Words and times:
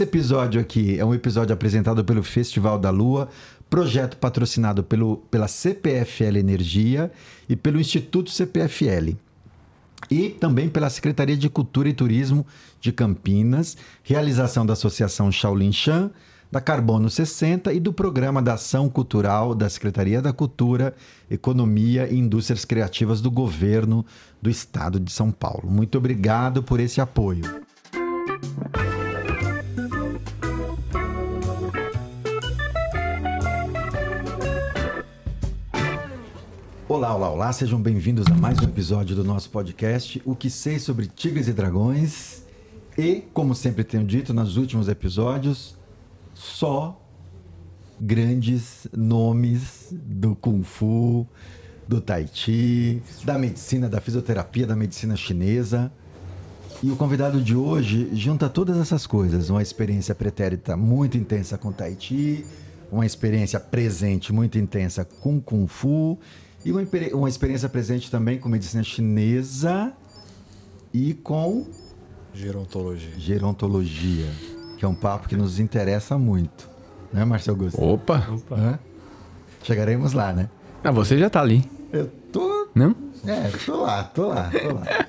Esse 0.00 0.08
episódio 0.08 0.58
aqui 0.58 0.98
é 0.98 1.04
um 1.04 1.12
episódio 1.12 1.52
apresentado 1.52 2.02
pelo 2.02 2.22
Festival 2.22 2.78
da 2.78 2.88
Lua, 2.88 3.28
projeto 3.68 4.16
patrocinado 4.16 4.82
pelo, 4.82 5.18
pela 5.30 5.46
CPFL 5.46 6.38
Energia 6.38 7.12
e 7.46 7.54
pelo 7.54 7.78
Instituto 7.78 8.30
CPFL. 8.30 9.10
E 10.10 10.30
também 10.30 10.70
pela 10.70 10.88
Secretaria 10.88 11.36
de 11.36 11.50
Cultura 11.50 11.86
e 11.86 11.92
Turismo 11.92 12.46
de 12.80 12.92
Campinas, 12.92 13.76
realização 14.02 14.64
da 14.64 14.72
Associação 14.72 15.30
Shaolin 15.30 15.70
Shan, 15.70 16.10
da 16.50 16.62
Carbono 16.62 17.10
60 17.10 17.70
e 17.74 17.78
do 17.78 17.92
Programa 17.92 18.40
da 18.40 18.54
Ação 18.54 18.88
Cultural 18.88 19.54
da 19.54 19.68
Secretaria 19.68 20.22
da 20.22 20.32
Cultura, 20.32 20.94
Economia 21.30 22.08
e 22.10 22.16
Indústrias 22.16 22.64
Criativas 22.64 23.20
do 23.20 23.30
Governo 23.30 24.06
do 24.40 24.48
Estado 24.48 24.98
de 24.98 25.12
São 25.12 25.30
Paulo. 25.30 25.70
Muito 25.70 25.98
obrigado 25.98 26.62
por 26.62 26.80
esse 26.80 27.02
apoio. 27.02 27.44
Olá, 37.00 37.16
olá, 37.16 37.30
olá, 37.30 37.52
sejam 37.54 37.80
bem-vindos 37.80 38.26
a 38.26 38.34
mais 38.34 38.58
um 38.58 38.64
episódio 38.64 39.16
do 39.16 39.24
nosso 39.24 39.48
podcast 39.48 40.20
O 40.22 40.36
que 40.36 40.50
sei 40.50 40.78
sobre 40.78 41.06
Tigres 41.06 41.48
e 41.48 41.52
Dragões. 41.54 42.42
E, 42.98 43.24
como 43.32 43.54
sempre 43.54 43.84
tenho 43.84 44.04
dito 44.04 44.34
nos 44.34 44.58
últimos 44.58 44.86
episódios, 44.86 45.78
só 46.34 47.00
grandes 47.98 48.86
nomes 48.94 49.88
do 49.90 50.36
Kung 50.36 50.62
Fu, 50.62 51.26
do 51.88 52.02
Tai 52.02 52.28
Chi, 52.30 53.02
da 53.24 53.38
medicina, 53.38 53.88
da 53.88 53.98
fisioterapia, 53.98 54.66
da 54.66 54.76
medicina 54.76 55.16
chinesa. 55.16 55.90
E 56.82 56.90
o 56.90 56.96
convidado 56.96 57.40
de 57.40 57.56
hoje 57.56 58.10
junta 58.12 58.46
todas 58.46 58.76
essas 58.76 59.06
coisas: 59.06 59.48
uma 59.48 59.62
experiência 59.62 60.14
pretérita 60.14 60.76
muito 60.76 61.16
intensa 61.16 61.56
com 61.56 61.72
Tai 61.72 61.96
Chi, 61.98 62.44
uma 62.92 63.06
experiência 63.06 63.58
presente 63.58 64.34
muito 64.34 64.58
intensa 64.58 65.02
com 65.02 65.40
Kung 65.40 65.66
Fu 65.66 66.18
e 66.64 66.72
uma, 66.72 66.82
uma 67.14 67.28
experiência 67.28 67.68
presente 67.68 68.10
também 68.10 68.38
com 68.38 68.48
medicina 68.48 68.82
chinesa 68.82 69.92
e 70.92 71.14
com 71.14 71.66
gerontologia. 72.34 73.12
Gerontologia, 73.18 74.30
que 74.78 74.84
é 74.84 74.88
um 74.88 74.94
papo 74.94 75.28
que 75.28 75.36
nos 75.36 75.58
interessa 75.58 76.18
muito, 76.18 76.68
né, 77.12 77.24
Marcelo 77.24 77.58
Augusto? 77.58 77.82
Opa! 77.82 78.28
Opa. 78.30 78.78
Chegaremos 79.62 80.12
lá, 80.12 80.32
né? 80.32 80.48
Ah, 80.82 80.90
você 80.90 81.18
já 81.18 81.28
tá 81.28 81.40
ali. 81.40 81.68
Eu 81.92 82.06
tô. 82.32 82.68
Não? 82.74 82.94
É, 83.26 83.50
tô 83.66 83.82
lá, 83.82 84.04
tô 84.04 84.28
lá, 84.28 84.50
tô 84.50 84.74
lá. 84.74 85.06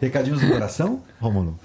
Recadinhos 0.00 0.40
do 0.40 0.48
coração, 0.48 1.02
Romulo? 1.18 1.58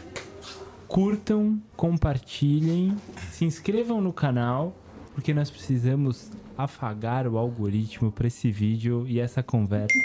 Curtam, 0.87 1.61
compartilhem, 1.75 2.95
se 3.31 3.45
inscrevam 3.45 4.01
no 4.01 4.13
canal, 4.13 4.75
porque 5.13 5.33
nós 5.33 5.49
precisamos 5.49 6.31
afagar 6.59 7.25
o 7.25 7.37
algoritmo 7.37 8.11
para 8.11 8.27
esse 8.27 8.51
vídeo 8.51 9.05
e 9.07 9.17
essa 9.17 9.41
conversa 9.41 9.97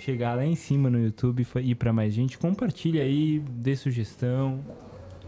chegar 0.00 0.34
lá 0.34 0.44
em 0.44 0.56
cima 0.56 0.90
no 0.90 0.98
YouTube 0.98 1.46
e 1.56 1.70
ir 1.70 1.74
para 1.76 1.92
mais 1.92 2.12
gente. 2.12 2.36
Compartilha 2.36 3.02
aí, 3.02 3.38
dê 3.38 3.76
sugestão, 3.76 4.58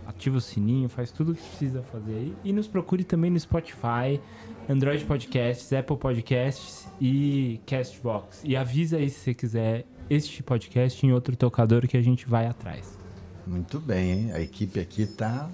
ativa 0.05 0.39
o 0.39 0.41
sininho, 0.41 0.89
faz 0.89 1.13
tudo 1.13 1.31
o 1.31 1.35
que 1.37 1.43
precisa 1.43 1.83
fazer 1.83 2.15
aí. 2.15 2.35
E 2.43 2.53
nos 2.53 2.67
procure 2.67 3.05
também 3.05 3.31
no 3.31 3.39
Spotify, 3.39 4.21
Android 4.69 5.05
Podcasts, 5.05 5.73
Apple 5.73 5.97
Podcasts 5.97 6.89
e 7.01 7.61
Castbox. 7.65 8.43
E 8.45 8.57
avisa 8.57 8.97
aí 8.97 9.11
se 9.11 9.21
você 9.21 9.35
quiser 9.35 9.85
este 10.11 10.43
podcast 10.43 11.07
em 11.07 11.13
outro 11.13 11.37
tocador 11.37 11.87
que 11.87 11.97
a 11.97 12.03
gente 12.03 12.27
vai 12.27 12.47
atrás. 12.47 12.99
Muito 13.47 13.79
bem, 13.79 14.11
hein? 14.11 14.33
A 14.33 14.41
equipe 14.41 14.81
aqui 14.81 15.07
tá 15.07 15.49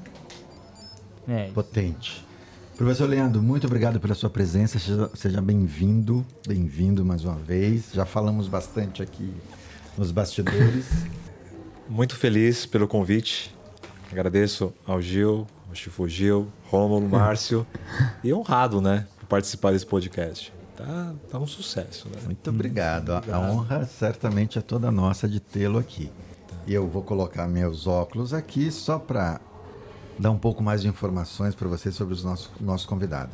é. 1.29 1.51
potente. 1.51 2.28
Professor 2.79 3.09
Leandro, 3.09 3.43
muito 3.43 3.67
obrigado 3.67 3.99
pela 3.99 4.15
sua 4.15 4.31
presença. 4.31 4.79
Seja, 5.13 5.41
bem-vindo, 5.41 6.25
bem-vindo 6.47 7.05
mais 7.05 7.25
uma 7.25 7.35
vez. 7.35 7.91
Já 7.93 8.07
falamos 8.07 8.47
bastante 8.47 9.03
aqui 9.03 9.35
nos 9.97 10.13
bastidores. 10.13 10.87
Muito 11.91 12.15
feliz 12.15 12.67
pelo 12.67 12.87
convite. 12.87 13.53
Agradeço 14.13 14.73
ao 14.87 15.03
Gil, 15.03 15.45
ao 15.69 15.75
Chifu 15.75 16.07
Gil, 16.07 16.47
Rômulo, 16.67 17.09
Márcio 17.11 17.67
e 18.23 18.33
honrado, 18.33 18.81
né, 18.81 19.09
por 19.19 19.27
participar 19.27 19.73
desse 19.73 19.85
podcast. 19.87 20.53
Tá, 20.77 21.15
tá 21.29 21.37
um 21.37 21.49
sucesso, 21.49 22.09
né? 22.09 22.21
Muito 22.27 22.49
obrigado. 22.49 23.11
A, 23.11 23.25
a 23.33 23.41
honra 23.41 23.87
certamente 23.87 24.57
é 24.57 24.63
toda 24.63 24.89
nossa 24.93 25.29
de 25.29 25.41
tê-lo 25.41 25.81
aqui. 25.81 26.13
E 26.65 26.75
eu 26.75 26.87
vou 26.87 27.03
colocar 27.03 27.49
meus 27.49 27.89
óculos 27.89 28.33
aqui 28.33 28.71
só 28.71 29.01
para 29.01 29.41
dar 30.19 30.31
um 30.31 30.39
pouco 30.39 30.63
mais 30.63 30.83
de 30.83 30.89
informações 30.89 31.55
para 31.55 31.69
você 31.69 31.93
sobre 31.93 32.15
o 32.15 32.23
nosso, 32.23 32.51
nosso 32.61 32.89
convidado. 32.89 33.31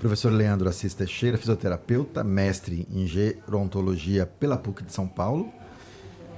Professor 0.00 0.30
Leandro 0.30 0.68
Assis 0.68 0.92
Teixeira, 0.92 1.38
fisioterapeuta, 1.38 2.22
mestre 2.22 2.86
em 2.90 3.06
gerontologia 3.06 4.26
pela 4.26 4.56
PUC 4.56 4.84
de 4.84 4.92
São 4.92 5.08
Paulo, 5.08 5.50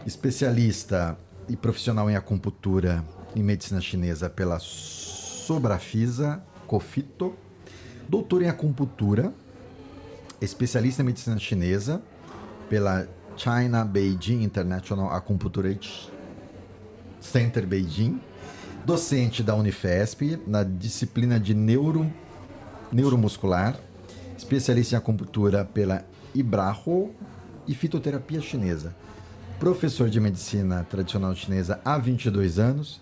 especialista 0.07 1.19
e 1.49 1.57
profissional 1.57 2.09
em 2.09 2.15
acupuntura 2.15 3.05
e 3.35 3.43
medicina 3.43 3.81
chinesa 3.81 4.31
pela 4.31 4.59
Sobrafisa 4.61 6.43
Cofito, 6.67 7.35
doutor 8.09 8.43
em 8.43 8.49
acupuntura, 8.49 9.33
especialista 10.41 11.03
em 11.03 11.07
medicina 11.07 11.39
chinesa 11.39 12.01
pela 12.69 13.09
China 13.37 13.85
Beijing 13.85 14.43
International 14.43 15.11
Acupuncture 15.11 15.79
Center 17.21 17.67
Beijing 17.67 18.21
docente 18.89 19.43
da 19.43 19.55
Unifesp 19.55 20.41
na 20.47 20.65
disciplina 20.65 21.39
de 21.39 21.53
neuro, 21.53 22.11
neuromuscular, 22.91 23.79
especialista 24.35 24.95
em 24.95 24.99
acupuntura 24.99 25.63
pela 25.63 26.07
Ibraho 26.35 27.13
e 27.67 27.75
fitoterapia 27.75 28.41
chinesa. 28.41 28.97
Professor 29.61 30.09
de 30.09 30.19
medicina 30.19 30.85
tradicional 30.85 31.35
chinesa 31.35 31.79
há 31.85 31.99
22 31.99 32.59
anos, 32.59 32.99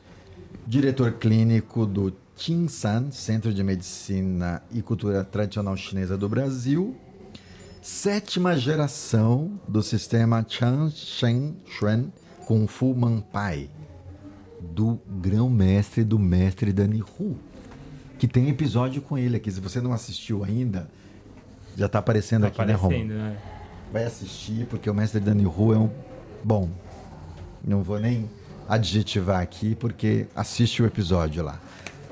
diretor 0.67 1.13
clínico 1.13 1.87
do 1.87 2.13
Qingsan, 2.35 3.13
Centro 3.13 3.55
de 3.55 3.63
Medicina 3.63 4.65
e 4.73 4.83
Cultura 4.83 5.23
Tradicional 5.23 5.77
Chinesa 5.77 6.19
do 6.19 6.29
Brasil, 6.29 6.97
sétima 7.81 8.57
geração 8.57 9.53
do 9.69 9.81
sistema 9.85 10.45
Chan 10.49 10.91
Shen 10.91 11.55
Xuan 11.65 12.11
Kung 12.45 12.67
Fu 12.67 12.93
Manpai, 12.93 13.71
do 14.77 15.01
grão-mestre 15.09 16.05
do 16.05 16.19
mestre 16.19 16.71
Dani 16.71 17.01
Hu, 17.01 17.35
que 18.19 18.29
tem 18.29 18.51
episódio 18.51 19.01
com 19.01 19.17
ele 19.17 19.37
aqui. 19.37 19.51
Se 19.51 19.59
você 19.59 19.81
não 19.81 19.91
assistiu 19.91 20.45
ainda, 20.45 20.87
já 21.75 21.87
está 21.87 21.99
aparecendo 21.99 22.43
tá 22.43 22.49
aqui, 22.49 22.61
aparecendo, 22.61 23.15
né, 23.15 23.15
Rom? 23.15 23.31
Né? 23.31 23.37
Vai 23.91 24.05
assistir, 24.05 24.67
porque 24.67 24.91
o 24.91 24.95
mestre 24.95 25.19
Dani 25.19 25.47
Hu 25.47 25.73
é 25.73 25.79
um. 25.79 25.89
Bom, 26.45 26.69
não 27.67 27.83
vou 27.83 27.99
nem 27.99 28.29
adjetivar 28.69 29.41
aqui, 29.41 29.75
porque 29.75 30.27
assiste 30.37 30.83
o 30.83 30.87
episódio 30.87 31.43
lá. 31.43 31.59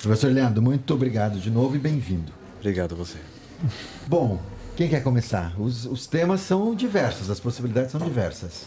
Professor 0.01 0.33
Leandro, 0.33 0.63
muito 0.63 0.95
obrigado 0.95 1.39
de 1.39 1.51
novo 1.51 1.77
e 1.77 1.79
bem-vindo. 1.79 2.33
Obrigado 2.61 2.95
a 2.95 2.97
você. 2.97 3.19
Bom, 4.09 4.41
quem 4.75 4.89
quer 4.89 5.03
começar? 5.03 5.55
Os, 5.61 5.85
os 5.85 6.07
temas 6.07 6.41
são 6.41 6.75
diversos, 6.75 7.29
as 7.29 7.39
possibilidades 7.39 7.91
são 7.91 8.01
diversas. 8.01 8.67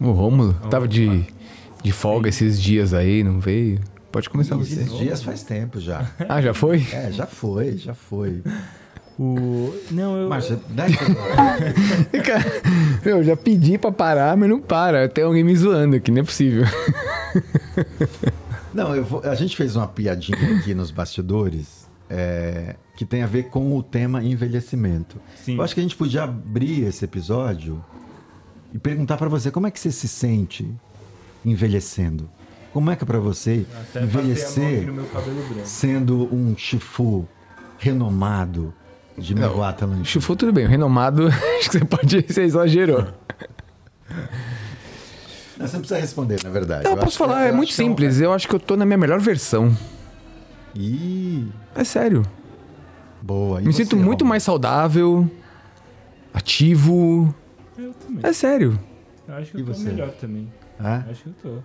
O 0.00 0.10
Rômulo 0.10 0.54
tava 0.68 0.88
de 0.88 1.28
de 1.82 1.92
folga 1.92 2.28
esses 2.28 2.60
dias 2.60 2.94
aí, 2.94 3.24
não 3.24 3.40
veio? 3.40 3.80
Pode 4.10 4.28
começar 4.28 4.56
você. 4.56 4.74
Esses 4.74 4.98
dias 4.98 5.22
faz 5.22 5.42
tempo 5.42 5.80
já. 5.80 6.06
ah, 6.28 6.40
já 6.40 6.52
foi? 6.52 6.86
É, 6.92 7.10
já 7.10 7.26
foi, 7.26 7.76
já 7.78 7.94
foi. 7.94 8.42
O... 9.18 9.74
Não, 9.90 10.16
eu. 10.16 10.28
Márcia, 10.28 10.60
dá 10.70 10.84
Eu 13.04 13.22
já 13.22 13.36
pedi 13.36 13.78
pra 13.78 13.90
parar, 13.90 14.36
mas 14.36 14.48
não 14.48 14.60
para. 14.60 15.04
Até 15.04 15.22
alguém 15.22 15.42
me 15.42 15.56
zoando 15.56 15.96
aqui, 15.96 16.10
não 16.10 16.20
é 16.20 16.24
possível. 16.24 16.64
Não, 18.72 19.02
vou... 19.04 19.20
a 19.22 19.34
gente 19.34 19.56
fez 19.56 19.76
uma 19.76 19.86
piadinha 19.86 20.56
aqui 20.56 20.74
nos 20.74 20.90
bastidores 20.90 21.86
é... 22.08 22.76
que 22.96 23.04
tem 23.04 23.22
a 23.22 23.26
ver 23.26 23.44
com 23.44 23.76
o 23.76 23.82
tema 23.82 24.22
envelhecimento. 24.24 25.20
Sim. 25.36 25.56
Eu 25.56 25.62
acho 25.62 25.74
que 25.74 25.80
a 25.80 25.82
gente 25.82 25.96
podia 25.96 26.22
abrir 26.22 26.84
esse 26.84 27.04
episódio 27.04 27.84
e 28.72 28.78
perguntar 28.78 29.18
para 29.18 29.28
você 29.28 29.50
como 29.50 29.66
é 29.66 29.70
que 29.70 29.78
você 29.78 29.92
se 29.92 30.08
sente 30.08 30.74
envelhecendo. 31.44 32.28
Como 32.72 32.90
é 32.90 32.96
que 32.96 33.04
é 33.04 33.06
para 33.06 33.18
você 33.18 33.66
Até 33.90 34.02
envelhecer 34.02 34.86
sendo 35.64 36.34
um 36.34 36.56
chifu 36.56 37.28
renomado 37.78 38.72
de 39.16 39.34
Meguatalan? 39.34 40.02
Chifu 40.04 40.34
tudo 40.34 40.52
bem, 40.52 40.66
renomado 40.66 41.28
acho 41.58 41.70
que 41.70 41.78
você 41.78 41.84
pode, 41.84 42.22
você 42.22 42.42
exagerou. 42.42 43.08
Não, 45.58 45.66
você 45.66 45.74
não 45.74 45.80
precisa 45.80 46.00
responder, 46.00 46.42
na 46.42 46.50
verdade. 46.50 46.84
Não, 46.84 46.92
eu 46.92 46.96
posso 46.96 47.18
falar, 47.18 47.44
é, 47.44 47.48
é 47.48 47.52
muito 47.52 47.72
simples. 47.72 48.20
É 48.20 48.22
um... 48.22 48.24
Eu 48.24 48.32
acho 48.32 48.48
que 48.48 48.54
eu 48.54 48.60
tô 48.60 48.76
na 48.76 48.86
minha 48.86 48.98
melhor 48.98 49.20
versão. 49.20 49.76
Ih. 50.74 51.48
É 51.74 51.84
sério. 51.84 52.24
Boa. 53.20 53.60
E 53.60 53.66
Me 53.66 53.72
sinto 53.72 53.96
muito 53.96 54.24
mais 54.24 54.42
saudável, 54.42 55.30
ativo. 56.32 57.34
Eu 57.78 57.92
também. 57.94 58.20
É 58.22 58.32
sério. 58.32 58.78
Eu 59.28 59.34
acho 59.34 59.52
que 59.52 59.58
e 59.58 59.60
eu 59.60 59.66
tô 59.66 59.74
você? 59.74 59.84
melhor 59.84 60.10
também. 60.12 60.48
Acho 61.10 61.22
que 61.24 61.28
eu 61.28 61.34
tô. 61.42 61.58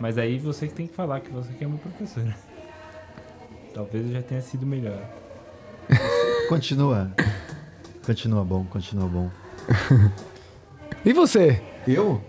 Mas 0.00 0.18
aí 0.18 0.38
você 0.38 0.66
que 0.66 0.74
tem 0.74 0.86
que 0.86 0.94
falar 0.94 1.20
que 1.20 1.30
você 1.30 1.52
que 1.52 1.64
é 1.64 1.66
meu 1.66 1.78
professor. 1.78 2.34
Talvez 3.72 4.10
já 4.10 4.22
tenha 4.22 4.40
sido 4.40 4.66
melhor. 4.66 5.02
Continua. 6.48 7.12
Continua 8.04 8.44
bom, 8.44 8.64
continua 8.66 9.08
bom. 9.08 9.30
E 11.04 11.12
você? 11.12 11.62
Eu? 11.86 12.22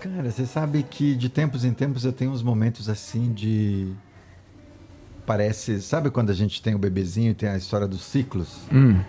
Cara, 0.00 0.30
você 0.30 0.46
sabe 0.46 0.82
que 0.82 1.14
de 1.14 1.28
tempos 1.28 1.64
em 1.64 1.74
tempos 1.74 2.04
eu 2.04 2.12
tenho 2.12 2.30
uns 2.30 2.42
momentos 2.42 2.88
assim 2.88 3.32
de. 3.32 3.92
Parece. 5.26 5.80
Sabe 5.82 6.10
quando 6.10 6.30
a 6.30 6.34
gente 6.34 6.62
tem 6.62 6.74
o 6.74 6.78
bebezinho 6.78 7.30
e 7.30 7.34
tem 7.34 7.48
a 7.48 7.56
história 7.56 7.86
dos 7.86 8.02
ciclos? 8.02 8.62
Hum. 8.72 9.02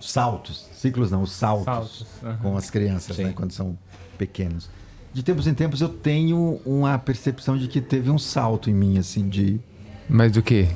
Saltos. 0.00 0.68
Ciclos 0.72 1.10
não, 1.10 1.22
os 1.22 1.32
saltos. 1.32 1.64
Saltos, 1.66 2.06
aham. 2.22 2.38
Com 2.38 2.56
as 2.56 2.70
crianças, 2.70 3.16
Sim. 3.16 3.24
né? 3.24 3.32
Quando 3.34 3.52
são 3.52 3.78
pequenos. 4.16 4.68
De 5.12 5.22
tempos 5.22 5.46
em 5.46 5.54
tempos 5.54 5.80
eu 5.80 5.88
tenho 5.88 6.60
uma 6.64 6.98
percepção 6.98 7.56
de 7.58 7.68
que 7.68 7.80
teve 7.80 8.10
um 8.10 8.18
salto 8.18 8.70
em 8.70 8.74
mim, 8.74 8.98
assim, 8.98 9.28
de. 9.28 9.60
Mas 10.08 10.32
do 10.32 10.42
quê? 10.42 10.68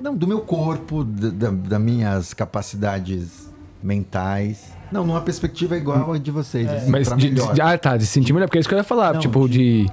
Não, 0.00 0.14
do 0.16 0.26
meu 0.26 0.40
corpo, 0.40 1.04
da, 1.04 1.30
da- 1.30 1.50
das 1.50 1.80
minhas 1.80 2.34
capacidades 2.34 3.48
mentais. 3.82 4.72
Não, 4.90 5.06
numa 5.06 5.20
perspectiva 5.20 5.76
igual 5.76 6.12
a 6.12 6.18
de 6.18 6.30
vocês. 6.30 6.68
assim, 6.68 6.90
Mas 6.90 7.08
pra 7.08 7.16
de, 7.16 7.30
de- 7.30 7.60
ah, 7.60 7.78
tá, 7.78 7.96
de 7.96 8.04
se 8.06 8.12
sentir 8.12 8.32
melhor, 8.32 8.46
porque 8.46 8.58
é 8.58 8.60
isso 8.60 8.68
que 8.68 8.74
eu 8.74 8.78
ia 8.78 8.84
falar, 8.84 9.14
Não, 9.14 9.20
tipo, 9.20 9.48
de. 9.48 9.86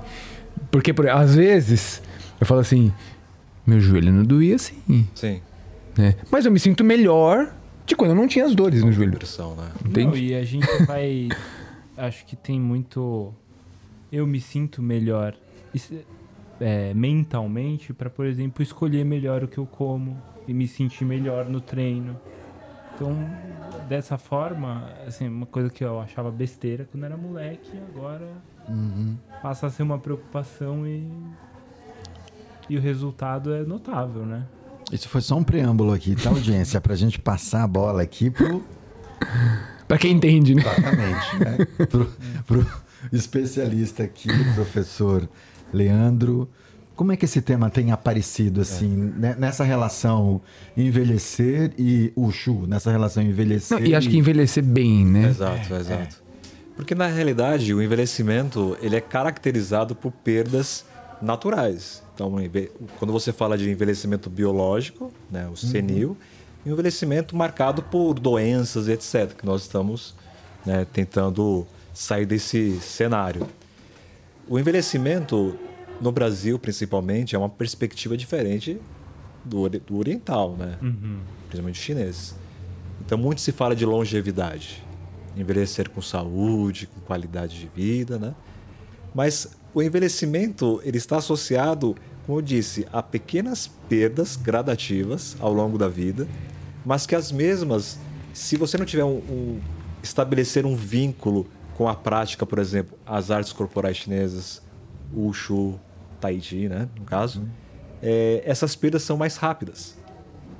Porque, 0.71 0.93
por, 0.93 1.07
às 1.09 1.35
vezes, 1.35 2.01
eu 2.39 2.45
falo 2.47 2.59
assim, 2.61 2.91
meu 3.65 3.79
joelho 3.79 4.11
não 4.11 4.23
doía 4.23 4.55
assim, 4.55 5.07
Sim. 5.15 5.41
né? 5.97 6.15
Mas 6.31 6.45
eu 6.45 6.51
me 6.51 6.59
sinto 6.59 6.83
melhor 6.83 7.53
de 7.85 7.95
quando 7.95 8.11
eu 8.11 8.15
não 8.15 8.27
tinha 8.27 8.45
as 8.45 8.55
dores 8.55 8.83
no 8.83 8.91
joelho. 8.91 9.13
Pressão, 9.17 9.55
né? 9.55 9.67
Entende? 9.85 10.07
Não, 10.07 10.17
e 10.17 10.33
a 10.35 10.43
gente 10.43 10.67
vai. 10.85 11.29
acho 11.97 12.25
que 12.25 12.35
tem 12.35 12.59
muito. 12.59 13.33
Eu 14.11 14.27
me 14.27 14.41
sinto 14.41 14.81
melhor 14.81 15.33
é, 16.59 16.93
mentalmente 16.93 17.93
para, 17.93 18.09
por 18.09 18.25
exemplo, 18.25 18.61
escolher 18.61 19.03
melhor 19.05 19.43
o 19.43 19.47
que 19.47 19.57
eu 19.57 19.65
como 19.65 20.21
e 20.47 20.53
me 20.53 20.67
sentir 20.67 21.05
melhor 21.05 21.45
no 21.45 21.61
treino. 21.61 22.19
Então, 22.93 23.15
dessa 23.87 24.17
forma, 24.17 24.89
assim, 25.07 25.27
uma 25.27 25.45
coisa 25.45 25.69
que 25.69 25.83
eu 25.83 25.99
achava 25.99 26.29
besteira 26.29 26.87
quando 26.91 27.03
era 27.05 27.17
moleque, 27.17 27.71
agora 27.95 28.27
Uhum. 28.67 29.17
passa 29.41 29.67
a 29.67 29.69
ser 29.71 29.81
uma 29.83 29.97
preocupação 29.97 30.85
e. 30.85 31.07
E 32.69 32.77
o 32.77 32.81
resultado 32.81 33.53
é 33.53 33.63
notável, 33.63 34.25
né? 34.25 34.45
Isso 34.91 35.09
foi 35.09 35.19
só 35.21 35.35
um 35.35 35.43
preâmbulo 35.43 35.91
aqui, 35.93 36.15
tá, 36.15 36.29
audiência? 36.29 36.79
pra 36.79 36.95
gente 36.95 37.19
passar 37.19 37.63
a 37.63 37.67
bola 37.67 38.01
aqui 38.03 38.29
pro. 38.29 38.63
Pra 39.87 39.97
quem 39.97 40.13
entende, 40.13 40.53
né? 40.55 40.61
Exatamente, 40.61 41.39
né? 41.39 41.85
pro, 41.87 42.05
pro 42.45 42.65
especialista 43.11 44.03
aqui, 44.03 44.29
professor 44.55 45.27
Leandro. 45.73 46.49
Como 46.95 47.11
é 47.11 47.17
que 47.17 47.25
esse 47.25 47.41
tema 47.41 47.69
tem 47.69 47.91
aparecido, 47.91 48.61
assim, 48.61 48.89
né, 49.17 49.35
nessa 49.39 49.63
relação 49.63 50.41
envelhecer 50.77 51.73
e 51.77 52.11
o 52.15 52.31
Chu, 52.31 52.67
nessa 52.67 52.91
relação 52.91 53.23
envelhecer 53.23 53.79
Não, 53.79 53.85
e 53.85 53.95
acho 53.95 54.09
que 54.09 54.17
envelhecer 54.17 54.63
bem, 54.63 55.05
né? 55.05 55.29
Exato, 55.29 55.73
exato. 55.73 56.21
Porque 56.75 56.93
na 56.93 57.07
realidade 57.07 57.73
o 57.73 57.81
envelhecimento 57.81 58.77
ele 58.81 58.95
é 58.95 59.01
caracterizado 59.01 59.95
por 59.95 60.11
perdas 60.11 60.85
naturais. 61.21 62.03
Então, 62.13 62.35
quando 62.99 63.11
você 63.11 63.31
fala 63.31 63.57
de 63.57 63.69
envelhecimento 63.69 64.29
biológico, 64.29 65.11
né, 65.29 65.47
o 65.51 65.55
senil, 65.55 66.17
e 66.65 66.69
um 66.69 66.73
envelhecimento 66.73 67.35
marcado 67.35 67.81
por 67.81 68.13
doenças, 68.19 68.87
etc., 68.87 69.35
que 69.35 69.45
nós 69.45 69.63
estamos 69.63 70.13
né, 70.65 70.85
tentando 70.91 71.65
sair 71.93 72.25
desse 72.25 72.79
cenário. 72.81 73.47
O 74.47 74.57
envelhecimento 74.59 75.55
no 75.99 76.11
Brasil, 76.11 76.57
principalmente, 76.57 77.35
é 77.35 77.39
uma 77.39 77.49
perspectiva 77.49 78.17
diferente 78.17 78.79
do, 79.45 79.69
do 79.69 79.97
oriental, 79.97 80.55
né? 80.57 80.77
principalmente 81.47 81.75
os 81.79 81.81
chineses. 81.83 82.35
Então, 83.05 83.17
muito 83.17 83.41
se 83.41 83.51
fala 83.51 83.75
de 83.75 83.85
longevidade, 83.85 84.83
envelhecer 85.35 85.89
com 85.89 86.01
saúde, 86.01 86.87
com 86.87 86.99
qualidade 87.01 87.59
de 87.59 87.67
vida, 87.75 88.17
né? 88.17 88.33
Mas 89.13 89.55
o 89.73 89.81
envelhecimento 89.81 90.81
ele 90.83 90.97
está 90.97 91.17
associado, 91.17 91.95
como 92.25 92.37
eu 92.39 92.41
disse, 92.41 92.87
a 92.93 93.01
pequenas 93.03 93.67
perdas 93.67 94.35
gradativas 94.35 95.35
ao 95.39 95.51
longo 95.53 95.77
da 95.77 95.87
vida, 95.89 96.27
mas 96.85 97.05
que 97.05 97.15
as 97.15 97.31
mesmas, 97.31 97.99
se 98.33 98.55
você 98.57 98.77
não 98.77 98.85
tiver 98.85 99.03
um, 99.03 99.17
um- 99.17 99.59
estabelecer 100.01 100.65
um 100.65 100.75
vínculo 100.75 101.45
com 101.81 101.89
a 101.89 101.95
prática, 101.95 102.45
por 102.45 102.59
exemplo, 102.59 102.95
as 103.03 103.31
artes 103.31 103.51
corporais 103.51 103.97
chinesas, 103.97 104.61
Wushu, 105.11 105.79
Tai 106.19 106.39
Chi, 106.39 106.69
né, 106.69 106.87
no 106.95 107.03
caso, 107.05 107.43
é, 108.03 108.43
essas 108.45 108.75
perdas 108.75 109.01
são 109.01 109.17
mais 109.17 109.35
rápidas 109.35 109.97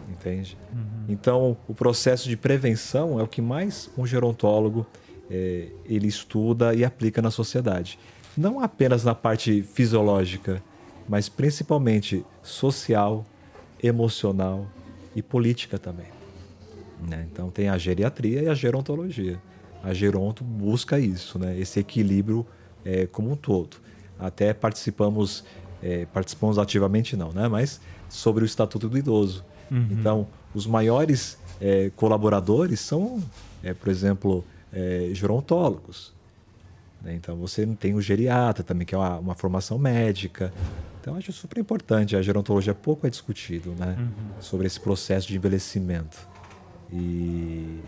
entende? 0.10 0.58
Então, 1.08 1.56
o 1.68 1.76
processo 1.76 2.28
de 2.28 2.36
prevenção 2.36 3.20
é 3.20 3.24
o 3.24 3.28
que 3.28 3.40
mais 3.40 3.88
um 3.96 4.06
gerontólogo 4.06 4.86
eh, 5.30 5.70
ele 5.86 6.08
estuda 6.08 6.74
e 6.74 6.84
aplica 6.84 7.22
na 7.22 7.30
sociedade. 7.32 8.00
Não 8.36 8.60
apenas 8.60 9.04
na 9.04 9.16
parte 9.16 9.62
fisiológica, 9.62 10.62
mas 11.08 11.30
principalmente 11.30 12.26
social, 12.44 13.26
emocional 13.82 14.68
e 15.16 15.22
política 15.22 15.78
também. 15.78 16.08
né? 17.08 17.28
Então, 17.32 17.50
tem 17.50 17.70
a 17.70 17.78
geriatria 17.78 18.44
e 18.44 18.48
a 18.48 18.54
gerontologia. 18.54 19.40
A 19.84 19.94
geronto 19.94 20.44
busca 20.44 21.00
isso, 21.00 21.40
né? 21.40 21.58
esse 21.60 21.80
equilíbrio 21.80 22.46
eh, 22.86 23.08
como 23.12 23.32
um 23.32 23.36
todo. 23.36 23.78
Até 24.20 24.54
participamos, 24.54 25.44
eh, 25.82 26.06
participamos 26.14 26.60
ativamente 26.60 27.16
não, 27.16 27.32
né? 27.32 27.48
mas 27.48 27.82
sobre 28.08 28.44
o 28.44 28.46
Estatuto 28.46 28.88
do 28.88 28.98
Idoso. 28.98 29.44
Então, 29.90 30.28
os 30.54 30.68
maiores 30.68 31.38
eh, 31.62 31.92
colaboradores 31.96 32.82
são, 32.82 33.24
eh, 33.64 33.74
por 33.74 33.90
exemplo, 33.90 34.44
eh, 34.74 35.10
gerontólogos. 35.14 36.14
né? 37.02 37.16
Então, 37.16 37.38
você 37.38 37.66
tem 37.66 37.94
o 37.94 38.02
geriatra 38.02 38.64
também, 38.64 38.86
que 38.86 38.94
é 38.94 38.98
uma, 38.98 39.18
uma 39.18 39.36
formação 39.36 39.78
médica. 39.80 40.54
Então, 41.00 41.16
acho 41.16 41.32
super 41.32 41.58
importante. 41.58 42.16
A 42.16 42.22
gerontologia 42.22 42.76
pouco 42.76 43.08
é 43.08 43.10
discutido 43.10 43.74
né? 43.80 43.98
sobre 44.40 44.68
esse 44.68 44.80
processo 44.80 45.28
de 45.28 45.38
envelhecimento. 45.38 46.28
E 46.92 47.80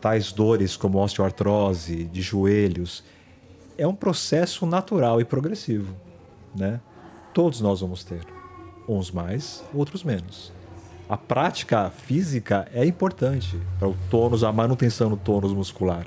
tais 0.00 0.32
dores 0.32 0.76
como 0.76 0.98
osteoartrose, 0.98 2.04
de 2.04 2.22
joelhos, 2.22 3.04
é 3.76 3.86
um 3.86 3.94
processo 3.94 4.66
natural 4.66 5.20
e 5.20 5.24
progressivo. 5.24 5.94
Né? 6.54 6.80
Todos 7.32 7.60
nós 7.60 7.80
vamos 7.80 8.04
ter. 8.04 8.26
Uns 8.88 9.10
mais, 9.10 9.62
outros 9.72 10.02
menos. 10.02 10.52
A 11.08 11.16
prática 11.16 11.90
física 11.90 12.68
é 12.72 12.84
importante 12.84 13.60
para 13.78 13.88
o 13.88 13.96
tônus, 14.10 14.44
a 14.44 14.52
manutenção 14.52 15.10
do 15.10 15.16
tônus 15.16 15.52
muscular. 15.52 16.06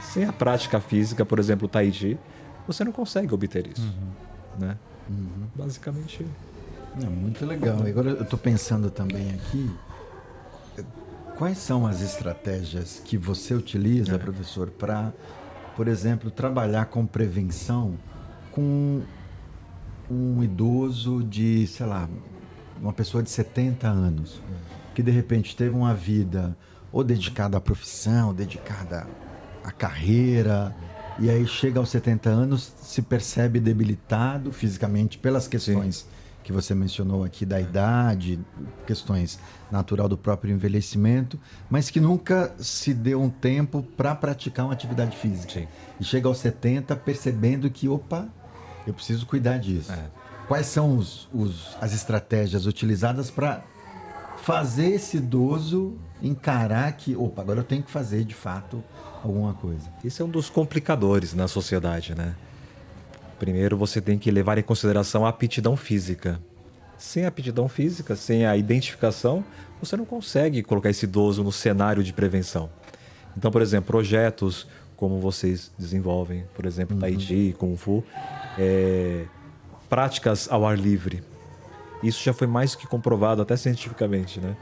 Sem 0.00 0.24
a 0.24 0.32
prática 0.32 0.80
física, 0.80 1.24
por 1.24 1.38
exemplo, 1.38 1.66
o 1.66 1.68
Tai 1.68 1.90
Chi, 1.92 2.18
você 2.66 2.84
não 2.84 2.92
consegue 2.92 3.32
obter 3.34 3.66
isso. 3.66 3.94
Né? 4.58 4.76
Basicamente. 5.54 6.26
É 7.02 7.06
muito 7.06 7.44
legal. 7.44 7.78
Agora 7.86 8.10
eu 8.10 8.22
estou 8.22 8.38
pensando 8.38 8.90
também 8.90 9.32
aqui. 9.34 9.70
Quais 11.36 11.58
são 11.58 11.86
as 11.86 12.00
estratégias 12.00 13.02
que 13.04 13.18
você 13.18 13.52
utiliza, 13.52 14.18
professor, 14.18 14.70
para, 14.70 15.12
por 15.76 15.86
exemplo, 15.86 16.30
trabalhar 16.30 16.86
com 16.86 17.04
prevenção 17.04 17.98
com 18.50 19.02
um 20.10 20.42
idoso 20.42 21.22
de, 21.22 21.66
sei 21.66 21.84
lá, 21.84 22.08
uma 22.80 22.92
pessoa 22.92 23.22
de 23.22 23.28
70 23.28 23.86
anos, 23.86 24.40
que 24.94 25.02
de 25.02 25.10
repente 25.10 25.54
teve 25.54 25.76
uma 25.76 25.92
vida 25.92 26.56
ou 26.90 27.04
dedicada 27.04 27.58
à 27.58 27.60
profissão, 27.60 28.32
dedicada 28.32 29.06
à 29.62 29.70
carreira, 29.70 30.74
e 31.18 31.28
aí 31.28 31.46
chega 31.46 31.78
aos 31.78 31.90
70 31.90 32.30
anos, 32.30 32.72
se 32.80 33.02
percebe 33.02 33.60
debilitado 33.60 34.50
fisicamente 34.52 35.18
pelas 35.18 35.46
questões 35.46 36.06
que 36.46 36.52
você 36.52 36.76
mencionou 36.76 37.24
aqui 37.24 37.44
da 37.44 37.60
idade, 37.60 38.38
questões 38.86 39.36
natural 39.68 40.08
do 40.08 40.16
próprio 40.16 40.54
envelhecimento, 40.54 41.36
mas 41.68 41.90
que 41.90 41.98
nunca 41.98 42.54
se 42.56 42.94
deu 42.94 43.20
um 43.20 43.28
tempo 43.28 43.82
para 43.96 44.14
praticar 44.14 44.64
uma 44.64 44.72
atividade 44.72 45.16
física. 45.16 45.52
Sim. 45.52 45.66
E 45.98 46.04
chega 46.04 46.28
aos 46.28 46.38
70 46.38 46.94
percebendo 46.94 47.68
que, 47.68 47.88
opa, 47.88 48.28
eu 48.86 48.94
preciso 48.94 49.26
cuidar 49.26 49.58
disso. 49.58 49.90
É. 49.90 50.06
Quais 50.46 50.66
são 50.66 50.96
os, 50.96 51.28
os- 51.34 51.76
as 51.80 51.92
estratégias 51.92 52.64
utilizadas 52.64 53.28
para 53.28 53.64
fazer 54.36 54.90
esse 54.92 55.16
idoso 55.16 55.96
encarar 56.22 56.92
que, 56.92 57.16
opa, 57.16 57.42
agora 57.42 57.58
eu 57.58 57.64
tenho 57.64 57.82
que 57.82 57.90
fazer 57.90 58.22
de 58.24 58.36
fato 58.36 58.84
alguma 59.24 59.52
coisa? 59.54 59.88
Isso 60.04 60.22
é 60.22 60.24
um 60.24 60.28
dos 60.28 60.48
complicadores 60.48 61.34
na 61.34 61.48
sociedade, 61.48 62.14
né? 62.14 62.36
Primeiro, 63.38 63.76
você 63.76 64.00
tem 64.00 64.18
que 64.18 64.30
levar 64.30 64.58
em 64.58 64.62
consideração 64.62 65.26
a 65.26 65.28
aptidão 65.28 65.76
física. 65.76 66.40
Sem 66.96 67.24
a 67.24 67.28
aptidão 67.28 67.68
física, 67.68 68.16
sem 68.16 68.46
a 68.46 68.56
identificação, 68.56 69.44
você 69.80 69.96
não 69.96 70.06
consegue 70.06 70.62
colocar 70.62 70.88
esse 70.88 71.04
idoso 71.04 71.44
no 71.44 71.52
cenário 71.52 72.02
de 72.02 72.12
prevenção. 72.12 72.70
Então, 73.36 73.50
por 73.50 73.60
exemplo, 73.60 73.88
projetos 73.88 74.66
como 74.96 75.20
vocês 75.20 75.70
desenvolvem, 75.78 76.44
por 76.54 76.64
exemplo, 76.64 76.96
Tai 76.96 77.20
Chi, 77.20 77.54
Kung 77.58 77.76
Fu, 77.76 78.02
é, 78.58 79.26
práticas 79.90 80.50
ao 80.50 80.66
ar 80.66 80.78
livre. 80.78 81.22
Isso 82.02 82.22
já 82.24 82.32
foi 82.32 82.46
mais 82.46 82.74
que 82.74 82.86
comprovado, 82.86 83.42
até 83.42 83.56
cientificamente, 83.56 84.40
né? 84.40 84.56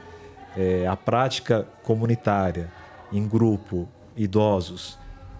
É, 0.57 0.87
a 0.87 0.95
prática 0.95 1.65
comunitária, 1.83 2.71
em 3.11 3.25
grupo, 3.27 3.87
idosos, 4.15 4.97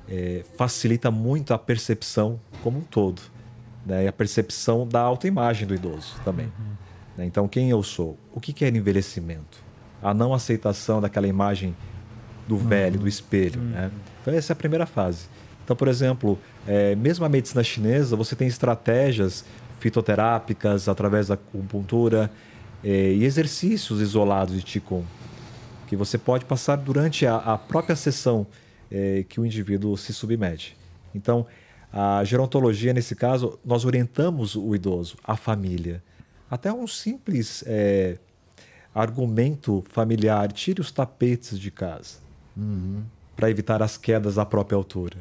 é, 0.09 0.43
facilita 0.57 1.09
muito 1.09 1.53
a 1.53 1.57
percepção 1.57 2.39
como 2.63 2.79
um 2.79 2.81
todo. 2.81 3.21
Né? 3.85 4.05
E 4.05 4.07
a 4.07 4.13
percepção 4.13 4.87
da 4.87 5.01
autoimagem 5.01 5.67
do 5.67 5.75
idoso 5.75 6.15
também. 6.23 6.51
Né? 7.17 7.25
Então, 7.25 7.47
quem 7.47 7.69
eu 7.69 7.81
sou? 7.83 8.17
O 8.33 8.39
que 8.39 8.53
que 8.53 8.65
é 8.65 8.69
envelhecimento? 8.69 9.63
A 10.01 10.13
não 10.13 10.33
aceitação 10.33 11.01
daquela 11.01 11.27
imagem 11.27 11.75
do 12.47 12.57
velho, 12.57 12.99
do 12.99 13.07
espelho. 13.07 13.59
Né? 13.59 13.91
Então, 14.21 14.33
essa 14.33 14.51
é 14.51 14.53
a 14.53 14.57
primeira 14.57 14.85
fase. 14.85 15.27
Então, 15.63 15.75
por 15.75 15.87
exemplo, 15.87 16.37
é, 16.67 16.95
mesmo 16.95 17.25
a 17.25 17.29
medicina 17.29 17.63
chinesa, 17.63 18.15
você 18.15 18.35
tem 18.35 18.47
estratégias 18.47 19.43
fitoterápicas 19.79 20.87
através 20.87 21.27
da 21.27 21.33
acupuntura 21.33 22.31
é, 22.83 23.13
e 23.13 23.23
exercícios 23.23 23.99
isolados 23.99 24.55
de 24.55 24.63
Qigong 24.63 25.05
que 25.85 25.95
você 25.95 26.17
pode 26.17 26.45
passar 26.45 26.75
durante 26.75 27.25
a, 27.25 27.37
a 27.37 27.57
própria 27.57 27.95
sessão 27.95 28.45
é, 28.91 29.23
que 29.27 29.39
o 29.39 29.45
indivíduo 29.45 29.97
se 29.97 30.13
submete. 30.13 30.77
Então, 31.13 31.45
a 31.91 32.23
gerontologia, 32.23 32.93
nesse 32.93 33.15
caso, 33.15 33.57
nós 33.63 33.85
orientamos 33.85 34.55
o 34.55 34.75
idoso, 34.75 35.15
a 35.23 35.37
família. 35.37 36.03
Até 36.49 36.71
um 36.71 36.85
simples 36.85 37.63
é, 37.65 38.17
argumento 38.93 39.83
familiar: 39.89 40.51
tire 40.51 40.81
os 40.81 40.91
tapetes 40.91 41.57
de 41.57 41.71
casa 41.71 42.19
para 43.35 43.49
evitar 43.49 43.81
as 43.81 43.97
quedas 43.97 44.37
à 44.37 44.45
própria 44.45 44.75
altura. 44.75 45.17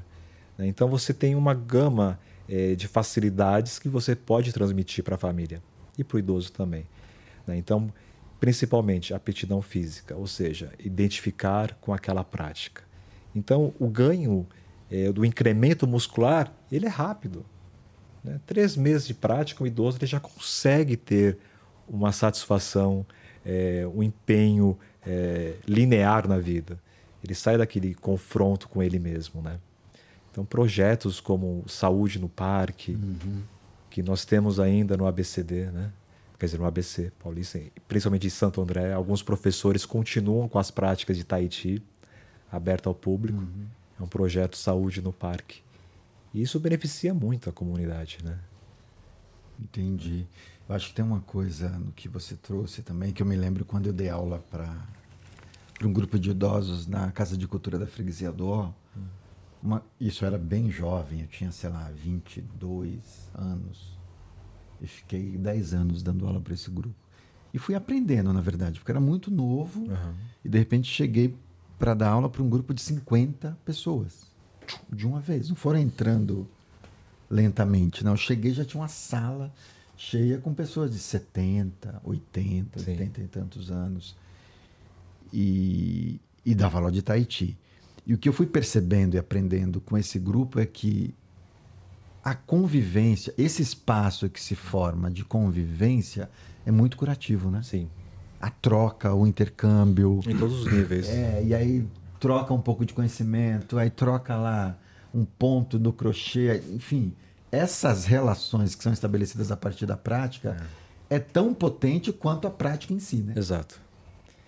né? 0.59 0.67
Então, 0.67 0.89
você 0.89 1.15
tem 1.15 1.35
uma 1.35 1.55
gama 1.55 2.19
é, 2.49 2.75
de 2.75 2.89
facilidades 2.89 3.79
que 3.79 3.89
você 3.89 4.15
pode 4.15 4.53
transmitir 4.53 5.03
para 5.05 5.15
a 5.15 5.19
família 5.19 5.63
e 5.97 6.05
para 6.05 6.17
o 6.17 6.19
idoso 6.19 6.53
também. 6.53 6.87
né? 7.47 7.57
Então, 7.57 7.93
principalmente 8.41 9.15
aptidão 9.15 9.63
física, 9.63 10.15
ou 10.17 10.27
seja, 10.27 10.73
identificar 10.79 11.75
com 11.81 11.95
aquela 11.95 12.23
prática. 12.23 12.83
Então, 13.35 13.75
o 13.79 13.89
ganho 13.89 14.47
eh, 14.91 15.11
do 15.13 15.25
incremento 15.25 15.87
muscular, 15.87 16.53
ele 16.71 16.87
é 16.87 16.89
rápido. 16.89 17.45
né? 18.23 18.41
Três 18.47 18.77
meses 18.77 19.07
de 19.07 19.15
prática, 19.15 19.63
o 19.63 19.67
idoso 19.67 19.99
ele 19.99 20.07
já 20.07 20.21
consegue 20.21 20.97
ter 20.97 21.39
uma 21.89 22.13
satisfação, 22.13 23.05
eh, 23.45 23.87
um 23.95 24.03
empenho 24.03 24.79
eh, 25.07 25.55
linear 25.67 26.29
na 26.29 26.39
vida. 26.39 26.79
Ele 27.23 27.35
sai 27.35 27.59
daquele 27.59 27.95
confronto 27.95 28.69
com 28.69 28.83
ele 28.83 28.99
mesmo, 28.99 29.41
né? 29.43 29.59
Então, 30.31 30.45
projetos 30.45 31.21
como 31.21 31.65
Saúde 31.67 32.19
no 32.19 32.29
Parque, 32.29 32.99
que 33.89 34.03
nós 34.03 34.25
temos 34.25 34.59
ainda 34.59 34.97
no 34.97 35.07
ABCD, 35.07 35.71
né? 35.71 35.93
quer 36.39 36.47
dizer, 36.47 36.59
no 36.59 36.67
ABC 36.67 37.13
Paulista, 37.23 37.61
principalmente 37.89 38.27
em 38.27 38.31
Santo 38.31 38.61
André, 38.61 38.93
alguns 38.93 39.23
professores 39.23 39.87
continuam 39.87 40.49
com 40.49 40.59
as 40.59 40.71
práticas 40.71 41.17
de 41.17 41.25
Tahiti, 41.25 41.83
aberto 42.55 42.89
ao 42.89 42.95
público. 42.95 43.43
É 43.99 44.03
um 44.03 44.07
projeto 44.09 44.57
Saúde 44.57 45.01
no 45.03 45.13
Parque. 45.13 45.63
E 46.33 46.43
isso 46.43 46.59
beneficia 46.59 47.15
muito 47.15 47.49
a 47.49 47.53
comunidade, 47.53 48.19
né? 48.25 48.39
Entendi. 49.61 50.27
Eu 50.69 50.75
acho 50.75 50.89
que 50.89 50.95
tem 50.95 51.05
uma 51.05 51.21
coisa 51.21 51.69
no 51.69 51.93
que 51.93 52.09
você 52.09 52.35
trouxe 52.35 52.83
também, 52.83 53.13
que 53.13 53.23
eu 53.23 53.27
me 53.27 53.37
lembro 53.37 53.65
quando 53.65 53.87
eu 53.87 53.93
dei 53.93 54.09
aula 54.09 54.43
para 54.51 54.75
um 55.85 55.93
grupo 55.93 56.19
de 56.19 56.31
idosos 56.31 56.87
na 56.87 57.11
Casa 57.13 57.37
de 57.37 57.47
Cultura 57.47 57.79
da 57.79 57.87
Freguesia 57.87 58.33
do 58.33 58.49
Ó. 58.49 58.73
Uma- 59.63 59.83
isso 60.01 60.25
era 60.25 60.37
bem 60.37 60.71
jovem, 60.71 61.21
eu 61.23 61.27
tinha, 61.27 61.51
sei 61.53 61.71
lá, 61.71 61.91
22 61.95 63.31
anos. 63.35 63.99
E 64.81 64.87
fiquei 64.87 65.37
10 65.39 65.73
anos 65.73 66.03
dando 66.03 66.27
aula 66.27 66.41
para 66.41 66.53
esse 66.53 66.71
grupo. 66.71 66.95
E 67.53 67.59
fui 67.59 67.75
aprendendo, 67.75 68.33
na 68.33 68.41
verdade, 68.41 68.81
porque 68.81 68.91
era 68.91 69.01
muito 69.01 69.31
novo. 69.31 69.87
E 70.45 70.49
de 70.49 70.59
repente 70.59 70.91
cheguei 70.91 71.37
para 71.79 71.95
dar 71.95 72.11
aula 72.11 72.29
para 72.29 72.43
um 72.43 72.49
grupo 72.49 72.73
de 72.73 72.81
50 72.81 73.57
pessoas. 73.65 74.27
De 74.91 75.07
uma 75.07 75.21
vez. 75.21 75.49
Não 75.49 75.57
foram 75.57 75.79
entrando 75.79 76.49
lentamente. 77.31 78.05
Não, 78.05 78.13
eu 78.13 78.17
cheguei 78.17 78.53
já 78.53 78.65
tinha 78.65 78.81
uma 78.81 78.89
sala 78.89 79.53
cheia 79.97 80.39
com 80.39 80.53
pessoas 80.53 80.91
de 80.93 80.99
70, 80.99 82.01
80, 82.05 82.79
Sim. 82.81 82.91
80 82.93 83.21
e 83.21 83.29
tantos 83.29 83.71
anos. 83.71 84.17
E, 85.33 86.21
e 86.45 86.55
dava 86.55 86.79
aula 86.79 86.93
de 86.93 87.03
Tahiti. 87.03 87.57
E 88.07 88.15
o 88.15 88.19
que 88.19 88.29
eu 88.29 88.33
fui 88.33 88.47
percebendo 88.47 89.15
e 89.15 89.19
aprendendo 89.19 89.81
com 89.81 89.97
esse 89.97 90.19
grupo 90.19 90.61
é 90.61 90.67
que 90.67 91.15
a 92.23 92.35
convivência, 92.35 93.35
esse 93.37 93.63
espaço 93.63 94.29
que 94.29 94.41
se 94.41 94.55
forma 94.55 95.11
de 95.11 95.25
convivência 95.25 96.31
é 96.65 96.71
muito 96.71 96.97
curativo, 96.97 97.51
né? 97.51 97.63
Sim, 97.63 97.89
A 98.45 98.51
troca, 98.51 99.15
o 99.15 99.27
intercâmbio. 99.27 100.21
em 100.27 100.37
todos 100.37 100.61
os 100.61 100.71
níveis. 100.71 101.09
É, 101.09 101.43
e 101.43 101.55
aí 101.55 101.87
troca 102.21 102.53
um 102.53 102.61
pouco 102.61 102.85
de 102.85 102.93
conhecimento, 102.93 103.79
aí 103.79 103.89
troca 103.89 104.37
lá 104.37 104.77
um 105.15 105.25
ponto 105.25 105.79
do 105.79 105.93
crochê, 105.93 106.63
enfim, 106.71 107.15
essas 107.51 108.05
relações 108.05 108.75
que 108.75 108.83
são 108.83 108.93
estabelecidas 108.93 109.51
a 109.51 109.57
partir 109.57 109.87
da 109.87 109.97
prática 109.97 110.57
é, 111.09 111.19
tão 111.19 111.55
potente 111.55 112.13
quanto 112.13 112.47
a 112.47 112.51
prática 112.51 112.93
em 112.93 112.99
si, 112.99 113.17
né? 113.17 113.33
Exato. 113.37 113.81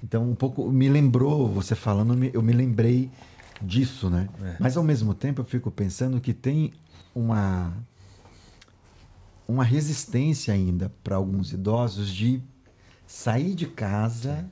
Então, 0.02 0.28
um 0.28 0.34
pouco 0.34 0.70
me 0.70 0.88
lembrou, 0.88 1.48
você 1.48 1.74
falando, 1.74 2.22
eu 2.34 2.42
me 2.42 2.52
lembrei 2.52 3.10
disso, 3.62 4.10
né? 4.10 4.28
Mas 4.60 4.76
ao 4.76 4.84
mesmo 4.84 5.14
tempo 5.14 5.40
eu 5.40 5.44
fico 5.44 5.70
pensando 5.70 6.20
que 6.20 6.34
tem 6.34 6.72
uma 7.14 7.72
uma 9.48 9.64
resistência 9.64 10.52
ainda 10.52 10.92
para 11.04 11.16
alguns 11.16 11.52
idosos 11.52 12.08
de 12.10 12.42
sair 13.16 13.54
de 13.54 13.66
casa, 13.66 14.44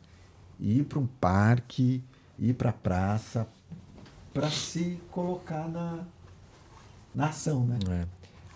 ir 0.59 0.85
para 0.85 0.99
um 0.99 1.07
parque, 1.07 2.03
ir 2.39 2.55
para 2.55 2.71
a 2.71 2.73
praça 2.73 3.47
para 4.33 4.51
se 4.51 4.99
colocar 5.11 5.69
na 5.69 6.05
na 7.15 7.29
ação, 7.29 7.65
né? 7.65 7.79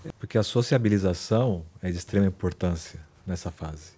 É. 0.04 0.10
Porque 0.18 0.36
a 0.36 0.42
sociabilização 0.42 1.64
é 1.80 1.90
de 1.90 1.98
extrema 1.98 2.26
importância 2.26 2.98
nessa 3.24 3.52
fase. 3.52 3.92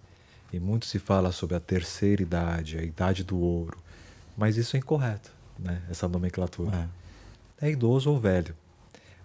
E 0.53 0.59
muito 0.59 0.85
se 0.85 0.99
fala 0.99 1.31
sobre 1.31 1.55
a 1.55 1.59
terceira 1.59 2.21
idade, 2.21 2.77
a 2.77 2.83
idade 2.83 3.23
do 3.23 3.39
ouro. 3.39 3.79
Mas 4.37 4.57
isso 4.57 4.75
é 4.75 4.79
incorreto, 4.79 5.31
né? 5.57 5.81
essa 5.89 6.07
nomenclatura. 6.07 6.87
É, 7.59 7.71
idoso 7.71 8.11
ou 8.11 8.19
velho. 8.19 8.53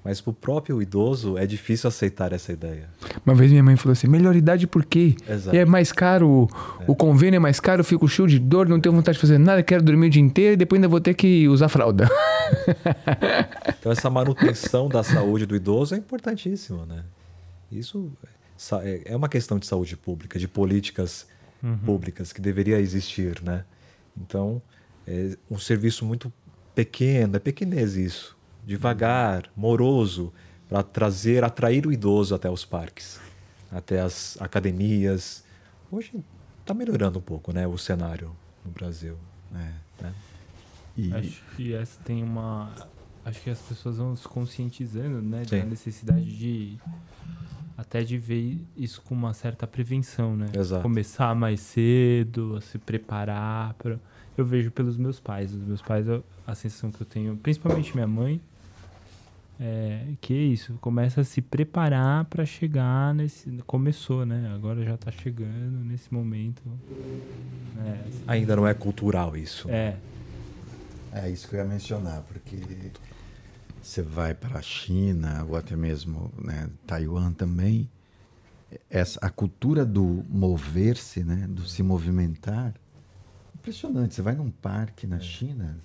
Mas 0.07 0.21
para 0.21 0.31
o 0.31 0.35
próprio 0.35 0.81
idoso 0.81 1.37
é 1.37 1.45
difícil 1.45 1.89
aceitar 1.89 2.33
essa 2.33 2.53
ideia. 2.53 2.89
Uma 3.25 3.35
vez 3.35 3.51
minha 3.51 3.63
mãe 3.65 3.75
falou 3.75 3.91
assim: 3.91 4.07
melhor 4.07 4.37
idade 4.37 4.65
por 4.65 4.85
quê? 4.85 5.17
Exato. 5.29 5.57
E 5.57 5.59
é 5.59 5.65
mais 5.65 5.91
caro, 5.91 6.49
o 6.87 6.95
convênio 6.95 7.39
é 7.39 7.41
mais 7.41 7.59
caro, 7.59 7.81
eu 7.81 7.85
fico 7.85 8.07
cheio 8.07 8.29
de 8.29 8.39
dor, 8.39 8.69
não 8.69 8.81
tenho 8.81 8.95
vontade 8.95 9.17
de 9.17 9.21
fazer 9.21 9.37
nada, 9.37 9.65
quero 9.65 9.83
dormir 9.83 10.07
o 10.07 10.11
dia 10.11 10.23
inteiro 10.23 10.53
e 10.53 10.57
depois 10.57 10.79
ainda 10.79 10.87
vou 10.87 11.01
ter 11.01 11.15
que 11.15 11.49
usar 11.49 11.69
fralda. 11.69 12.09
Então 13.79 13.91
essa 13.91 14.09
manutenção 14.09 14.89
da 14.89 15.03
saúde 15.03 15.47
do 15.47 15.55
idoso 15.55 15.95
é 15.95 15.99
importantíssima, 15.99 16.87
né? 16.87 17.05
Isso 17.71 18.11
é 18.83 19.03
é 19.05 19.17
uma 19.17 19.29
questão 19.29 19.59
de 19.59 19.67
saúde 19.67 19.97
pública, 19.97 20.39
de 20.39 20.47
políticas 20.47 21.27
públicas 21.85 22.33
que 22.33 22.41
deveria 22.41 22.79
existir, 22.81 23.43
né? 23.43 23.65
Então 24.17 24.63
é 25.07 25.37
um 25.51 25.59
serviço 25.59 26.05
muito 26.05 26.33
pequeno, 26.75 27.37
é 27.37 27.39
pequenez 27.39 27.97
isso, 27.97 28.36
devagar, 28.67 29.49
moroso, 29.57 30.33
para 30.69 30.83
trazer, 30.83 31.45
atrair 31.45 31.87
o 31.87 31.93
idoso 31.93 32.35
até 32.35 32.51
os 32.51 32.65
parques, 32.65 33.21
até 33.71 34.01
as 34.01 34.37
academias. 34.41 35.45
Hoje 35.91 36.13
está 36.61 36.75
melhorando 36.75 37.21
um 37.21 37.23
pouco, 37.23 37.53
né, 37.53 37.67
o 37.67 37.79
cenário 37.79 38.35
no 38.65 38.73
Brasil. 38.73 39.17
É. 39.55 40.03
né? 40.03 40.15
E, 40.97 41.13
Acho 41.13 41.43
que 41.55 41.75
essa 41.75 42.01
tem 42.03 42.25
uma. 42.25 42.73
Acho 43.25 43.41
que 43.41 43.51
as 43.51 43.61
pessoas 43.61 43.99
vão 43.99 44.17
se 44.17 44.27
conscientizando, 44.27 45.21
né? 45.21 45.45
Sim. 45.45 45.61
Da 45.61 45.67
necessidade 45.67 46.25
de. 46.25 46.79
Até 47.77 48.03
de 48.03 48.17
ver 48.17 48.59
isso 48.75 49.03
com 49.03 49.15
uma 49.15 49.35
certa 49.35 49.67
prevenção, 49.67 50.35
né? 50.35 50.51
Exato. 50.55 50.83
Começar 50.83 51.35
mais 51.35 51.61
cedo, 51.61 52.57
a 52.57 52.61
se 52.61 52.79
preparar 52.79 53.75
para. 53.75 54.01
Eu 54.37 54.45
vejo 54.45 54.71
pelos 54.71 54.97
meus 54.97 55.21
pais. 55.21 55.53
Os 55.53 55.63
meus 55.63 55.83
pais, 55.83 56.07
a 56.47 56.55
sensação 56.55 56.91
que 56.91 57.01
eu 57.01 57.07
tenho, 57.07 57.37
principalmente 57.37 57.95
minha 57.95 58.07
mãe, 58.07 58.41
é 59.59 60.15
que 60.21 60.35
é 60.35 60.43
isso. 60.43 60.75
Começa 60.81 61.21
a 61.23 61.25
se 61.25 61.41
preparar 61.41 62.25
para 62.27 62.45
chegar 62.45 63.15
nesse. 63.15 63.51
Começou, 63.67 64.27
né? 64.27 64.53
Agora 64.55 64.85
já 64.85 64.97
tá 64.97 65.11
chegando 65.11 65.85
nesse 65.85 66.13
momento. 66.13 66.63
É, 67.79 68.05
Ainda 68.27 68.57
não 68.57 68.67
é 68.67 68.75
cultural 68.75 69.37
isso. 69.37 69.71
é 69.71 69.97
É 71.13 71.31
isso 71.31 71.49
que 71.49 71.55
eu 71.55 71.61
ia 71.61 71.65
mencionar, 71.65 72.23
porque 72.23 72.57
você 73.81 74.03
vai 74.03 74.35
para 74.35 74.59
a 74.59 74.63
China 74.63 75.45
ou 75.49 75.57
até 75.57 75.77
mesmo 75.77 76.33
né, 76.43 76.69
Taiwan 76.87 77.33
também, 77.33 77.89
essa, 78.91 79.19
a 79.23 79.31
cultura 79.31 79.87
do 79.87 80.25
mover-se, 80.29 81.23
né, 81.23 81.47
do 81.49 81.67
se 81.67 81.83
movimentar, 81.83 82.75
impressionante. 83.55 84.15
Você 84.15 84.23
vai 84.23 84.35
num 84.35 84.51
parque 84.51 85.07
na 85.07 85.21
China, 85.21 85.79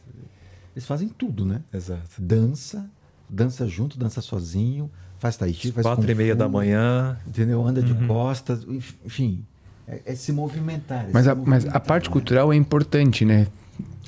eles 0.76 0.86
fazem 0.86 1.08
tudo, 1.10 1.46
né? 1.46 1.62
Exato. 1.74 2.22
Dança, 2.22 2.90
dança 3.32 3.66
junto, 3.68 3.98
dança 3.98 4.20
sozinho, 4.22 4.92
faz 5.20 5.38
tai 5.38 5.54
chi, 5.54 5.72
faz 5.72 5.86
Quatro 5.88 6.12
e 6.12 6.14
meia 6.16 6.36
da 6.36 6.50
manhã, 6.50 7.18
entendeu? 7.26 7.66
Anda 7.66 7.82
de 7.82 7.94
costas, 8.06 8.64
enf- 8.68 8.96
enfim, 9.06 9.46
É, 9.88 10.02
é 10.08 10.16
se 10.16 10.32
movimentar. 10.34 11.06
é 11.06 11.10
Mas 11.14 11.24
se 11.24 11.30
a, 11.32 11.36
mas 11.36 11.46
movimentar, 11.64 11.76
a 11.76 11.80
parte 11.80 12.08
né? 12.10 12.14
cultural 12.14 12.52
é 12.52 12.56
importante, 12.56 13.24
né? 13.26 13.48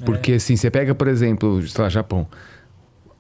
Porque 0.05 0.33
É. 0.33 0.35
assim, 0.35 0.55
você 0.55 0.69
pega, 0.69 0.93
por 0.93 1.07
exemplo, 1.07 1.65
sei 1.67 1.83
lá, 1.83 1.89
Japão. 1.89 2.27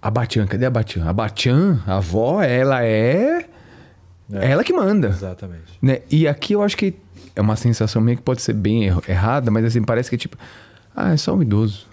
A 0.01 0.11
Batian, 0.11 0.45
cadê 0.45 0.65
a 0.65 0.69
Batian? 0.69 1.05
A 1.07 1.13
Batian, 1.13 1.81
a 1.87 1.97
avó, 1.97 2.41
ela 2.43 2.83
é. 2.83 3.45
É. 4.31 4.51
Ela 4.51 4.63
que 4.63 4.73
manda. 4.73 5.07
Exatamente. 5.09 5.77
Né? 5.81 5.99
E 6.11 6.27
aqui 6.27 6.53
eu 6.53 6.61
acho 6.61 6.75
que 6.75 6.93
é 7.35 7.41
uma 7.41 7.55
sensação 7.55 8.01
meio 8.01 8.17
que 8.17 8.23
pode 8.23 8.41
ser 8.41 8.53
bem 8.53 8.83
errada, 9.07 9.49
mas 9.49 9.63
assim, 9.65 9.81
parece 9.81 10.09
que 10.09 10.15
é 10.15 10.19
tipo. 10.19 10.37
Ah, 10.95 11.13
é 11.13 11.17
só 11.17 11.33
um 11.35 11.41
idoso. 11.41 11.87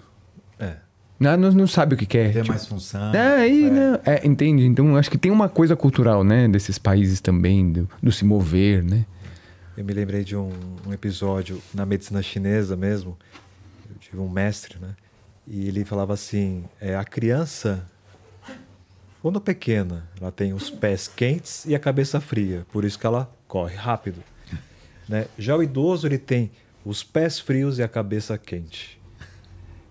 É. 1.21 1.23
Não, 1.23 1.37
não, 1.37 1.51
não 1.51 1.67
sabe 1.67 1.93
o 1.93 1.97
que 1.97 2.05
quer. 2.05 2.33
Tem 2.33 2.41
tipo, 2.41 2.47
mais 2.47 2.65
função. 2.65 3.13
É, 3.13 3.41
aí, 3.41 3.69
né? 3.69 3.99
É, 4.05 4.27
entende? 4.27 4.65
Então, 4.65 4.97
acho 4.97 5.09
que 5.09 5.17
tem 5.17 5.31
uma 5.31 5.47
coisa 5.47 5.75
cultural, 5.75 6.23
né? 6.23 6.47
Desses 6.47 6.79
países 6.79 7.21
também, 7.21 7.71
do, 7.71 7.89
do 8.01 8.11
se 8.11 8.25
mover, 8.25 8.83
né? 8.83 9.05
Eu 9.77 9.85
me 9.85 9.93
lembrei 9.93 10.23
de 10.23 10.35
um, 10.35 10.51
um 10.85 10.91
episódio 10.91 11.61
na 11.73 11.85
medicina 11.85 12.21
chinesa 12.21 12.75
mesmo. 12.75 13.17
Eu 13.89 13.95
tive 13.99 14.17
um 14.19 14.29
mestre, 14.29 14.77
né? 14.79 14.95
E 15.47 15.67
ele 15.67 15.85
falava 15.85 16.13
assim: 16.13 16.63
é, 16.79 16.95
a 16.95 17.03
criança, 17.03 17.85
quando 19.21 19.39
pequena, 19.39 20.07
ela 20.19 20.31
tem 20.31 20.53
os 20.53 20.69
pés 20.69 21.07
quentes 21.07 21.65
e 21.65 21.75
a 21.75 21.79
cabeça 21.79 22.19
fria, 22.19 22.65
por 22.71 22.83
isso 22.83 22.97
que 22.97 23.05
ela 23.05 23.31
corre 23.47 23.75
rápido. 23.75 24.23
Né? 25.07 25.27
Já 25.37 25.55
o 25.57 25.63
idoso 25.63 26.07
ele 26.07 26.17
tem 26.17 26.51
os 26.85 27.03
pés 27.03 27.39
frios 27.39 27.79
e 27.79 27.83
a 27.83 27.87
cabeça 27.87 28.37
quente. 28.37 29.00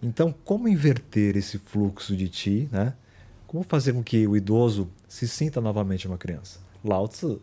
Então, 0.03 0.35
como 0.45 0.69
inverter 0.69 1.37
esse 1.37 1.59
fluxo 1.59 2.17
de 2.17 2.29
ti, 2.29 2.69
né? 2.73 2.95
Como 3.47 3.63
fazer 3.63 3.93
com 3.93 4.03
que 4.03 4.27
o 4.27 4.37
idoso 4.37 4.89
se 5.09 5.27
sinta 5.27 5.61
novamente 5.61 6.07
uma 6.07 6.17
criança? 6.17 6.61
Lao 6.85 7.07
Tzu, 7.09 7.43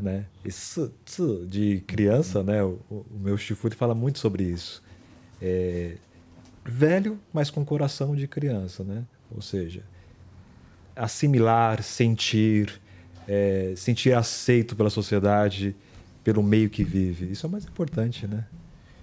né? 0.00 0.26
Esse 0.44 0.90
tzu 1.04 1.46
de 1.46 1.82
criança, 1.86 2.42
né? 2.42 2.62
O, 2.62 2.78
o 2.90 3.06
meu 3.18 3.36
Shifuti 3.36 3.76
fala 3.76 3.94
muito 3.94 4.18
sobre 4.18 4.44
isso. 4.44 4.82
É, 5.40 5.96
velho, 6.64 7.18
mas 7.32 7.50
com 7.50 7.64
coração 7.64 8.14
de 8.16 8.26
criança, 8.26 8.84
né? 8.84 9.04
Ou 9.30 9.42
seja, 9.42 9.82
assimilar, 10.94 11.82
sentir, 11.82 12.80
é, 13.26 13.74
sentir 13.76 14.12
aceito 14.14 14.76
pela 14.76 14.90
sociedade, 14.90 15.74
pelo 16.24 16.42
meio 16.42 16.70
que 16.70 16.84
vive. 16.84 17.30
Isso 17.30 17.46
é 17.46 17.48
o 17.48 17.52
mais 17.52 17.64
importante, 17.64 18.26
né? 18.26 18.46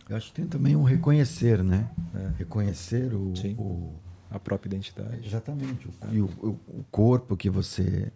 Eu 0.09 0.17
acho 0.17 0.27
que 0.27 0.33
tem 0.33 0.45
também 0.47 0.75
um 0.75 0.83
reconhecer, 0.83 1.63
né? 1.63 1.89
É. 2.13 2.31
Reconhecer 2.39 3.13
o, 3.13 3.33
o- 3.57 3.93
A 4.29 4.37
própria 4.39 4.69
identidade. 4.69 5.25
exatamente 5.25 5.87
o, 5.87 5.91
e 6.13 6.21
o, 6.21 6.25
o- 6.25 6.85
corpo 6.91 7.37
que 7.37 7.49
você 7.49 8.11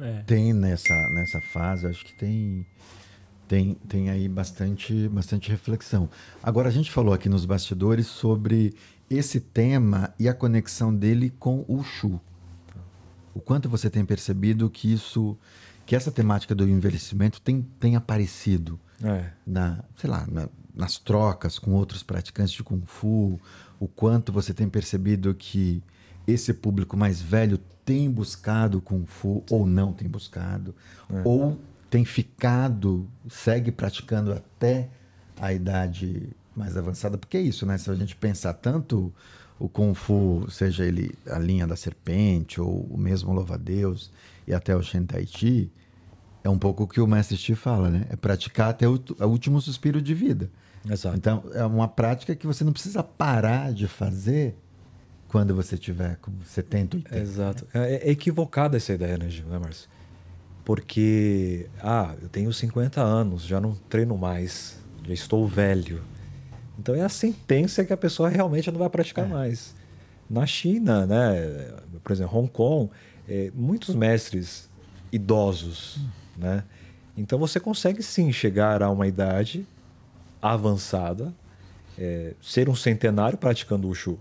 É. 0.00 0.22
tem 0.26 0.52
nessa, 0.52 0.94
nessa 1.14 1.40
fase. 1.52 1.86
Acho 1.86 2.04
que 2.04 2.16
tem 2.18 2.66
tem, 3.46 3.74
tem 3.88 4.10
aí 4.10 4.28
bastante 4.28 5.08
bastante 5.08 5.48
reflexão. 5.50 6.10
Agora 6.42 6.68
a 6.68 6.72
gente 6.72 6.90
falou 6.90 7.14
aqui 7.14 7.28
nos 7.30 7.46
bastidores 7.46 8.06
sobre 8.06 8.74
esse 9.08 9.40
tema 9.40 10.12
e 10.18 10.28
a 10.28 10.34
conexão 10.34 10.94
dele 10.94 11.30
com 11.38 11.64
o 11.66 11.82
Shu. 11.82 12.20
O 13.34 13.40
quanto 13.40 13.68
você 13.68 13.88
tem 13.88 14.04
percebido 14.04 14.68
que 14.68 14.92
isso 14.92 15.38
que 15.86 15.96
essa 15.96 16.10
temática 16.10 16.54
do 16.54 16.68
envelhecimento 16.68 17.40
tem, 17.40 17.62
tem 17.80 17.96
aparecido 17.96 18.78
É. 19.02 19.30
na, 19.46 19.82
sei 19.96 20.10
lá, 20.10 20.26
na- 20.30 20.48
nas 20.78 20.96
trocas 20.96 21.58
com 21.58 21.72
outros 21.72 22.04
praticantes 22.04 22.52
de 22.52 22.62
Kung 22.62 22.82
Fu, 22.86 23.38
o 23.80 23.88
quanto 23.88 24.32
você 24.32 24.54
tem 24.54 24.68
percebido 24.68 25.34
que 25.34 25.82
esse 26.24 26.54
público 26.54 26.96
mais 26.96 27.20
velho 27.20 27.58
tem 27.84 28.08
buscado 28.08 28.80
Kung 28.80 29.04
Fu 29.04 29.42
ou 29.50 29.66
não 29.66 29.92
tem 29.92 30.08
buscado, 30.08 30.74
ou 31.24 31.58
tem 31.90 32.04
ficado, 32.04 33.08
segue 33.28 33.72
praticando 33.72 34.32
até 34.32 34.88
a 35.40 35.52
idade 35.52 36.30
mais 36.54 36.76
avançada, 36.76 37.18
porque 37.18 37.36
é 37.36 37.40
isso, 37.40 37.66
né? 37.66 37.76
Se 37.76 37.90
a 37.90 37.94
gente 37.94 38.14
pensar 38.14 38.52
tanto 38.52 39.12
o 39.58 39.68
Kung 39.68 39.94
Fu, 39.94 40.46
seja 40.48 40.84
ele 40.84 41.12
a 41.26 41.38
linha 41.38 41.66
da 41.66 41.74
serpente 41.74 42.60
ou 42.60 42.82
o 42.90 42.96
mesmo 42.96 43.32
louva-a-Deus 43.32 44.12
e 44.46 44.54
até 44.54 44.76
o 44.76 44.82
Shen 44.82 45.04
Tai 45.04 45.26
Chi, 45.26 45.72
é 46.44 46.48
um 46.48 46.58
pouco 46.58 46.84
o 46.84 46.86
que 46.86 47.00
o 47.00 47.06
mestre 47.06 47.36
Steve 47.36 47.58
fala, 47.58 47.90
né? 47.90 48.06
É 48.10 48.16
praticar 48.16 48.70
até 48.70 48.88
o, 48.88 48.94
o 48.94 49.26
último 49.26 49.60
suspiro 49.60 50.00
de 50.00 50.14
vida. 50.14 50.50
Exato. 50.90 51.16
Então, 51.16 51.42
é 51.52 51.64
uma 51.64 51.88
prática 51.88 52.34
que 52.34 52.46
você 52.46 52.64
não 52.64 52.72
precisa 52.72 53.02
parar 53.02 53.72
de 53.72 53.86
fazer 53.86 54.56
quando 55.28 55.54
você 55.54 55.76
tiver 55.76 56.16
com 56.16 56.32
70, 56.44 56.96
80. 56.96 57.18
Exato. 57.18 57.66
É, 57.74 58.08
é 58.08 58.10
equivocada 58.10 58.76
essa 58.76 58.92
ideia, 58.92 59.18
né, 59.18 59.28
Gil, 59.28 59.46
né, 59.46 59.58
Márcio? 59.58 59.88
Porque, 60.64 61.68
ah, 61.82 62.14
eu 62.20 62.28
tenho 62.28 62.52
50 62.52 63.00
anos, 63.00 63.42
já 63.42 63.60
não 63.60 63.74
treino 63.88 64.16
mais, 64.16 64.78
já 65.06 65.14
estou 65.14 65.46
velho. 65.46 66.02
Então 66.78 66.94
é 66.94 67.02
a 67.02 67.08
sentença 67.08 67.84
que 67.84 67.92
a 67.92 67.96
pessoa 67.96 68.28
realmente 68.28 68.70
não 68.70 68.78
vai 68.78 68.88
praticar 68.88 69.28
mais. 69.28 69.74
Na 70.28 70.46
China, 70.46 71.06
né, 71.06 71.72
por 72.02 72.12
exemplo, 72.12 72.38
Hong 72.38 72.50
Kong, 72.50 72.90
é, 73.28 73.50
muitos 73.54 73.94
mestres 73.94 74.68
idosos, 75.10 75.98
né? 76.36 76.64
Então 77.16 77.38
você 77.38 77.58
consegue 77.58 78.02
sim 78.02 78.30
chegar 78.30 78.82
a 78.82 78.90
uma 78.90 79.06
idade 79.06 79.66
avançada, 80.40 81.34
é, 81.98 82.34
ser 82.40 82.68
um 82.68 82.74
centenário 82.74 83.36
praticando 83.36 83.86
o 83.86 83.90
Wushu. 83.90 84.18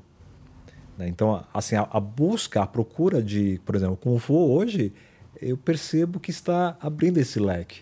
Né? 0.97 1.07
Então, 1.07 1.43
assim, 1.53 1.75
a, 1.75 1.87
a 1.91 1.99
busca, 1.99 2.61
a 2.61 2.67
procura 2.67 3.21
de, 3.21 3.61
por 3.65 3.75
exemplo, 3.75 3.97
Kung 3.97 4.17
Fu 4.19 4.33
hoje, 4.33 4.93
eu 5.41 5.57
percebo 5.57 6.19
que 6.19 6.31
está 6.31 6.75
abrindo 6.81 7.17
esse 7.17 7.39
leque. 7.39 7.81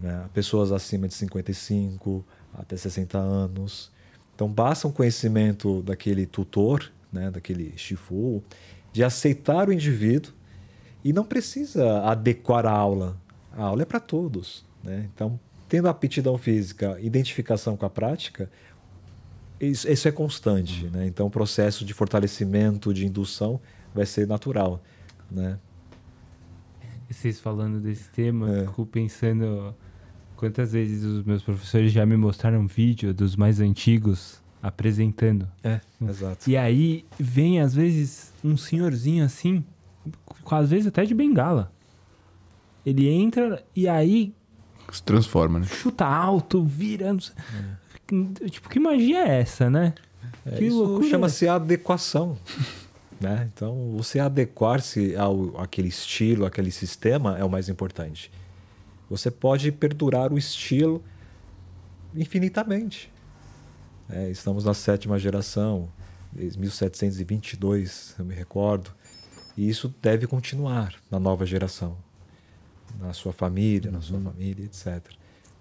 Né? 0.00 0.28
Pessoas 0.32 0.72
acima 0.72 1.08
de 1.08 1.14
55, 1.14 2.24
até 2.54 2.76
60 2.76 3.18
anos. 3.18 3.90
Então, 4.34 4.48
basta 4.48 4.86
um 4.86 4.92
conhecimento 4.92 5.82
daquele 5.82 6.24
tutor, 6.24 6.90
né? 7.12 7.30
daquele 7.30 7.74
Shifu, 7.76 8.42
de 8.92 9.02
aceitar 9.02 9.68
o 9.68 9.72
indivíduo 9.72 10.32
e 11.04 11.12
não 11.12 11.24
precisa 11.24 12.02
adequar 12.02 12.66
a 12.66 12.70
aula. 12.70 13.16
A 13.52 13.64
aula 13.64 13.82
é 13.82 13.84
para 13.84 14.00
todos. 14.00 14.64
Né? 14.82 15.08
Então, 15.12 15.38
tendo 15.68 15.88
aptidão 15.88 16.36
física, 16.38 16.98
identificação 17.00 17.76
com 17.76 17.84
a 17.84 17.90
prática, 17.90 18.50
isso, 19.60 19.90
isso 19.90 20.08
é 20.08 20.12
constante, 20.12 20.86
né? 20.86 21.06
Então 21.06 21.26
o 21.26 21.30
processo 21.30 21.84
de 21.84 21.92
fortalecimento, 21.92 22.94
de 22.94 23.06
indução, 23.06 23.60
vai 23.94 24.06
ser 24.06 24.26
natural, 24.26 24.82
né? 25.30 25.58
Vocês 27.10 27.40
falando 27.40 27.80
desse 27.80 28.08
tema, 28.10 28.50
É. 28.50 28.60
eu 28.60 28.68
fico 28.68 28.86
pensando 28.86 29.74
quantas 30.36 30.72
vezes 30.72 31.02
os 31.04 31.24
meus 31.24 31.42
professores 31.42 31.90
já 31.90 32.04
me 32.04 32.16
mostraram 32.16 32.66
vídeo 32.66 33.12
dos 33.14 33.34
mais 33.34 33.60
antigos 33.60 34.40
apresentando. 34.62 35.48
É, 35.64 35.80
exato. 36.02 36.48
E 36.48 36.56
aí 36.56 37.04
vem, 37.18 37.60
às 37.60 37.74
vezes, 37.74 38.32
um 38.44 38.56
senhorzinho 38.56 39.24
assim, 39.24 39.64
às 40.50 40.70
vezes 40.70 40.86
até 40.86 41.04
de 41.04 41.14
bengala. 41.14 41.72
Ele 42.84 43.08
entra 43.08 43.64
e 43.74 43.88
aí 43.88 44.34
Se 44.92 45.02
transforma, 45.02 45.58
né? 45.60 45.66
chuta 45.66 46.04
alto, 46.06 46.64
vira. 46.64 47.12
não 47.12 47.20
sei- 47.20 47.34
Tipo, 48.50 48.68
que 48.70 48.80
magia 48.80 49.18
é 49.26 49.40
essa, 49.40 49.68
né? 49.68 49.92
É, 50.46 50.56
que 50.56 50.64
isso 50.64 51.02
chama-se 51.10 51.46
adequação, 51.46 52.38
né? 53.20 53.48
Então 53.52 53.92
você 53.96 54.18
adequar-se 54.18 55.14
ao 55.14 55.60
aquele 55.60 55.88
estilo, 55.88 56.46
aquele 56.46 56.70
sistema 56.70 57.36
é 57.38 57.44
o 57.44 57.50
mais 57.50 57.68
importante. 57.68 58.30
Você 59.10 59.30
pode 59.30 59.70
perdurar 59.72 60.32
o 60.32 60.38
estilo 60.38 61.02
infinitamente. 62.14 63.12
É, 64.08 64.30
estamos 64.30 64.64
na 64.64 64.72
sétima 64.72 65.18
geração, 65.18 65.88
desde 66.32 66.58
1722, 66.58 68.14
eu 68.18 68.24
me 68.24 68.34
recordo, 68.34 68.90
e 69.56 69.68
isso 69.68 69.94
deve 70.00 70.26
continuar 70.26 70.94
na 71.10 71.18
nova 71.20 71.44
geração, 71.44 71.96
na 72.98 73.12
sua 73.12 73.32
família, 73.32 73.90
na 73.90 74.00
sua 74.00 74.20
família, 74.20 74.64
etc. 74.64 75.02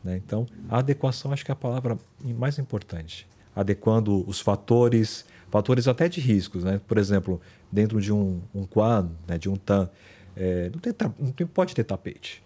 né? 0.03 0.17
Então, 0.17 0.45
a 0.69 0.79
adequação 0.79 1.31
acho 1.31 1.43
que 1.43 1.51
é 1.51 1.53
a 1.53 1.55
palavra 1.55 1.97
mais 2.23 2.57
importante. 2.59 3.27
Adequando 3.55 4.23
os 4.29 4.39
fatores, 4.39 5.25
fatores 5.49 5.87
até 5.87 6.07
de 6.07 6.21
riscos, 6.21 6.63
né? 6.63 6.79
Por 6.87 6.97
exemplo, 6.97 7.41
dentro 7.71 7.99
de 7.99 8.13
um, 8.13 8.41
um 8.53 8.65
quan, 8.65 9.09
né, 9.27 9.37
de 9.37 9.49
um 9.49 9.55
tan, 9.55 9.89
é, 10.35 10.69
não, 10.71 10.79
tem, 10.79 10.93
não 11.19 11.31
tem- 11.31 11.47
pode 11.47 11.73
ter 11.73 11.83
tapete, 11.83 12.43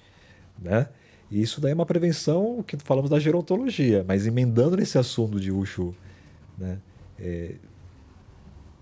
né? 0.59 0.87
E 1.29 1.41
isso 1.41 1.61
daí 1.61 1.71
é 1.71 1.75
uma 1.75 1.85
prevenção 1.85 2.61
que 2.65 2.77
falamos 2.77 3.09
da 3.09 3.19
gerontologia, 3.19 4.03
mas 4.07 4.25
emendando 4.27 4.75
nesse 4.77 4.97
assunto 4.97 5.39
de 5.39 5.51
Ushu, 5.51 5.95
né? 6.57 6.79
É, 7.19 7.55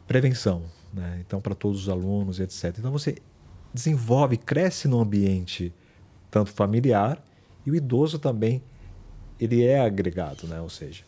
prevenção, 0.07 0.63
né? 0.93 1.19
Então 1.25 1.39
para 1.39 1.53
todos 1.53 1.83
os 1.83 1.89
alunos, 1.89 2.39
etc. 2.39 2.75
Então 2.79 2.91
você 2.91 3.17
desenvolve, 3.73 4.38
cresce 4.38 4.88
no 4.88 4.99
ambiente 4.99 5.73
tanto 6.31 6.51
familiar 6.51 7.21
e 7.65 7.71
o 7.71 7.75
idoso 7.75 8.19
também 8.19 8.61
ele 9.39 9.63
é 9.63 9.79
agregado, 9.79 10.47
né? 10.47 10.59
Ou 10.61 10.69
seja, 10.69 11.03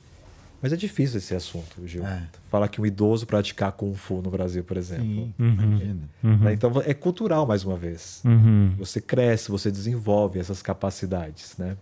mas 0.62 0.72
é 0.72 0.76
difícil 0.76 1.18
esse 1.18 1.34
assunto, 1.36 1.86
Gil. 1.88 2.06
É. 2.06 2.28
Falar 2.50 2.68
que 2.68 2.80
um 2.80 2.86
idoso 2.86 3.26
praticar 3.26 3.72
kung 3.72 3.94
fu 3.96 4.22
no 4.22 4.30
Brasil, 4.30 4.64
por 4.64 4.78
exemplo. 4.78 5.04
Sim, 5.06 5.34
Uhum. 5.40 5.48
imagina. 5.54 6.00
Né? 6.24 6.54
Então 6.54 6.72
é 6.86 6.94
cultural 6.94 7.46
mais 7.48 7.64
uma 7.66 7.76
vez. 7.76 8.22
Uhum. 8.24 8.74
Você 8.78 9.02
cresce, 9.02 9.50
você 9.50 9.72
desenvolve 9.72 10.40
essas 10.40 10.62
capacidades, 10.62 11.56
né? 11.58 11.76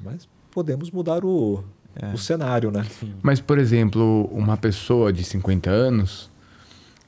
Mas 0.00 0.28
podemos 0.50 0.90
mudar 0.90 1.24
o, 1.24 1.62
o 2.14 2.18
cenário, 2.18 2.70
né? 2.70 2.84
Mas, 3.22 3.40
por 3.40 3.58
exemplo, 3.58 4.24
uma 4.32 4.56
pessoa 4.56 5.12
de 5.12 5.22
50 5.24 5.70
anos, 5.70 6.30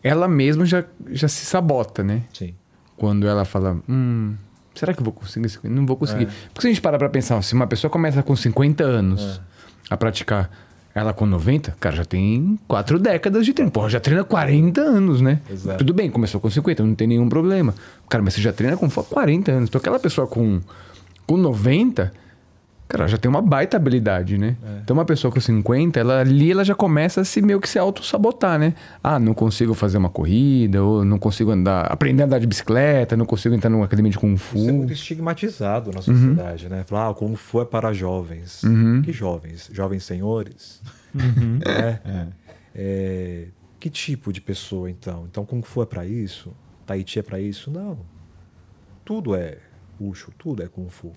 ela 0.03 0.29
mesma 0.29 0.65
já, 0.65 0.85
já 1.11 1.29
se 1.29 1.45
sabota, 1.47 2.03
né? 2.05 2.25
Sim. 2.33 2.55
Quando 2.97 3.27
ela 3.27 3.45
fala, 3.45 3.81
hum, 3.89 4.37
será 4.79 4.95
que 4.95 5.01
eu 5.01 5.05
vou 5.05 5.13
conseguir? 5.13 5.49
Não 5.65 5.85
vou 5.87 5.97
conseguir. 5.97 6.27
Porque 6.53 6.63
se 6.63 6.67
a 6.67 6.71
gente 6.71 6.81
parar 6.81 6.99
pra 6.99 7.09
pensar, 7.09 7.43
se 7.43 7.55
uma 7.55 7.67
pessoa 7.67 7.91
começa 7.91 8.23
com 8.23 8.35
50 8.35 8.85
anos 8.85 9.41
a 9.91 9.97
praticar, 9.97 10.51
ela 10.95 11.13
com 11.13 11.27
90, 11.27 11.77
cara, 11.79 11.97
já 11.97 12.05
tem 12.05 12.59
quatro 12.67 12.99
décadas 12.99 13.45
de 13.45 13.53
treino. 13.53 13.71
Porra, 13.71 13.89
já 13.89 14.01
treina 14.01 14.25
40 14.25 14.81
anos, 14.81 15.21
né? 15.21 15.41
Exato. 15.51 15.79
Tudo 15.79 15.95
bem, 15.95 16.11
começou 16.11 16.41
com 16.41 16.51
50, 16.51 16.83
não 16.83 16.95
tem 16.95 17.07
nenhum 17.07 17.29
problema. 17.29 17.75
Cara, 18.09 18.23
mas 18.23 18.35
você 18.35 18.41
já 18.41 18.53
treina 18.53 18.77
com 18.77 18.89
40 18.91 19.53
anos. 19.53 19.69
Então 19.69 19.79
aquela 19.79 19.99
pessoa 19.99 20.27
com, 20.27 20.61
com 21.27 21.37
90, 21.37 22.13
cara, 22.89 23.07
já 23.07 23.19
tem 23.19 23.29
uma 23.29 23.43
baita 23.43 23.77
habilidade, 23.77 24.39
né? 24.39 24.57
Então 24.83 24.97
uma 24.97 25.05
pessoa 25.05 25.31
com 25.31 25.39
50, 25.41 26.01
ela 26.01 26.21
ali 26.21 26.51
ela 26.51 26.65
já 26.65 26.75
começa 26.75 27.21
a 27.21 27.25
se 27.25 27.43
meio 27.43 27.61
que 27.61 27.69
se 27.69 27.79
auto-sabotar, 27.79 28.59
né? 28.59 28.75
Ah, 29.05 29.19
não 29.19 29.35
consigo 29.35 29.75
fazer 29.75 29.99
uma 29.99 30.09
corrida, 30.09 30.83
ou 30.83 31.05
não 31.05 31.19
consigo 31.19 31.51
andar, 31.51 31.83
aprender 31.93 32.23
a 32.23 32.27
andar 32.27 32.39
de 32.39 32.47
bicicleta, 32.47 33.17
não 33.17 33.27
consigo 33.27 33.55
entrar 33.55 33.69
numa 33.69 33.85
academia 33.85 34.11
de 34.11 34.19
Kung 34.19 34.37
Fu. 34.37 34.57
Isso 34.59 34.69
é 34.69 34.73
muito 34.73 34.93
estigmatizado 34.93 35.91
na 35.93 36.01
sociedade, 36.01 36.69
né? 36.69 36.83
Falar, 36.85 37.11
ah, 37.11 37.15
Kung 37.15 37.37
Fu 37.37 37.61
é 37.61 37.65
para 37.65 37.93
jovens. 37.93 38.63
Que 39.05 39.13
jovens? 39.13 39.69
Jovens 39.73 40.05
senhores? 40.05 40.81
É. 41.67 42.27
É, 42.75 43.47
Que 43.81 43.91
tipo 43.91 44.33
de 44.33 44.41
pessoa, 44.41 44.91
então? 44.91 45.27
Então, 45.31 45.45
Kung 45.45 45.63
Fu 45.63 45.83
é 45.83 45.87
para 45.87 46.07
isso? 46.07 46.53
Tai 46.87 47.03
Chi 47.07 47.19
é 47.19 47.23
para 47.23 47.41
isso? 47.41 47.71
Não. 47.71 47.99
Tudo 49.05 49.35
é 49.35 49.59
Wushu, 50.01 50.33
tudo 50.39 50.63
é 50.63 50.69
Kung 50.69 50.89
Fu, 50.89 51.13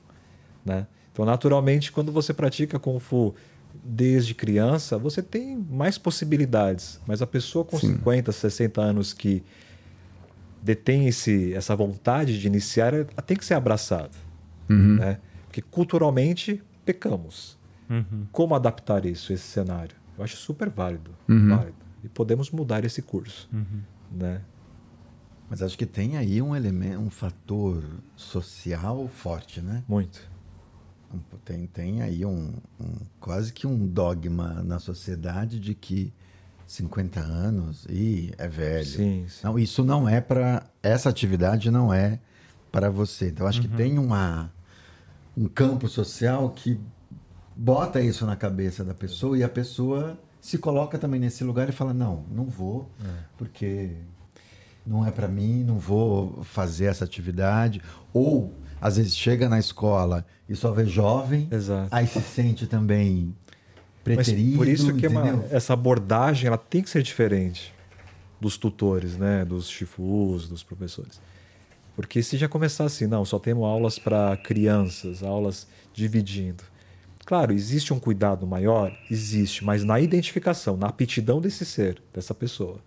né? 0.66 0.88
Então, 1.12 1.26
naturalmente, 1.26 1.92
quando 1.92 2.12
você 2.12 2.34
pratica 2.34 2.80
Kung 2.80 3.00
Fu 3.00 3.36
desde 3.84 4.34
criança, 4.34 4.98
você 4.98 5.22
tem 5.22 5.58
mais 5.58 5.98
possibilidades. 5.98 7.00
Mas 7.06 7.22
a 7.22 7.28
pessoa 7.28 7.66
com 7.66 7.78
50, 7.78 8.32
60 8.32 8.82
anos 8.82 9.14
que 9.14 9.44
detém 10.62 11.08
esse, 11.08 11.54
essa 11.54 11.76
vontade 11.76 12.40
de 12.40 12.48
iniciar, 12.48 12.94
ela 12.94 13.06
tem 13.26 13.36
que 13.36 13.46
ser 13.46 13.56
abraçada. 13.56 14.12
Né? 14.98 15.20
Porque 15.46 15.62
culturalmente 15.62 16.62
pecamos. 16.86 17.58
Como 18.32 18.56
adaptar 18.56 19.06
isso, 19.06 19.34
esse 19.34 19.44
cenário? 19.44 19.96
Eu 20.18 20.24
acho 20.24 20.38
super 20.38 20.70
válido. 20.70 21.12
válido. 21.50 21.76
E 22.04 22.08
podemos 22.08 22.50
mudar 22.52 22.86
esse 22.86 23.02
curso. 23.02 23.50
Né? 24.12 24.42
Mas 25.50 25.62
acho 25.62 25.78
que 25.78 25.86
tem 25.86 26.16
aí 26.16 26.42
um 26.42 26.56
elemento, 26.56 27.00
um 27.02 27.10
fator 27.10 27.84
social 28.16 29.10
forte, 29.10 29.60
né? 29.60 29.84
Muito. 29.86 30.31
Tem, 31.46 31.68
tem 31.68 32.02
aí 32.02 32.26
um, 32.26 32.54
um- 32.80 32.96
quase 33.20 33.52
que 33.54 33.66
um 33.68 33.88
dogma 33.88 34.62
na 34.64 34.80
sociedade 34.80 35.60
de 35.60 35.74
que 35.76 36.14
50 36.68 37.20
anos 37.20 37.86
e 37.90 38.34
é 38.38 38.48
velho. 38.48 38.86
Sim, 38.86 39.26
sim. 39.28 39.40
Não, 39.44 39.60
isso 39.60 39.84
não 39.84 40.08
é 40.08 40.22
para 40.22 40.64
essa 40.82 41.10
atividade 41.10 41.70
não 41.70 41.94
é 41.94 42.20
para 42.72 42.90
você. 42.90 43.28
Então 43.30 43.46
acho 43.48 43.62
que 43.62 43.68
tem 43.68 43.98
uma 44.00 44.52
um 45.36 45.48
campo 45.48 45.88
social 45.88 46.50
que 46.52 46.80
bota 47.56 48.00
isso 48.02 48.26
na 48.26 48.36
cabeça 48.36 48.84
da 48.84 48.94
pessoa 48.94 49.38
e 49.38 49.44
a 49.44 49.50
pessoa 49.50 50.18
se 50.40 50.58
coloca 50.58 50.98
também 50.98 51.20
nesse 51.20 51.44
lugar 51.44 51.68
e 51.70 51.72
fala 51.72 51.94
não, 51.94 52.24
não 52.32 52.46
vou 52.46 52.90
porque 53.38 53.92
não 54.86 55.06
é 55.06 55.12
para 55.12 55.28
mim, 55.28 55.64
não 55.64 55.78
vou 55.78 56.42
fazer 56.44 56.86
essa 56.86 57.04
atividade 57.06 57.82
ou 58.14 58.54
às 58.82 58.98
vezes 58.98 59.16
chega 59.16 59.48
na 59.48 59.60
escola 59.60 60.26
e 60.50 60.56
só 60.56 60.72
vê 60.72 60.86
jovem, 60.86 61.48
Exato. 61.52 61.88
aí 61.92 62.08
se 62.08 62.20
sente 62.22 62.66
também 62.66 63.36
Mas 64.04 64.16
preterido, 64.16 64.58
por 64.58 64.68
isso 64.68 64.94
que 64.96 65.06
é 65.06 65.10
uma- 65.10 65.46
essa 65.52 65.74
abordagem 65.74 66.48
ela 66.48 66.58
tem 66.58 66.82
que 66.82 66.90
ser 66.90 67.04
diferente 67.04 67.72
dos 68.40 68.58
tutores, 68.58 69.16
né, 69.16 69.46
dos 69.46 69.70
chifus, 69.70 70.50
dos 70.50 70.64
professores. 70.64 71.22
Porque 71.96 72.24
se 72.24 72.38
já 72.38 72.48
começar 72.48 72.86
assim, 72.86 73.06
não, 73.06 73.24
só 73.24 73.38
temos 73.38 73.64
aulas 73.64 74.00
para 74.00 74.36
crianças, 74.38 75.22
aulas 75.22 75.68
dividindo. 75.94 76.64
Claro, 77.24 77.54
existe 77.54 77.94
um 77.94 78.00
cuidado 78.00 78.48
maior, 78.48 78.92
existe, 79.10 79.64
mas 79.64 79.84
na 79.84 80.00
identificação, 80.00 80.76
na 80.76 80.88
aptidão 80.88 81.40
desse 81.40 81.64
ser, 81.66 82.02
dessa 82.12 82.34
pessoa, 82.34 82.80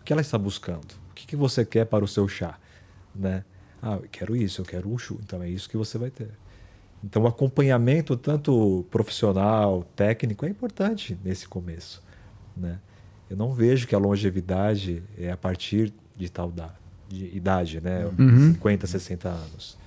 o 0.00 0.04
que 0.04 0.12
ela 0.12 0.22
está 0.22 0.38
buscando? 0.38 0.92
O 1.10 1.14
que, 1.14 1.26
que 1.26 1.34
você 1.34 1.64
quer 1.64 1.86
para 1.86 2.04
o 2.04 2.08
seu 2.08 2.28
chá, 2.28 2.56
né? 3.12 3.44
Ah, 3.82 3.94
eu 3.94 4.08
quero 4.10 4.36
isso, 4.36 4.60
eu 4.60 4.64
quero 4.64 4.88
o 4.88 4.94
Ushu, 4.94 5.18
então 5.22 5.42
é 5.42 5.48
isso 5.48 5.68
que 5.68 5.76
você 5.76 5.96
vai 5.96 6.10
ter. 6.10 6.30
Então, 7.02 7.22
o 7.22 7.26
acompanhamento, 7.26 8.14
tanto 8.16 8.84
profissional, 8.90 9.84
técnico, 9.96 10.44
é 10.44 10.48
importante 10.50 11.18
nesse 11.24 11.48
começo. 11.48 12.02
Né? 12.54 12.78
Eu 13.30 13.36
não 13.38 13.54
vejo 13.54 13.86
que 13.86 13.94
a 13.94 13.98
longevidade 13.98 15.02
é 15.16 15.30
a 15.30 15.36
partir 15.36 15.94
de 16.14 16.28
tal 16.28 16.50
da, 16.50 16.70
de 17.08 17.34
idade, 17.34 17.80
né? 17.80 18.04
50, 18.52 18.86
60 18.86 19.28
anos. 19.28 19.78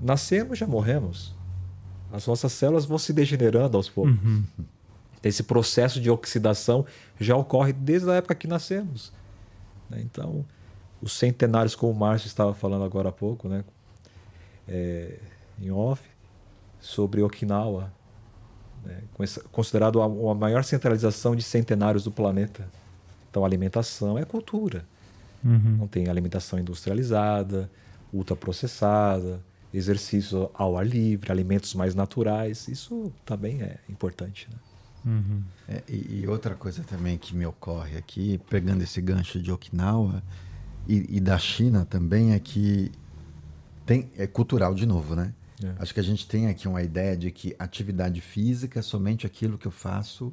Nascemos, 0.00 0.58
já 0.58 0.66
morremos. 0.66 1.32
As 2.12 2.26
nossas 2.26 2.52
células 2.52 2.84
vão 2.84 2.98
se 2.98 3.12
degenerando 3.12 3.76
aos 3.76 3.88
poucos. 3.88 4.14
Esse 5.22 5.42
processo 5.44 6.00
de 6.00 6.10
oxidação 6.10 6.84
já 7.20 7.36
ocorre 7.36 7.72
desde 7.72 8.10
a 8.10 8.14
época 8.14 8.34
que 8.34 8.48
nascemos. 8.48 9.12
né? 9.88 10.00
Então, 10.02 10.44
os 11.00 11.12
centenários, 11.12 11.74
como 11.74 11.92
o 11.92 11.96
Márcio 11.96 12.26
estava 12.26 12.54
falando 12.54 12.84
agora 12.84 13.08
há 13.08 13.12
pouco, 13.12 13.48
né? 13.48 13.64
É, 14.68 15.18
em 15.60 15.70
off, 15.70 16.02
sobre 16.80 17.22
Okinawa, 17.22 17.92
né? 18.84 19.02
considerado 19.52 20.00
a, 20.00 20.04
a 20.04 20.34
maior 20.34 20.64
centralização 20.64 21.34
de 21.34 21.42
centenários 21.42 22.04
do 22.04 22.10
planeta. 22.10 22.68
Então, 23.30 23.44
alimentação 23.44 24.18
é 24.18 24.24
cultura. 24.24 24.84
Não 25.78 25.86
tem 25.86 26.08
alimentação 26.08 26.58
industrializada, 26.58 27.70
ultraprocessada, 28.12 29.40
exercício 29.72 30.50
ao 30.54 30.76
ar 30.76 30.86
livre, 30.86 31.30
alimentos 31.30 31.74
mais 31.74 31.94
naturais. 31.94 32.66
Isso 32.66 33.12
também 33.24 33.62
é 33.62 33.78
importante. 33.88 34.48
Né? 34.50 34.56
É, 35.68 35.82
e, 35.88 36.22
e 36.22 36.26
outra 36.26 36.54
coisa 36.54 36.82
também 36.82 37.16
que 37.16 37.36
me 37.36 37.46
ocorre 37.46 37.96
aqui, 37.96 38.40
pegando 38.50 38.82
esse 38.82 39.00
gancho 39.00 39.40
de 39.40 39.52
Okinawa 39.52 40.22
e, 40.88 41.16
e 41.16 41.20
da 41.20 41.38
China 41.38 41.84
também, 41.84 42.32
é 42.32 42.38
que 42.38 42.90
tem, 43.84 44.10
é 44.16 44.26
cultural 44.26 44.74
de 44.74 44.86
novo, 44.86 45.14
né? 45.14 45.32
É. 45.62 45.74
Acho 45.78 45.94
que 45.94 46.00
a 46.00 46.02
gente 46.02 46.28
tem 46.28 46.48
aqui 46.48 46.68
uma 46.68 46.82
ideia 46.82 47.16
de 47.16 47.30
que 47.30 47.56
atividade 47.58 48.20
física 48.20 48.80
é 48.80 48.82
somente 48.82 49.26
aquilo 49.26 49.56
que 49.56 49.66
eu 49.66 49.72
faço 49.72 50.32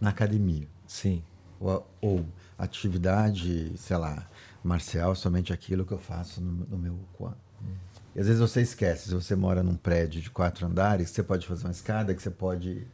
na 0.00 0.10
academia. 0.10 0.66
Sim, 0.86 1.22
Ou, 1.60 1.86
ou 2.00 2.26
atividade, 2.58 3.72
sei 3.76 3.96
lá, 3.96 4.26
marcial 4.62 5.12
é 5.12 5.14
somente 5.14 5.52
aquilo 5.52 5.84
que 5.84 5.92
eu 5.92 5.98
faço 5.98 6.40
no, 6.40 6.66
no 6.66 6.78
meu 6.78 6.98
quarto. 7.12 7.38
E 8.14 8.20
às 8.20 8.26
vezes 8.26 8.40
você 8.40 8.60
esquece, 8.60 9.08
se 9.08 9.14
você 9.14 9.34
mora 9.34 9.62
num 9.62 9.74
prédio 9.74 10.20
de 10.20 10.30
quatro 10.30 10.66
andares, 10.66 11.10
você 11.10 11.22
pode 11.22 11.46
fazer 11.46 11.64
uma 11.64 11.72
escada, 11.72 12.14
que 12.14 12.22
você 12.22 12.30
pode 12.30 12.86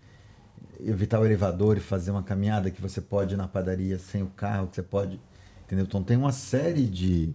evitar 0.82 1.20
o 1.20 1.26
elevador 1.26 1.76
e 1.76 1.80
fazer 1.80 2.10
uma 2.10 2.22
caminhada, 2.22 2.70
que 2.70 2.80
você 2.80 3.00
pode 3.02 3.34
ir 3.34 3.36
na 3.36 3.46
padaria 3.46 3.98
sem 3.98 4.22
o 4.22 4.28
carro, 4.28 4.68
que 4.68 4.76
você 4.76 4.82
pode. 4.82 5.20
Entendeu? 5.70 5.84
Então 5.86 6.02
tem 6.02 6.16
uma 6.16 6.32
série 6.32 6.84
de, 6.86 7.32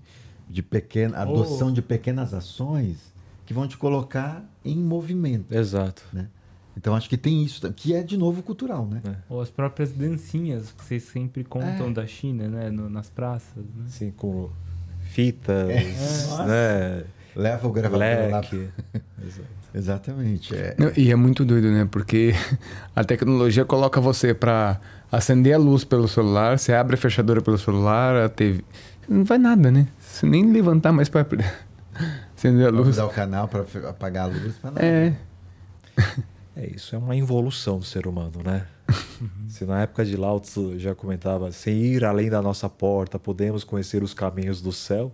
de 0.50 0.62
pequena, 0.62 1.18
adoção 1.20 1.72
de 1.72 1.82
pequenas 1.82 2.34
ações 2.34 3.14
que 3.46 3.54
vão 3.54 3.66
te 3.66 3.78
colocar 3.78 4.44
em 4.64 4.76
movimento. 4.76 5.54
exato. 5.56 6.04
Né? 6.12 6.28
Então 6.76 6.94
acho 6.94 7.08
que 7.08 7.16
tem 7.16 7.42
isso, 7.42 7.72
que 7.72 7.94
é 7.96 8.04
de 8.04 8.18
novo 8.18 8.44
cultural, 8.44 8.86
né? 8.86 9.02
Ou 9.30 9.40
as 9.40 9.50
próprias 9.50 9.94
dancinhas 9.94 10.74
que 10.74 10.84
vocês 10.84 11.04
sempre 11.04 11.46
contam 11.46 11.88
É. 11.88 11.94
da 11.94 12.06
China, 12.06 12.50
né? 12.50 12.70
no- 12.70 12.90
nas 12.90 13.10
praças, 13.10 13.64
né? 13.74 13.86
Assim, 13.88 14.12
com 14.12 14.50
fitas, 15.00 15.70
É. 15.70 16.46
né? 16.46 17.04
Leva 17.34 17.68
o 17.68 17.72
gravador 17.72 18.00
lá. 18.30 18.40
leque. 18.42 18.68
Exato. 19.26 19.65
Exatamente. 19.76 20.56
É, 20.56 20.74
Não, 20.78 20.92
E 20.96 21.12
é 21.12 21.16
muito 21.16 21.44
doido, 21.44 21.70
né? 21.70 21.88
Porque 21.90 22.34
a 22.96 23.04
tecnologia 23.04 23.66
coloca 23.66 24.00
você 24.00 24.34
pra 24.34 24.80
acender 25.12 25.54
a 25.54 25.58
luz 25.58 25.84
pelo 25.84 26.08
celular, 26.08 26.58
você 26.58 26.74
abre 26.74 26.96
a 26.96 26.98
fechadura 26.98 27.42
pelo 27.42 27.58
celular, 27.58 28.16
a 28.16 28.30
TV. 28.30 28.64
Não 29.08 29.24
vai 29.24 29.38
nada, 29.38 29.70
né? 29.70 29.88
Você 30.00 30.26
nem 30.26 30.52
levantar 30.52 30.92
mais 30.92 31.10
pra 31.10 31.26
acender 32.36 32.68
a 32.68 32.72
luz. 32.72 32.96
dar 32.96 33.06
o 33.06 33.10
canal 33.10 33.48
para 33.48 33.66
apagar 33.90 34.26
a 34.26 34.28
luz. 34.28 34.56
Pra 34.56 34.72
nada. 34.72 34.86
É. 34.86 35.14
É, 36.56 36.74
isso 36.74 36.96
é 36.96 36.98
uma 36.98 37.16
evolução 37.18 37.80
do 37.80 37.86
ser 37.86 38.08
humano, 38.08 38.42
né? 38.44 38.66
Se 39.48 39.66
na 39.66 39.82
época 39.82 40.06
de 40.06 40.16
Lao 40.16 40.40
Tzu 40.40 40.80
já 40.80 40.96
comentava, 40.96 41.52
sem 41.52 41.76
ir 41.76 42.06
além 42.06 42.30
da 42.30 42.42
nossa 42.42 42.70
porta, 42.70 43.20
podemos 43.20 43.64
conhecer 43.64 44.02
os 44.04 44.14
caminhos 44.14 44.62
do 44.62 44.72
céu. 44.72 45.12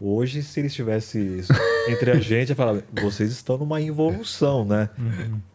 Hoje, 0.00 0.42
se 0.42 0.60
ele 0.60 0.68
estivesse 0.68 1.40
entre 1.88 2.10
a 2.12 2.16
gente, 2.20 2.50
ia 2.50 2.54
falar, 2.56 2.82
vocês 3.02 3.32
estão 3.32 3.58
numa 3.58 3.80
evolução, 3.82 4.64
né? 4.64 4.88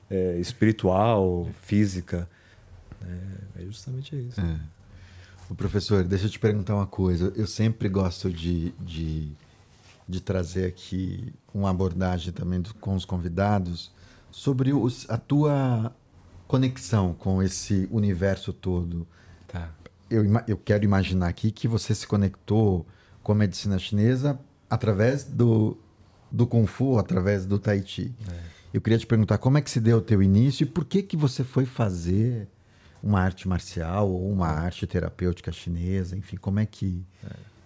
É, 0.10 0.38
espiritual, 0.40 1.50
física. 1.62 2.30
É, 3.02 3.62
é 3.62 3.66
justamente 3.66 4.16
isso. 4.16 4.42
Ô, 5.50 5.56
professor, 5.56 6.04
deixa 6.04 6.26
eu 6.26 6.30
te 6.30 6.40
perguntar 6.40 6.76
uma 6.76 6.86
coisa. 6.88 7.32
Eu 7.36 7.48
sempre 7.48 7.88
gosto 7.88 8.30
de, 8.32 8.72
de, 8.80 9.32
de 10.08 10.20
trazer 10.22 10.66
aqui 10.66 11.34
uma 11.54 11.70
abordagem 11.70 12.34
também 12.34 12.60
do- 12.62 12.74
com 12.76 12.96
os 12.96 13.06
convidados 13.06 13.92
sobre 14.32 14.74
os, 14.74 15.10
a 15.10 15.18
tua 15.18 15.94
conexão 16.48 17.14
com 17.14 17.42
esse 17.42 17.88
universo 17.92 18.52
todo. 18.52 19.08
Tá. 19.48 19.70
Eu, 20.10 20.24
eu 20.48 20.58
quero 20.58 20.84
imaginar 20.84 21.28
aqui 21.28 21.50
que 21.52 21.68
você 21.68 21.96
se 21.96 22.06
conectou 22.06 22.86
com 23.24 23.32
a 23.32 23.36
medicina 23.36 23.80
chinesa 23.80 24.40
através 24.70 25.24
do, 25.24 25.78
do 26.32 26.46
Kung 26.46 26.68
Fu, 26.68 27.00
através 27.00 27.46
do 27.46 27.58
Tai 27.58 27.82
Chi. 27.86 28.14
Eu 28.74 28.82
queria 28.82 29.00
te 29.00 29.08
perguntar 29.08 29.38
como 29.38 29.58
é 29.58 29.62
que 29.62 29.70
se 29.70 29.80
deu 29.80 29.98
o 29.98 30.02
teu 30.02 30.22
início 30.22 30.64
e 30.64 30.68
por 30.68 30.84
que 30.84 31.02
que 31.02 31.16
você 31.16 31.44
foi 31.44 31.66
fazer 31.66 32.48
uma 33.02 33.20
arte 33.20 33.48
marcial 33.48 34.10
ou 34.10 34.32
uma 34.32 34.48
arte 34.48 34.88
terapêutica 34.88 35.52
chinesa, 35.52 36.16
enfim, 36.16 36.38
como 36.38 36.60
é 36.60 36.66
que 36.66 37.06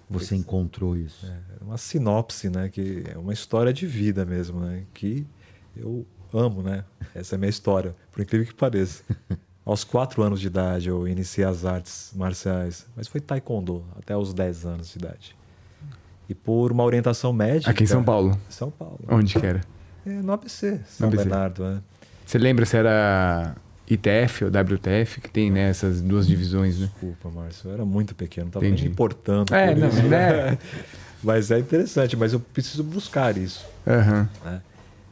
você 0.10 0.36
encontrou 0.36 0.98
isso? 0.98 1.26
É 1.26 1.64
uma 1.64 1.78
sinopse, 1.78 2.50
né? 2.50 2.70
Que 2.70 3.04
é 3.14 3.18
uma 3.18 3.34
história 3.34 3.72
de 3.72 3.86
vida 3.86 4.26
mesmo, 4.26 4.60
né? 4.60 4.86
Que 4.94 5.28
eu 5.76 6.06
amo, 6.34 6.62
né? 6.62 6.84
Essa 7.14 7.36
é 7.36 7.38
a 7.38 7.40
minha 7.40 7.50
história, 7.50 7.96
por 8.12 8.22
incrível 8.22 8.48
que 8.48 8.54
pareça. 8.54 9.04
Aos 9.66 9.84
quatro 9.84 10.24
anos 10.24 10.40
de 10.40 10.48
idade 10.48 10.88
eu 10.88 11.06
iniciei 11.08 11.46
as 11.46 11.66
artes 11.66 12.12
marciais, 12.16 12.88
mas 12.96 13.08
foi 13.08 13.20
taekwondo 13.20 13.86
até 13.98 14.16
os 14.16 14.34
10 14.34 14.66
anos 14.66 14.90
de 14.90 14.98
idade. 14.98 15.36
E 16.30 16.36
por 16.36 16.72
uma 16.72 16.84
orientação 16.84 17.32
médica... 17.32 17.72
Aqui 17.72 17.84
em 17.84 17.88
São 17.88 18.04
Paulo. 18.04 18.38
São 18.50 18.70
Paulo. 18.70 19.00
Onde 19.08 19.40
que 19.40 19.46
era? 19.46 19.62
É, 20.06 20.10
no 20.10 20.34
ABC, 20.34 20.80
São 20.88 21.08
ABC. 21.08 21.24
Bernardo, 21.24 21.64
né? 21.64 21.82
Você 22.26 22.38
lembra 22.38 22.66
se 22.66 22.76
era 22.76 23.56
ITF 23.90 24.44
ou 24.44 24.50
WTF, 24.50 25.22
que 25.22 25.30
tem 25.30 25.50
né, 25.50 25.70
essas 25.70 26.02
duas 26.02 26.28
divisões, 26.28 26.78
né? 26.78 26.88
Desculpa, 26.88 27.30
Márcio, 27.30 27.70
eu 27.70 27.74
era 27.74 27.86
muito 27.86 28.14
pequeno, 28.14 28.48
estava 28.48 28.66
nem 28.66 28.86
importando. 28.86 29.56
É, 29.56 29.74
não, 29.74 29.88
isso. 29.88 30.04
né? 30.04 30.58
Mas 31.24 31.50
é 31.50 31.58
interessante, 31.58 32.16
mas 32.16 32.32
eu 32.32 32.40
preciso 32.40 32.84
buscar 32.84 33.36
isso. 33.38 33.66
Aham. 33.88 34.30
né? 34.46 34.62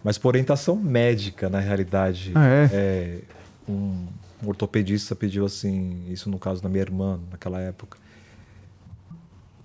Mas 0.04 0.20
por 0.20 0.30
orientação 0.30 0.76
médica, 0.76 1.50
na 1.50 1.60
realidade. 1.60 2.32
Ah, 2.36 2.46
é? 2.46 2.70
é, 2.72 3.20
um, 3.68 4.06
ortopedista 4.46 5.16
pediu 5.16 5.46
assim, 5.46 6.06
isso 6.10 6.30
no 6.30 6.38
caso 6.38 6.62
da 6.62 6.70
minha 6.70 6.84
irmã, 6.84 7.20
naquela 7.32 7.60
época. 7.60 7.98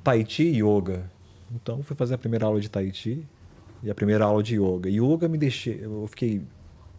Tai 0.03 0.25
Chi 0.27 0.45
e 0.45 0.63
Yoga. 0.63 1.03
Então 1.55 1.83
fui 1.83 1.97
fazer 1.97 2.15
a 2.15 2.19
primeira 2.19 2.47
aula 2.47 2.61
de 2.61 2.69
Tai 2.69 2.91
Chi 2.93 3.27
e 3.83 3.91
a 3.91 3.95
primeira 3.95 4.25
aula 4.25 4.43
de 4.43 4.57
Yoga. 4.57 4.89
Yoga 4.89 5.29
me 5.29 5.39
deixei, 5.39 5.81
eu 5.83 6.07
fiquei 6.09 6.43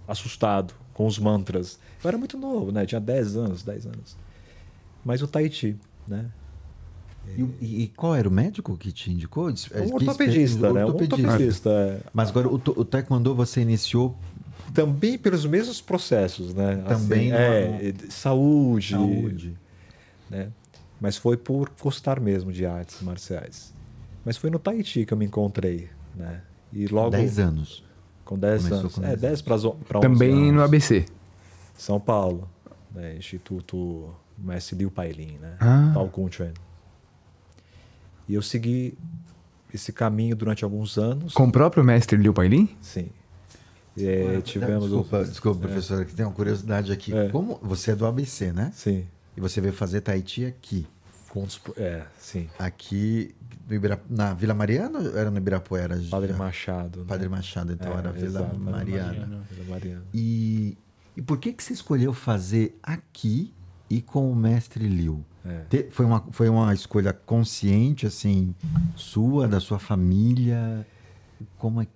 assustado 0.08 0.74
com 0.94 1.06
os 1.06 1.18
mantras. 1.18 1.80
Eu 2.04 2.08
era 2.10 2.18
muito 2.18 2.38
novo, 2.38 2.72
né? 2.72 2.86
Tinha 2.86 3.00
10 3.00 3.36
anos, 3.38 3.64
10 3.64 3.86
anos. 3.86 4.18
Mas 5.06 5.22
o 5.22 5.28
Tai 5.28 5.50
Chi, 5.50 5.78
né? 6.08 6.26
E, 7.38 7.42
e- 7.62 7.84
e 7.84 7.88
qual 7.90 8.16
era 8.16 8.28
o 8.28 8.32
médico 8.32 8.76
que 8.76 8.92
te 8.92 9.12
indicou? 9.12 9.48
É, 9.48 9.52
Um 9.52 9.56
que- 9.56 9.94
ortopedista, 9.94 10.74
né? 10.74 10.84
Um 10.86 10.88
ortopedista. 10.90 11.70
é. 11.70 12.02
Mas 12.12 12.30
agora 12.30 12.48
o, 12.50 12.56
o 12.56 12.84
taekwondo 12.86 13.34
você 13.36 13.62
iniciou 13.62 14.18
Também 14.74 15.18
pelos 15.18 15.46
mesmos 15.46 15.80
processos, 15.82 16.54
né? 16.54 16.84
Também 16.88 17.32
Assim, 17.32 17.42
é, 17.42 17.94
saúde, 18.10 18.90
saúde. 18.96 19.58
né? 20.30 20.50
Mas 21.00 21.16
foi 21.18 21.38
por 21.38 21.72
gostar 21.82 22.20
mesmo 22.20 22.52
de 22.52 22.66
artes 22.66 23.02
marciais. 23.02 23.74
Mas 24.26 24.38
foi 24.38 24.50
no 24.50 24.60
Tahiti 24.60 25.06
que 25.06 25.14
eu 25.14 25.18
me 25.18 25.26
encontrei, 25.26 25.90
né? 26.16 26.42
E 26.72 26.88
logo 26.88 27.10
10 27.12 27.40
anos. 27.40 27.84
com 28.24 28.38
10 28.38 28.64
Começou 28.64 28.80
anos, 28.80 28.96
com 28.96 29.02
é 29.04 29.08
10 29.08 29.20
10 29.22 29.42
para 29.42 29.56
11 29.56 29.76
Também 30.02 30.36
no 30.52 30.60
anos. 30.60 30.64
ABC. 30.64 31.06
São 31.76 32.00
Paulo, 32.00 32.48
né? 32.94 33.16
Instituto 33.18 34.14
Mestre 34.38 34.78
Liu 34.78 34.92
Pailin, 34.92 35.38
né? 35.40 35.56
Ah. 35.60 35.92
Pao 35.94 36.08
Kun 36.10 36.32
Chuan. 36.32 36.54
E 38.28 38.34
eu 38.36 38.42
segui 38.42 38.98
esse 39.74 39.92
caminho 39.92 40.36
durante 40.36 40.64
alguns 40.64 40.98
anos. 40.98 41.34
Com 41.34 41.48
o 41.48 41.52
próprio 41.52 41.84
mestre 41.84 42.18
Liu 42.18 42.34
Pailin? 42.34 42.70
Sim. 42.82 43.10
É, 43.98 44.40
tivemos 44.42 44.86
Desculpa, 44.86 45.24
desculpa 45.26 45.60
professor, 45.68 46.06
que 46.06 46.14
tem 46.16 46.26
uma 46.26 46.32
curiosidade 46.34 46.92
aqui. 46.94 47.14
É. 47.14 47.28
Como 47.30 47.60
você 47.62 47.92
é 47.92 47.96
do 47.96 48.06
ABC, 48.06 48.54
né? 48.54 48.72
Sim. 48.74 49.06
E 49.36 49.42
você 49.42 49.60
veio 49.60 49.74
fazer 49.74 50.00
Tai 50.02 50.22
Chi 50.26 50.46
aqui. 50.46 50.88
Com 51.30 51.44
os- 51.44 51.60
É, 51.76 52.04
sim. 52.18 52.50
Aqui 52.58 53.36
no 53.41 53.41
Ibira- 53.76 54.02
na 54.10 54.34
Vila 54.34 54.54
Mariana 54.54 55.00
ou 55.00 55.18
era 55.18 55.30
no 55.32 55.38
Ibirapuera? 55.38 56.00
já? 56.00 56.10
Padre 56.10 56.34
Machado. 56.34 57.00
né? 57.00 57.06
Padre 57.08 57.30
Machado, 57.30 57.74
então 57.74 57.92
É, 57.94 57.98
era 57.98 58.12
Vila 58.12 58.26
exato, 58.28 58.60
Mariana. 58.60 59.06
Mariana. 59.08 59.42
Vila 59.52 59.70
Mariana. 59.70 60.04
E, 60.14 60.78
e 61.18 61.22
por 61.22 61.38
que, 61.38 61.52
que 61.54 61.64
você 61.64 61.74
escolheu 61.74 62.14
fazer 62.14 62.78
aqui 62.84 63.54
e 63.90 64.02
com 64.02 64.32
o 64.32 64.36
mestre 64.36 64.88
Liu? 64.88 65.24
É. 65.46 65.88
Foi, 65.90 66.06
uma, 66.06 66.24
foi 66.32 66.50
uma 66.50 66.74
escolha 66.74 67.12
consciente, 67.14 68.06
assim, 68.06 68.54
sua, 68.96 69.48
da 69.48 69.60
sua 69.60 69.80
família? 69.80 70.86
Como 71.58 71.82
é 71.82 71.86
que... 71.86 71.92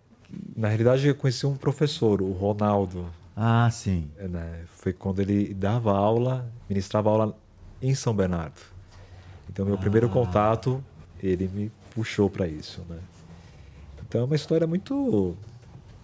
Na 0.56 0.68
realidade, 0.68 1.08
eu 1.08 1.14
conheci 1.16 1.46
um 1.46 1.56
professor, 1.56 2.22
o 2.22 2.32
Ronaldo. 2.32 3.06
Ah, 3.36 3.70
sim. 3.72 4.10
é, 4.18 4.28
né? 4.28 4.62
Foi 4.66 4.92
quando 4.94 5.20
ele 5.22 5.54
dava 5.54 5.92
aula, 5.96 6.52
ministrava 6.68 7.10
aula 7.10 7.38
em 7.82 7.94
São 7.94 8.16
Bernardo. 8.16 8.60
Então, 9.50 9.64
meu 9.66 9.76
Ah. 9.76 9.78
primeiro 9.78 10.10
contato, 10.10 10.84
ele 11.28 11.50
me 11.54 11.72
puxou 11.94 12.30
para 12.30 12.48
isso, 12.48 12.82
né? 12.90 12.98
Então, 14.08 14.22
é 14.22 14.24
uma 14.24 14.36
história 14.36 14.68
muito, 14.68 15.36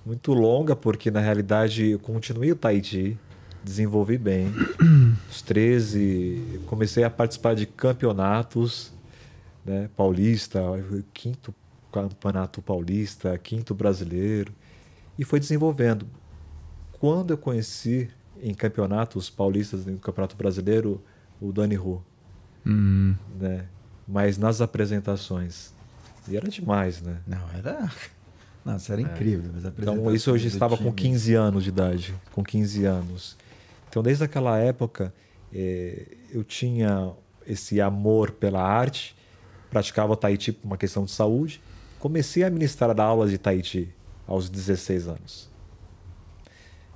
muito 0.05 0.33
longa, 0.33 0.75
porque 0.75 1.11
na 1.11 1.19
realidade 1.19 1.91
eu 1.91 1.99
continuei 1.99 2.51
o 2.51 2.55
Tai 2.55 2.83
Chi, 2.83 3.17
desenvolvi 3.63 4.17
bem. 4.17 4.47
Os 5.29 5.41
13, 5.41 6.61
comecei 6.65 7.03
a 7.03 7.09
participar 7.09 7.55
de 7.55 7.65
campeonatos, 7.65 8.91
né? 9.65 9.89
Paulista, 9.95 10.59
quinto 11.13 11.53
campeonato 11.91 12.61
paulista, 12.61 13.37
quinto 13.37 13.75
brasileiro, 13.75 14.53
e 15.19 15.25
foi 15.25 15.39
desenvolvendo. 15.39 16.07
Quando 16.93 17.31
eu 17.31 17.37
conheci 17.37 18.09
em 18.41 18.53
campeonatos 18.53 19.29
paulistas 19.29 19.85
no 19.85 19.97
Campeonato 19.99 20.35
Brasileiro 20.35 21.01
o 21.39 21.51
Dani 21.51 21.77
Hu, 21.77 22.01
Hum. 22.65 23.15
né? 23.39 23.65
Mas 24.07 24.37
nas 24.37 24.61
apresentações 24.61 25.73
e 26.27 26.37
era 26.37 26.47
demais, 26.47 27.01
né? 27.01 27.17
Não, 27.25 27.49
era... 27.57 27.91
Nossa, 28.63 28.93
era 28.93 29.01
incrível. 29.01 29.51
as 29.57 29.65
Então 29.65 30.13
isso 30.13 30.29
eu 30.29 30.37
já 30.37 30.47
estava 30.47 30.77
com 30.77 30.93
time. 30.93 31.09
15 31.09 31.33
anos 31.33 31.63
de 31.63 31.69
idade, 31.69 32.15
com 32.31 32.43
15 32.43 32.85
anos. 32.85 33.35
Então 33.89 34.03
desde 34.03 34.23
aquela 34.23 34.57
época 34.59 35.11
eh, 35.51 36.15
eu 36.29 36.43
tinha 36.43 37.11
esse 37.47 37.81
amor 37.81 38.31
pela 38.31 38.61
arte, 38.61 39.15
praticava 39.71 40.15
Tai 40.15 40.39
Chi 40.39 40.51
por 40.51 40.67
uma 40.67 40.77
questão 40.77 41.05
de 41.05 41.11
saúde, 41.11 41.59
comecei 41.99 42.43
a 42.43 42.51
ministrar 42.51 42.99
aulas 43.01 43.31
de 43.31 43.39
Tai 43.39 43.63
Chi 43.63 43.91
aos 44.27 44.47
16 44.47 45.07
anos. 45.07 45.49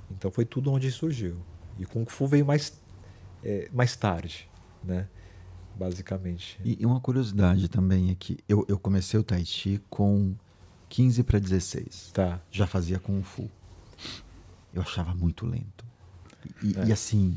Então 0.08 0.30
foi 0.30 0.44
tudo 0.44 0.70
onde 0.70 0.88
surgiu. 0.92 1.36
E 1.80 1.84
Kung 1.84 2.06
Fu 2.06 2.28
veio 2.28 2.46
mais, 2.46 2.80
eh, 3.44 3.68
mais 3.72 3.96
tarde, 3.96 4.48
né? 4.84 5.08
Basicamente. 5.78 6.58
E 6.64 6.78
e 6.80 6.86
uma 6.86 7.00
curiosidade 7.00 7.68
também 7.68 8.10
aqui. 8.10 8.38
Eu, 8.48 8.64
eu 8.68 8.78
comecei 8.78 9.18
o 9.20 9.22
Tai 9.22 9.44
Chi 9.44 9.80
com 9.90 10.34
15 10.88 11.22
para 11.22 11.38
16. 11.38 12.10
Tá. 12.14 12.40
Já 12.50 12.66
fazia 12.66 12.98
Kung 12.98 13.22
Fu. 13.22 13.50
Eu 14.72 14.82
achava 14.82 15.14
muito 15.14 15.46
lento. 15.46 15.84
E, 16.62 16.76
É. 16.78 16.86
e 16.86 16.92
assim, 16.92 17.36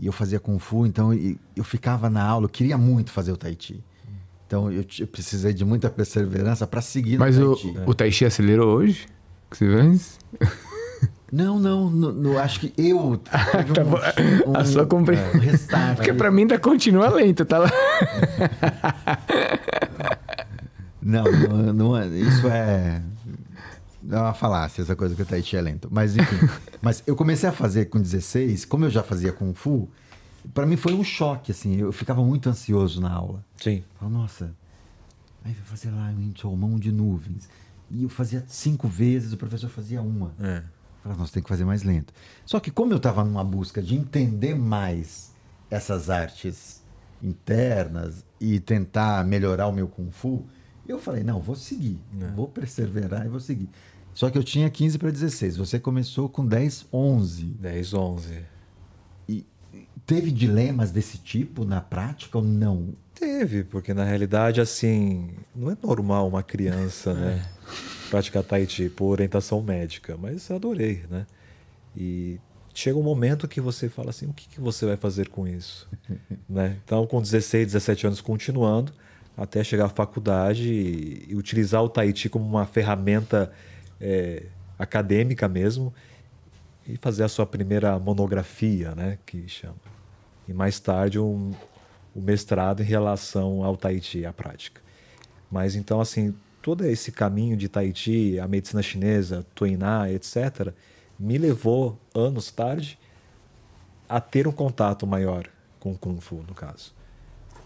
eu 0.00 0.12
fazia 0.12 0.40
Kung 0.40 0.58
Fu, 0.58 0.84
então 0.86 1.10
eu 1.14 1.64
ficava 1.64 2.10
na 2.10 2.22
aula, 2.22 2.44
eu 2.46 2.48
queria 2.50 2.76
muito 2.76 3.10
fazer 3.10 3.32
o 3.32 3.36
Tai 3.36 3.56
Chi. 3.58 3.82
Então 4.46 4.70
eu, 4.70 4.84
eu 4.98 5.06
precisei 5.06 5.52
de 5.54 5.64
muita 5.64 5.88
perseverança 5.88 6.66
para 6.66 6.80
seguir 6.82 7.16
Mas 7.18 7.38
no 7.38 7.52
o, 7.52 7.56
Tai 7.56 7.62
Chi. 7.72 7.78
o 7.86 7.94
Tai 7.94 8.12
Chi 8.12 8.24
acelerou 8.24 8.76
hoje? 8.76 9.06
Que 9.50 9.56
você 9.58 9.70
fez? 9.82 10.18
Não, 11.36 11.58
não, 11.58 11.90
no, 11.90 12.12
no- 12.12 12.38
acho 12.38 12.60
que 12.60 12.72
eu. 12.78 13.16
teve 13.72 13.72
Tá 13.74 14.14
um-. 14.46 14.56
A 14.56 14.64
sua 14.64 14.86
compre- 14.86 15.16
um 15.34 15.38
restart. 15.40 15.96
Porque 15.98 16.12
pra 16.12 16.30
mim 16.30 16.42
ainda 16.42 16.58
continua 16.60 17.08
lento, 17.08 17.44
tá 17.44 17.58
lá. 17.58 17.70
Não, 21.06 21.24
não, 21.24 21.72
não 21.74 21.96
é- 21.96 22.06
isso 22.08 22.48
é. 22.48 23.02
É 24.10 24.16
uma 24.18 24.32
falácia, 24.32 24.80
essa 24.82 24.96
coisa 24.96 25.14
que 25.14 25.20
o 25.22 25.26
Tai 25.26 25.42
Chi 25.42 25.56
é 25.56 25.60
lento. 25.60 25.88
Mas 25.90 26.16
enfim. 26.16 26.36
mas 26.80 27.02
eu 27.06 27.14
comecei 27.14 27.48
a 27.48 27.52
fazer 27.52 27.86
com 27.86 28.00
16, 28.00 28.64
como 28.64 28.86
eu 28.86 28.90
já 28.90 29.02
fazia 29.02 29.30
Kung 29.32 29.52
Fu, 29.54 29.86
pra 30.54 30.64
mim 30.64 30.76
foi 30.76 30.94
um 30.94 31.04
choque, 31.04 31.52
assim. 31.52 31.76
Eu 31.76 31.92
ficava 31.92 32.22
muito 32.24 32.48
ansioso 32.48 33.00
na 33.02 33.10
aula. 33.12 33.44
Sim. 33.62 33.82
Falava, 33.98 34.18
nossa, 34.18 34.54
aí 35.44 35.52
vai 35.52 35.64
fazer 35.64 35.90
lá 35.90 36.10
um 36.46 36.56
mão 36.56 36.78
de 36.78 36.90
nuvens. 36.90 37.48
E 37.90 38.02
eu 38.04 38.08
fazia 38.08 38.42
cinco 38.48 38.88
vezes, 38.88 39.32
o 39.34 39.36
professor 39.36 39.68
fazia 39.68 40.00
uma. 40.00 40.32
É. 40.40 40.62
Falava, 41.04 41.20
nossa, 41.20 41.34
tem 41.34 41.42
que 41.42 41.48
fazer 41.50 41.64
mais 41.66 41.82
lento. 41.82 42.12
Só 42.46 42.58
que 42.58 42.70
como 42.70 42.92
eu 42.92 42.96
estava 42.96 43.22
numa 43.22 43.44
busca 43.44 43.80
de 43.82 43.94
entender 43.94 44.54
mais 44.56 45.32
essas 45.70 46.08
artes 46.08 46.82
internas 47.22 48.24
e 48.40 48.58
tentar 48.58 49.22
melhorar 49.24 49.66
o 49.68 49.72
meu 49.72 49.86
Kung 49.86 50.10
Fu, 50.10 50.44
eu 50.88 50.98
falei, 50.98 51.22
não, 51.22 51.40
vou 51.40 51.54
seguir, 51.56 51.98
É. 52.20 52.26
vou 52.32 52.48
perseverar 52.48 53.24
e 53.26 53.28
vou 53.28 53.38
seguir. 53.40 53.68
Só 54.14 54.30
que 54.30 54.38
eu 54.38 54.42
tinha 54.44 54.70
15 54.70 54.98
para 54.98 55.10
16, 55.10 55.56
você 55.58 55.78
começou 55.78 56.28
com 56.28 56.46
10, 56.46 56.86
11. 56.92 57.44
10, 57.60 57.94
11. 57.94 58.38
E 59.28 59.46
teve 60.06 60.30
dilemas 60.30 60.90
desse 60.90 61.18
tipo 61.18 61.64
na 61.66 61.80
prática 61.82 62.38
ou 62.38 62.44
não? 62.44 62.94
Teve, 63.14 63.62
porque 63.64 63.92
na 63.92 64.04
realidade, 64.04 64.60
assim, 64.60 65.30
não 65.54 65.70
é 65.70 65.76
normal 65.82 66.26
uma 66.28 66.42
criança, 66.42 67.12
né, 67.14 67.44
praticar 68.10 68.42
Tai 68.42 68.66
Chi 68.66 68.88
por 68.88 69.06
orientação 69.06 69.62
médica, 69.62 70.16
mas 70.16 70.50
adorei, 70.50 71.04
né? 71.10 71.26
E 71.96 72.38
chega 72.74 72.98
um 72.98 73.02
momento 73.02 73.46
que 73.46 73.60
você 73.60 73.88
fala 73.88 74.10
assim, 74.10 74.26
o 74.26 74.32
que, 74.32 74.48
que 74.48 74.60
você 74.60 74.84
vai 74.84 74.96
fazer 74.96 75.28
com 75.28 75.46
isso? 75.46 75.88
né? 76.48 76.76
Então, 76.84 77.06
com 77.06 77.20
16, 77.20 77.66
17 77.66 78.06
anos 78.06 78.20
continuando, 78.20 78.92
até 79.36 79.62
chegar 79.64 79.86
à 79.86 79.88
faculdade 79.88 80.68
e, 80.68 81.26
e 81.28 81.34
utilizar 81.36 81.82
o 81.82 81.88
Tahiti 81.88 82.28
como 82.28 82.44
uma 82.44 82.66
ferramenta 82.66 83.52
é, 84.00 84.44
acadêmica 84.78 85.48
mesmo 85.48 85.92
e 86.86 86.96
fazer 86.96 87.24
a 87.24 87.28
sua 87.28 87.46
primeira 87.46 87.98
monografia, 87.98 88.94
né, 88.94 89.18
que 89.24 89.48
chama. 89.48 89.76
E 90.46 90.52
mais 90.52 90.78
tarde 90.78 91.18
um, 91.18 91.52
o 92.14 92.20
mestrado 92.20 92.82
em 92.82 92.86
relação 92.86 93.64
ao 93.64 93.76
Tahiti, 93.76 94.26
a 94.26 94.32
prática. 94.32 94.80
Mas 95.50 95.74
então, 95.74 96.00
assim, 96.00 96.34
todo 96.64 96.82
esse 96.86 97.12
caminho 97.12 97.58
de 97.58 97.68
Tahiti, 97.68 98.38
a 98.40 98.48
medicina 98.48 98.82
chinesa, 98.82 99.44
Tuiná, 99.54 100.10
etc., 100.10 100.72
me 101.18 101.36
levou, 101.36 102.00
anos 102.14 102.50
tarde, 102.50 102.98
a 104.08 104.18
ter 104.18 104.48
um 104.48 104.52
contato 104.52 105.06
maior 105.06 105.46
com 105.78 105.92
o 105.92 105.98
Kung 105.98 106.18
Fu, 106.22 106.36
no 106.48 106.54
caso. 106.54 106.94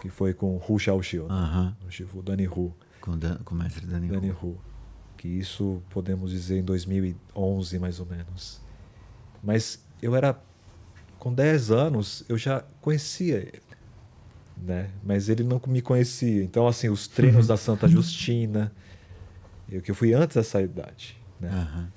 Que 0.00 0.08
foi 0.10 0.34
com 0.34 0.56
Hu 0.68 0.78
Xiaoxiu, 0.80 1.26
Aham. 1.30 1.76
o 1.86 1.90
Shifu 1.92 2.20
Dani 2.22 2.48
Hu. 2.48 2.74
Com, 3.00 3.12
o 3.12 3.16
Dan- 3.16 3.38
com 3.44 3.54
o 3.54 3.58
mestre 3.58 3.86
Dani. 3.86 4.08
Dani 4.08 4.30
Hu. 4.32 4.34
Hu. 4.48 4.58
Que 5.16 5.28
isso 5.28 5.80
podemos 5.90 6.32
dizer 6.32 6.58
em 6.58 6.64
2011, 6.64 7.78
mais 7.78 8.00
ou 8.00 8.06
menos. 8.06 8.60
Mas 9.42 9.78
eu 10.02 10.16
era. 10.16 10.36
Com 11.20 11.32
10 11.32 11.70
anos, 11.70 12.24
eu 12.28 12.36
já 12.36 12.64
conhecia 12.80 13.36
ele. 13.38 13.62
Né? 14.56 14.90
Mas 15.04 15.28
ele 15.28 15.44
não 15.44 15.60
me 15.68 15.80
conhecia. 15.82 16.42
Então, 16.42 16.66
assim, 16.66 16.88
os 16.88 17.06
treinos 17.06 17.46
da 17.48 17.56
Santa 17.56 17.86
Justina. 17.88 18.72
Eu 19.70 19.82
que 19.82 19.90
eu 19.90 19.94
fui 19.94 20.14
antes 20.14 20.36
dessa 20.36 20.60
idade. 20.60 21.16
Né? 21.40 21.48
Aham. 21.50 21.88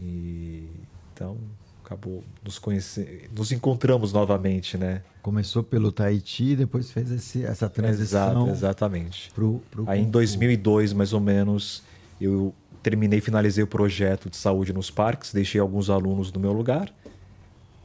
E 0.00 0.68
então 1.12 1.38
acabou 1.84 2.24
nos 2.42 2.58
conhecer, 2.58 3.30
nos 3.36 3.52
encontramos 3.52 4.12
novamente, 4.12 4.78
né? 4.78 5.02
Começou 5.22 5.62
pelo 5.62 5.92
Tahiti 5.92 6.52
e 6.52 6.56
depois 6.56 6.90
fez 6.90 7.10
esse, 7.10 7.44
essa 7.44 7.68
transição 7.68 8.30
Exato, 8.30 8.50
exatamente. 8.50 9.30
pro, 9.34 9.62
pro 9.70 9.88
Aí 9.88 10.00
em 10.00 10.04
Kung 10.04 10.08
Fu. 10.08 10.12
2002, 10.12 10.92
mais 10.94 11.12
ou 11.12 11.20
menos, 11.20 11.82
eu 12.20 12.54
terminei, 12.82 13.20
finalizei 13.20 13.62
o 13.62 13.66
projeto 13.66 14.30
de 14.30 14.36
saúde 14.36 14.72
nos 14.72 14.90
parques, 14.90 15.32
deixei 15.32 15.60
alguns 15.60 15.90
alunos 15.90 16.32
no 16.32 16.40
meu 16.40 16.52
lugar, 16.52 16.92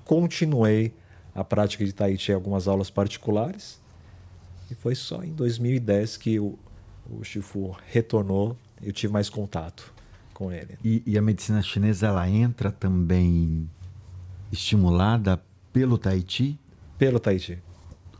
continuei 0.06 0.94
a 1.36 1.44
prática 1.44 1.86
de 1.86 1.94
Tahiti 1.94 2.32
em 2.32 2.36
algumas 2.36 2.68
aulas 2.68 2.89
particulares, 2.89 3.80
e 4.72 4.76
foi 4.76 4.96
só 4.96 5.24
em 5.24 5.32
2010 5.34 6.18
que 6.18 6.39
o, 6.39 6.58
o 7.10 7.24
Shifu 7.24 7.76
retornou, 7.88 8.58
eu 8.82 8.92
tive 8.92 9.13
mais 9.13 9.30
contato 9.30 9.94
com 10.34 10.52
ele. 10.52 10.78
E, 10.84 11.04
e 11.06 11.18
a 11.18 11.22
medicina 11.22 11.62
chinesa 11.62 12.08
ela 12.08 12.30
entra 12.30 12.72
também 12.72 13.70
estimulada 14.52 15.42
pelo 15.72 15.98
Tahiti? 15.98 16.60
Pelo 16.98 17.20
Tahiti. 17.20 17.60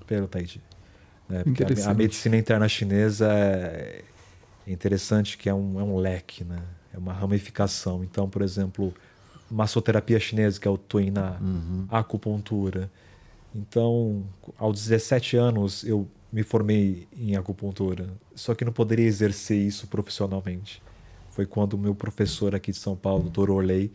Pelo 0.06 0.28
Tahiti. 0.28 0.62
Porque 1.43 1.63
a, 1.63 1.91
a 1.91 1.93
medicina 1.93 2.36
interna 2.36 2.67
chinesa 2.67 3.32
é 3.32 4.04
é 4.69 4.72
interessante 4.72 5.36
que 5.36 5.50
é 5.50 5.54
um, 5.54 5.80
é 5.80 5.84
um 5.84 5.98
leque, 5.98 6.43
né? 6.43 6.62
É 6.93 6.98
uma 7.00 7.12
ramificação. 7.12 8.04
Então, 8.04 8.30
por 8.30 8.43
exemplo, 8.43 8.93
massoterapia 9.50 10.19
chinesa, 10.19 10.60
que 10.60 10.67
é 10.67 10.72
o 10.72 10.78
Tuiná, 10.78 11.39
acupuntura. 11.89 12.89
Então, 13.54 14.24
aos 14.60 14.84
17 14.84 15.38
anos, 15.38 15.84
eu 15.84 16.08
me 16.32 16.44
formei 16.44 17.08
em 17.15 17.36
acupuntura. 17.36 18.10
Só 18.36 18.54
que 18.54 18.63
não 18.63 18.72
poderia 18.72 19.06
exercer 19.06 19.58
isso 19.58 19.88
profissionalmente. 19.88 20.82
Foi 21.32 21.46
quando 21.46 21.74
o 21.74 21.78
meu 21.78 21.96
professor 21.96 22.54
aqui 22.54 22.72
de 22.72 22.78
São 22.78 22.96
Paulo, 22.96 23.28
o 23.28 23.30
Dr. 23.30 23.50
Orley, 23.50 23.92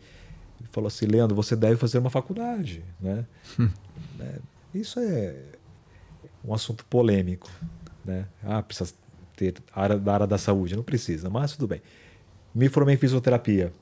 falou 0.71 0.87
assim, 0.87 1.05
Leandro, 1.05 1.35
você 1.35 1.55
deve 1.55 1.77
fazer 1.77 1.97
uma 1.97 2.09
faculdade, 2.09 2.83
né? 2.99 3.25
Né? 4.17 4.39
Isso 4.73 4.99
é 4.99 5.35
um 6.43 6.53
assunto 6.53 6.85
polêmico, 6.85 7.49
né? 8.03 8.25
Ah, 8.43 8.61
precisa 8.61 8.93
ter 9.35 9.55
área 9.73 9.97
da 9.97 10.13
área 10.13 10.27
da 10.27 10.37
saúde, 10.37 10.75
não 10.75 10.83
precisa, 10.83 11.29
mas 11.29 11.53
tudo 11.53 11.67
bem. 11.67 11.81
Me 12.53 12.67
formei 12.67 12.95
em 12.95 12.97
fisioterapia 12.97 13.73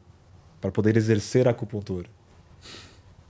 para 0.61 0.71
poder 0.71 0.95
exercer 0.95 1.47
a 1.47 1.51
acupuntura. 1.51 2.07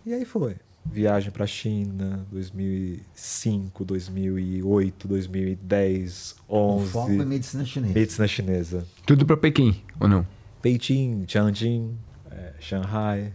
E 0.06 0.14
aí 0.14 0.26
foi. 0.26 0.58
Viagem 0.86 1.32
para 1.32 1.46
a 1.46 1.48
China, 1.48 2.26
2005, 2.32 3.86
2008, 3.86 5.08
2010, 5.08 6.36
O 6.48 6.80
foco 6.82 7.10
é 7.12 7.16
11. 7.16 7.26
medicina 7.26 7.66
chinesa. 7.66 7.94
Medicina 7.94 8.28
chinesa. 8.28 8.88
Tudo 9.06 9.26
pra 9.26 9.38
Pequim, 9.38 9.82
ou 10.00 10.08
não? 10.08 10.28
Beijing, 10.62 11.24
Tianjin, 11.26 11.98
eh, 12.30 12.54
Shanghai, 12.60 13.34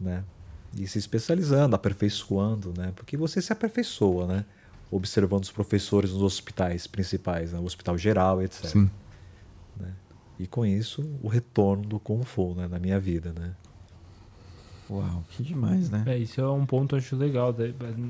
né? 0.00 0.24
E 0.76 0.86
se 0.88 0.98
especializando, 0.98 1.76
aperfeiçoando, 1.76 2.72
né? 2.76 2.92
Porque 2.96 3.16
você 3.16 3.40
se 3.40 3.52
aperfeiçoa, 3.52 4.26
né? 4.26 4.44
Observando 4.90 5.44
os 5.44 5.50
professores 5.50 6.12
nos 6.12 6.22
hospitais 6.22 6.86
principais, 6.86 7.52
né? 7.52 7.58
O 7.58 7.64
hospital 7.64 7.96
geral, 7.96 8.42
etc. 8.42 8.64
Sim. 8.66 8.90
né? 9.78 9.92
E 10.38 10.46
com 10.46 10.66
isso, 10.66 11.04
o 11.22 11.28
retorno 11.28 11.84
do 11.84 12.00
Kung 12.00 12.24
Fu, 12.24 12.54
né? 12.54 12.66
Na 12.66 12.78
minha 12.78 12.98
vida, 12.98 13.32
né? 13.32 13.52
Uau, 14.90 15.24
que 15.30 15.42
demais, 15.42 15.88
né? 15.90 16.04
É, 16.06 16.18
isso 16.18 16.40
é 16.40 16.48
um 16.48 16.66
ponto 16.66 16.88
que 16.90 16.94
eu 16.94 16.98
acho 16.98 17.16
legal. 17.16 17.54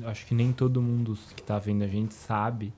Acho 0.05 0.25
que 0.25 0.35
nem 0.35 0.51
todo 0.51 0.81
mundo 0.81 1.17
que 1.35 1.41
tá 1.41 1.57
vendo 1.57 1.83
a 1.83 1.87
gente 1.87 2.13
sabe 2.13 2.73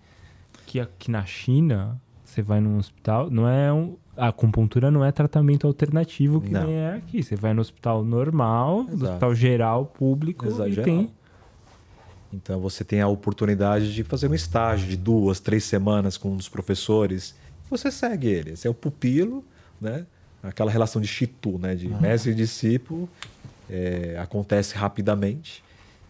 que 0.68 0.80
aqui 0.80 1.10
na 1.10 1.26
China, 1.26 2.00
você 2.24 2.42
vai 2.42 2.60
num 2.60 2.78
hospital, 2.78 3.30
não 3.32 3.48
é 3.48 3.72
um. 3.74 3.96
A 4.16 4.28
acupuntura 4.30 4.90
não 4.92 5.06
é 5.06 5.12
tratamento 5.12 5.66
alternativo 5.68 6.42
que 6.42 6.50
Não. 6.50 6.66
nem 6.66 6.76
é 6.76 6.96
aqui. 6.96 7.22
Você 7.22 7.36
vai 7.36 7.54
no 7.54 7.62
hospital 7.62 8.04
normal, 8.04 8.84
no 8.84 8.94
Exato. 8.94 9.06
hospital 9.06 9.36
geral, 9.36 9.86
público, 9.86 10.46
Exato, 10.48 10.70
e 10.70 10.74
geral. 10.74 10.86
tem. 10.86 11.12
Então 12.34 12.60
você 12.60 12.84
tem 12.84 13.00
a 13.00 13.08
oportunidade 13.08 13.94
de 13.94 14.04
fazer 14.04 14.28
um 14.30 14.34
estágio 14.34 14.88
de 14.90 14.98
duas, 14.98 15.40
três 15.40 15.64
semanas 15.64 16.18
com 16.18 16.32
um 16.32 16.36
dos 16.38 16.50
professores. 16.50 17.36
Você 17.70 17.92
segue 17.92 18.28
ele. 18.28 18.52
Esse 18.52 18.68
é 18.68 18.70
o 18.70 18.74
pupilo, 18.74 19.46
né? 19.80 20.06
Aquela 20.44 20.70
relação 20.72 21.02
de 21.02 21.08
Shitu, 21.08 21.58
né? 21.58 21.76
De 21.76 21.88
mestre 21.88 22.32
e 22.32 22.36
discípulo. 22.36 23.08
É, 23.70 24.18
acontece 24.20 24.76
rapidamente. 24.76 25.64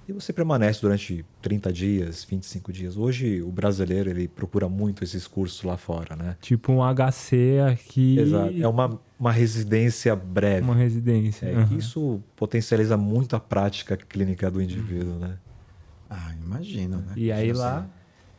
E 0.07 0.13
você 0.13 0.31
permanece 0.31 0.79
durante 0.79 1.25
30 1.41 1.73
dias, 1.73 2.23
25 2.23 2.71
dias. 2.71 2.95
Hoje 2.95 3.41
o 3.41 3.51
brasileiro 3.51 4.09
ele 4.09 4.25
procura 4.29 4.69
muito 4.69 5.03
esses 5.03 5.27
cursos 5.27 5.61
lá 5.63 5.75
fora, 5.75 6.15
né? 6.15 6.37
Tipo 6.39 6.71
um 6.71 6.79
HC 6.81 7.59
aqui. 7.69 8.17
Exato. 8.17 8.53
É 8.57 8.65
uma, 8.69 8.97
uma 9.19 9.31
residência 9.33 10.15
breve. 10.15 10.61
uma 10.61 10.75
residência. 10.75 11.45
É, 11.47 11.65
que 11.65 11.75
Isso 11.75 12.23
potencializa 12.37 12.95
muito 12.95 13.35
a 13.35 13.39
prática 13.39 13.97
clínica 13.97 14.49
do 14.49 14.61
indivíduo, 14.61 15.19
né? 15.19 15.37
Ah, 16.09 16.33
imagino, 16.41 16.99
né? 16.99 17.13
E 17.17 17.29
aí 17.29 17.51
lá. 17.51 17.85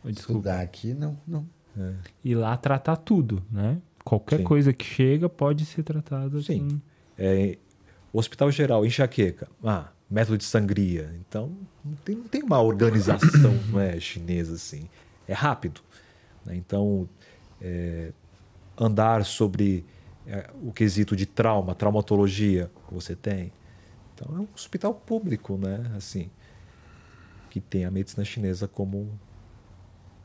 Estudar 0.06 0.60
aqui, 0.60 0.94
não, 0.94 1.18
não. 1.26 1.46
E 2.24 2.34
lá 2.34 2.56
tratar 2.56 2.96
tudo, 2.96 3.42
né? 3.52 3.76
Qualquer 4.02 4.38
Sim. 4.38 4.44
coisa 4.44 4.72
que 4.72 4.86
chega 4.86 5.28
pode 5.28 5.66
ser 5.66 5.82
tratada 5.82 6.40
Sim. 6.40 6.66
com- 6.66 6.80
É, 7.18 7.58
hospital 8.12 8.50
geral, 8.50 8.84
enxaqueca. 8.84 9.48
Ah, 9.62 9.88
método 10.10 10.38
de 10.38 10.44
sangria. 10.44 11.14
Então, 11.20 11.56
não 11.84 11.94
tem, 11.96 12.16
não 12.16 12.24
tem 12.24 12.42
uma 12.42 12.60
organização 12.60 13.52
não 13.70 13.80
é, 13.80 13.98
chinesa 14.00 14.54
assim. 14.54 14.88
É 15.26 15.32
rápido. 15.32 15.80
né? 16.44 16.56
Então, 16.56 17.08
é, 17.60 18.12
andar 18.78 19.24
sobre 19.24 19.84
é, 20.26 20.50
o 20.62 20.72
quesito 20.72 21.14
de 21.14 21.26
trauma, 21.26 21.74
traumatologia, 21.74 22.70
você 22.90 23.14
tem. 23.14 23.52
Então, 24.14 24.36
é 24.36 24.40
um 24.40 24.48
hospital 24.54 24.94
público, 24.94 25.56
né? 25.56 25.92
Assim, 25.96 26.30
que 27.50 27.60
tem 27.60 27.84
a 27.84 27.90
medicina 27.90 28.24
chinesa 28.24 28.66
como 28.66 29.18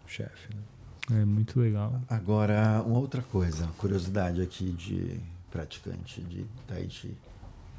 chefe. 0.07 0.49
Né? 0.55 1.21
É 1.21 1.25
muito 1.25 1.59
legal. 1.59 1.99
Agora, 2.09 2.81
uma 2.85 2.99
outra 2.99 3.21
coisa, 3.21 3.67
curiosidade 3.77 4.41
aqui 4.41 4.71
de 4.71 5.19
praticante 5.51 6.21
de 6.21 6.45
Tai 6.65 6.89
Chi 6.89 7.15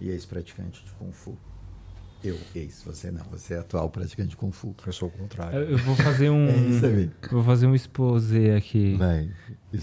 e 0.01 0.09
ex-praticante 0.11 0.85
de 0.85 0.91
Kung 0.93 1.13
Fu. 1.13 1.37
Eu, 2.23 2.39
ex, 2.55 2.83
você 2.87 3.11
não, 3.11 3.23
você 3.31 3.53
é 3.55 3.59
atual 3.59 3.91
praticante 3.91 4.31
de 4.31 4.37
Kung 4.37 4.51
Fu. 4.51 4.75
Eu 4.87 4.93
sou 4.95 5.09
o 5.09 5.11
contrário. 5.11 5.59
Eu 5.59 5.79
vou 5.79 5.95
fazer 5.95 6.31
um. 6.31 6.47
É 6.49 6.57
isso 6.57 6.87
aí. 6.87 7.11
Vou 7.31 7.45
fazer 7.45 7.67
um 7.67 7.75
exposé 7.75 8.57
aqui. 8.57 8.95
Vai, 8.97 9.29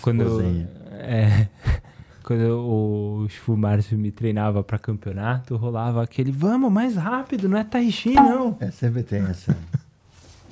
Quando 0.02 0.22
eu, 0.24 0.28
esposinha. 0.40 0.70
é, 0.94 1.48
quando 2.24 2.40
eu- 2.42 2.60
o 2.60 3.28
Chifu 3.30 3.56
Márcio 3.56 3.96
me 3.98 4.12
treinava 4.12 4.64
pra 4.64 4.80
campeonato, 4.80 5.56
rolava 5.56 6.02
aquele, 6.04 6.32
vamos 6.32 6.72
mais 6.72 6.96
rápido, 6.96 7.48
não 7.48 7.58
é 7.60 7.64
Tai 7.64 7.92
Chi, 7.92 8.14
não. 8.16 8.58
É, 8.60 8.72
sempre 8.72 9.04
tem 9.04 9.22
essa. 9.22 9.56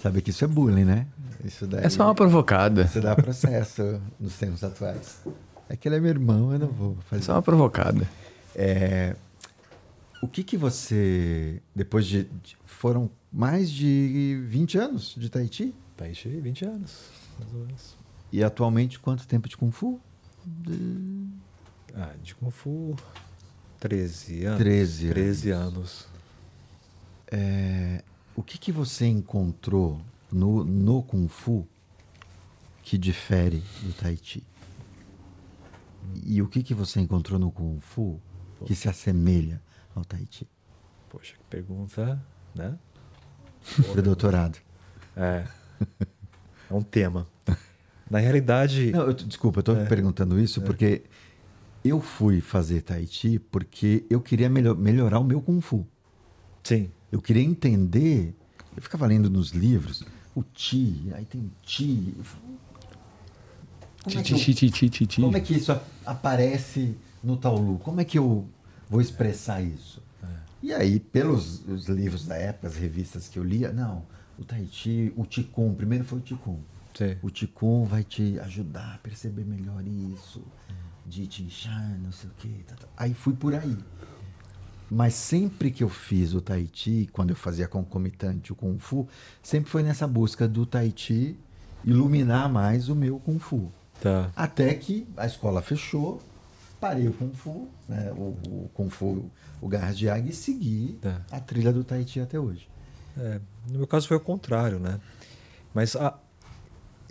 Sabe 0.01 0.21
que 0.21 0.29
isso 0.29 0.45
é 0.45 0.47
bullying, 0.47 0.85
né? 0.85 1.07
Isso 1.43 1.65
daí. 1.65 1.83
É 1.85 1.89
só 1.89 2.05
uma 2.05 2.13
provocada. 2.15 2.87
Você 2.87 3.01
dá 3.01 3.15
processo 3.15 3.99
nos 4.19 4.37
tempos 4.37 4.63
atuais. 4.63 5.21
É 5.67 5.75
que 5.75 5.87
ele 5.87 5.95
é 5.95 5.99
meu 5.99 6.09
irmão, 6.11 6.53
eu 6.53 6.59
não 6.59 6.67
vou 6.67 6.97
É 6.99 7.03
fazer. 7.09 7.23
só 7.23 7.33
uma 7.33 7.41
provocada. 7.41 8.07
É, 8.55 9.15
o 10.21 10.27
que 10.27 10.43
que 10.43 10.57
você, 10.57 11.61
depois 11.75 12.05
de, 12.05 12.23
de- 12.25 12.57
foram 12.65 13.09
mais 13.31 13.69
de 13.69 14.41
20 14.47 14.77
anos 14.77 15.15
de 15.17 15.29
Tahiti? 15.29 15.73
Tahiti, 15.95 16.29
20 16.29 16.65
anos, 16.65 17.09
mais 17.39 17.53
ou 17.53 17.59
menos. 17.65 17.95
E 18.31 18.43
atualmente 18.43 18.99
quanto 18.99 19.27
tempo 19.27 19.47
de 19.49 19.57
Kung 19.57 19.71
Fu? 19.71 19.99
Ah, 21.95 22.13
de 22.23 22.35
Kung 22.35 22.51
Fu, 22.51 22.95
13 23.79 24.45
anos. 24.45 24.59
13 24.59 25.05
anos. 25.05 25.13
13 25.15 25.49
anos. 25.51 26.07
é, 27.31 28.03
o 28.35 28.43
que, 28.43 28.57
que 28.57 28.71
você 28.71 29.05
encontrou 29.07 29.99
no, 30.31 30.63
no 30.63 31.01
Kung 31.03 31.27
Fu 31.27 31.67
que 32.83 32.97
difere 32.97 33.63
do 33.83 33.93
Tai 33.93 34.17
Chi? 34.21 34.43
E 36.25 36.41
o 36.41 36.47
que, 36.47 36.63
que 36.63 36.73
você 36.73 36.99
encontrou 36.99 37.37
no 37.39 37.51
Kung 37.51 37.79
Fu 37.81 38.19
que 38.65 38.75
se 38.75 38.87
assemelha 38.89 39.61
ao 39.99 40.05
Tai 40.05 40.25
Chi? 40.29 40.47
Poxa, 41.09 41.33
que 41.33 41.43
pergunta, 41.49 42.21
né? 42.55 42.77
Para 43.91 44.01
doutorado. 44.01 44.57
É. 45.15 45.45
É 46.69 46.73
um 46.73 46.81
tema. 46.83 47.27
Na 48.09 48.19
realidade. 48.19 48.91
Não, 48.91 49.01
eu, 49.07 49.13
desculpa, 49.13 49.59
eu 49.59 49.61
estou 49.61 49.75
É. 49.77 49.85
perguntando 49.85 50.39
isso 50.39 50.61
porque 50.61 51.03
eu 51.83 51.99
fui 52.01 52.41
fazer 52.41 52.81
Tai 52.81 53.05
Chi 53.07 53.39
porque 53.39 54.05
eu 54.09 54.19
queria 54.21 54.49
melhor- 54.49 54.75
melhorar 54.77 55.19
o 55.19 55.23
meu 55.23 55.41
Kung 55.41 55.61
Fu. 55.61 55.85
Sim. 56.63 56.91
Eu 57.11 57.21
queria 57.21 57.43
entender. 57.43 58.35
Eu 58.75 58.81
ficava 58.81 59.05
lendo 59.07 59.29
nos 59.29 59.49
livros 59.51 60.03
o 60.35 60.43
Chi, 60.53 61.11
aí 61.13 61.25
tem 61.25 61.51
falo, 61.65 62.13
Como 64.03 64.19
é, 64.19 64.23
que 64.23 64.33
eu- 64.33 64.37
Ti, 64.37 64.53
ti, 64.53 64.69
ti, 64.71 64.89
ti, 64.89 65.05
ti. 65.07 65.21
como 65.21 65.35
é 65.35 65.39
que 65.41 65.53
isso 65.55 65.77
aparece 66.05 66.95
no 67.23 67.35
Taolu? 67.35 67.79
Como 67.79 67.99
é 67.99 68.05
que 68.05 68.17
eu 68.17 68.47
vou 68.89 69.01
expressar 69.01 69.61
isso? 69.61 70.01
E 70.61 70.73
aí, 70.73 70.99
pelos 70.99 71.65
os 71.67 71.87
livros 71.87 72.25
da 72.25 72.35
época, 72.35 72.67
as 72.67 72.75
revistas 72.75 73.29
que 73.29 73.39
eu 73.39 73.43
lia, 73.43 73.71
não, 73.71 74.03
o 74.37 74.43
Tai 74.43 74.67
Chi, 74.69 75.13
o 75.15 75.23
Qigong, 75.23 75.73
primeiro 75.75 76.03
foi 76.03 76.19
o. 76.19 76.59
Sim. 76.93 77.15
O 77.21 77.29
Qigong 77.29 77.87
vai 77.87 78.03
te 78.03 78.37
ajudar 78.41 78.95
a 78.95 78.97
perceber 78.97 79.45
melhor 79.45 79.81
isso, 79.87 80.43
de 81.05 81.25
te 81.27 81.49
Shan, 81.49 81.97
não 82.03 82.11
sei 82.11 82.29
o 82.29 82.33
quê. 82.37 82.49
tá, 82.67 82.75
tá. 82.75 82.87
Aí 82.97 83.13
fui 83.13 83.33
por 83.33 83.55
aí. 83.55 83.77
Mas 84.91 85.13
sempre 85.13 85.71
que 85.71 85.83
eu 85.83 85.89
fiz 85.89 86.33
o 86.33 86.41
Tai 86.41 86.67
Chi, 86.73 87.07
quando 87.13 87.29
eu 87.29 87.35
fazia 87.35 87.67
concomitante 87.67 88.51
o 88.51 88.55
Kung 88.55 88.79
Fu, 88.79 89.07
sempre 89.41 89.69
foi 89.69 89.83
nessa 89.83 90.07
busca 90.07 90.47
do 90.47 90.65
Tai 90.65 90.91
Chi 90.95 91.37
iluminar 91.85 92.49
mais 92.49 92.89
o 92.89 92.95
meu 92.95 93.19
Kung 93.19 93.39
Fu. 93.39 93.71
Tá. 94.01 94.31
Até 94.35 94.73
que 94.73 95.07
a 95.15 95.25
escola 95.25 95.61
fechou, 95.61 96.21
parei 96.79 97.07
o 97.07 97.13
Kung 97.13 97.33
Fu, 97.33 97.67
né, 97.87 98.11
o, 98.15 98.37
o 98.47 98.69
Kung 98.73 98.89
Fu, 98.89 99.29
o 99.61 99.67
Garras 99.67 99.97
de 99.97 100.09
Águia, 100.09 100.29
e 100.31 100.33
segui 100.33 100.97
Tá. 101.01 101.21
a 101.31 101.39
trilha 101.39 101.73
do 101.73 101.83
Tai 101.83 102.05
Chi 102.07 102.19
até 102.19 102.39
hoje. 102.39 102.69
É, 103.17 103.39
no 103.69 103.79
meu 103.79 103.87
caso 103.87 104.07
foi 104.07 104.17
o 104.17 104.19
contrário, 104.19 104.79
né? 104.79 104.99
Mas 105.73 105.95
a, 105.95 106.17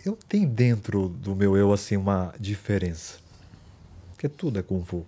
eu 0.05 0.17
tenho 0.27 0.47
dentro 0.49 1.09
do 1.09 1.35
meu 1.35 1.55
eu 1.55 1.71
assim 1.71 1.97
uma 1.97 2.33
diferença. 2.39 3.17
Porque 4.11 4.27
tudo 4.27 4.59
é 4.59 4.63
Kung 4.63 4.83
Fu. 4.83 5.05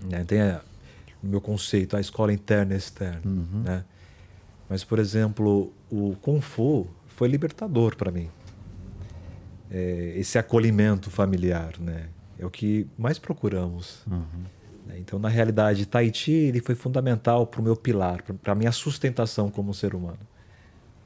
Né? 0.00 0.24
Tem 0.24 0.40
a, 0.40 0.60
no 1.22 1.30
meu 1.30 1.40
conceito 1.40 1.96
a 1.96 2.00
escola 2.00 2.32
interna 2.32 2.74
e 2.74 2.76
externa. 2.76 3.20
Né? 3.24 3.84
Mas, 4.68 4.84
por 4.84 4.98
exemplo, 4.98 5.72
o 5.90 6.16
Kung 6.22 6.40
Fu 6.40 6.86
foi 7.08 7.28
libertador 7.28 7.96
para 7.96 8.10
mim. 8.10 8.30
É, 9.70 10.14
esse 10.16 10.38
acolhimento 10.38 11.10
familiar, 11.10 11.78
né? 11.78 12.08
É 12.42 12.46
o 12.46 12.50
que 12.50 12.88
mais 12.98 13.20
procuramos. 13.20 14.02
né? 14.86 14.98
Então, 14.98 15.16
na 15.16 15.28
realidade, 15.28 15.86
Tai 15.86 16.12
Chi 16.12 16.32
ele 16.32 16.60
foi 16.60 16.74
fundamental 16.74 17.46
para 17.46 17.60
o 17.60 17.64
meu 17.64 17.76
pilar, 17.76 18.20
para 18.42 18.52
a 18.52 18.56
minha 18.56 18.72
sustentação 18.72 19.48
como 19.48 19.72
ser 19.72 19.94
humano. 19.94 20.18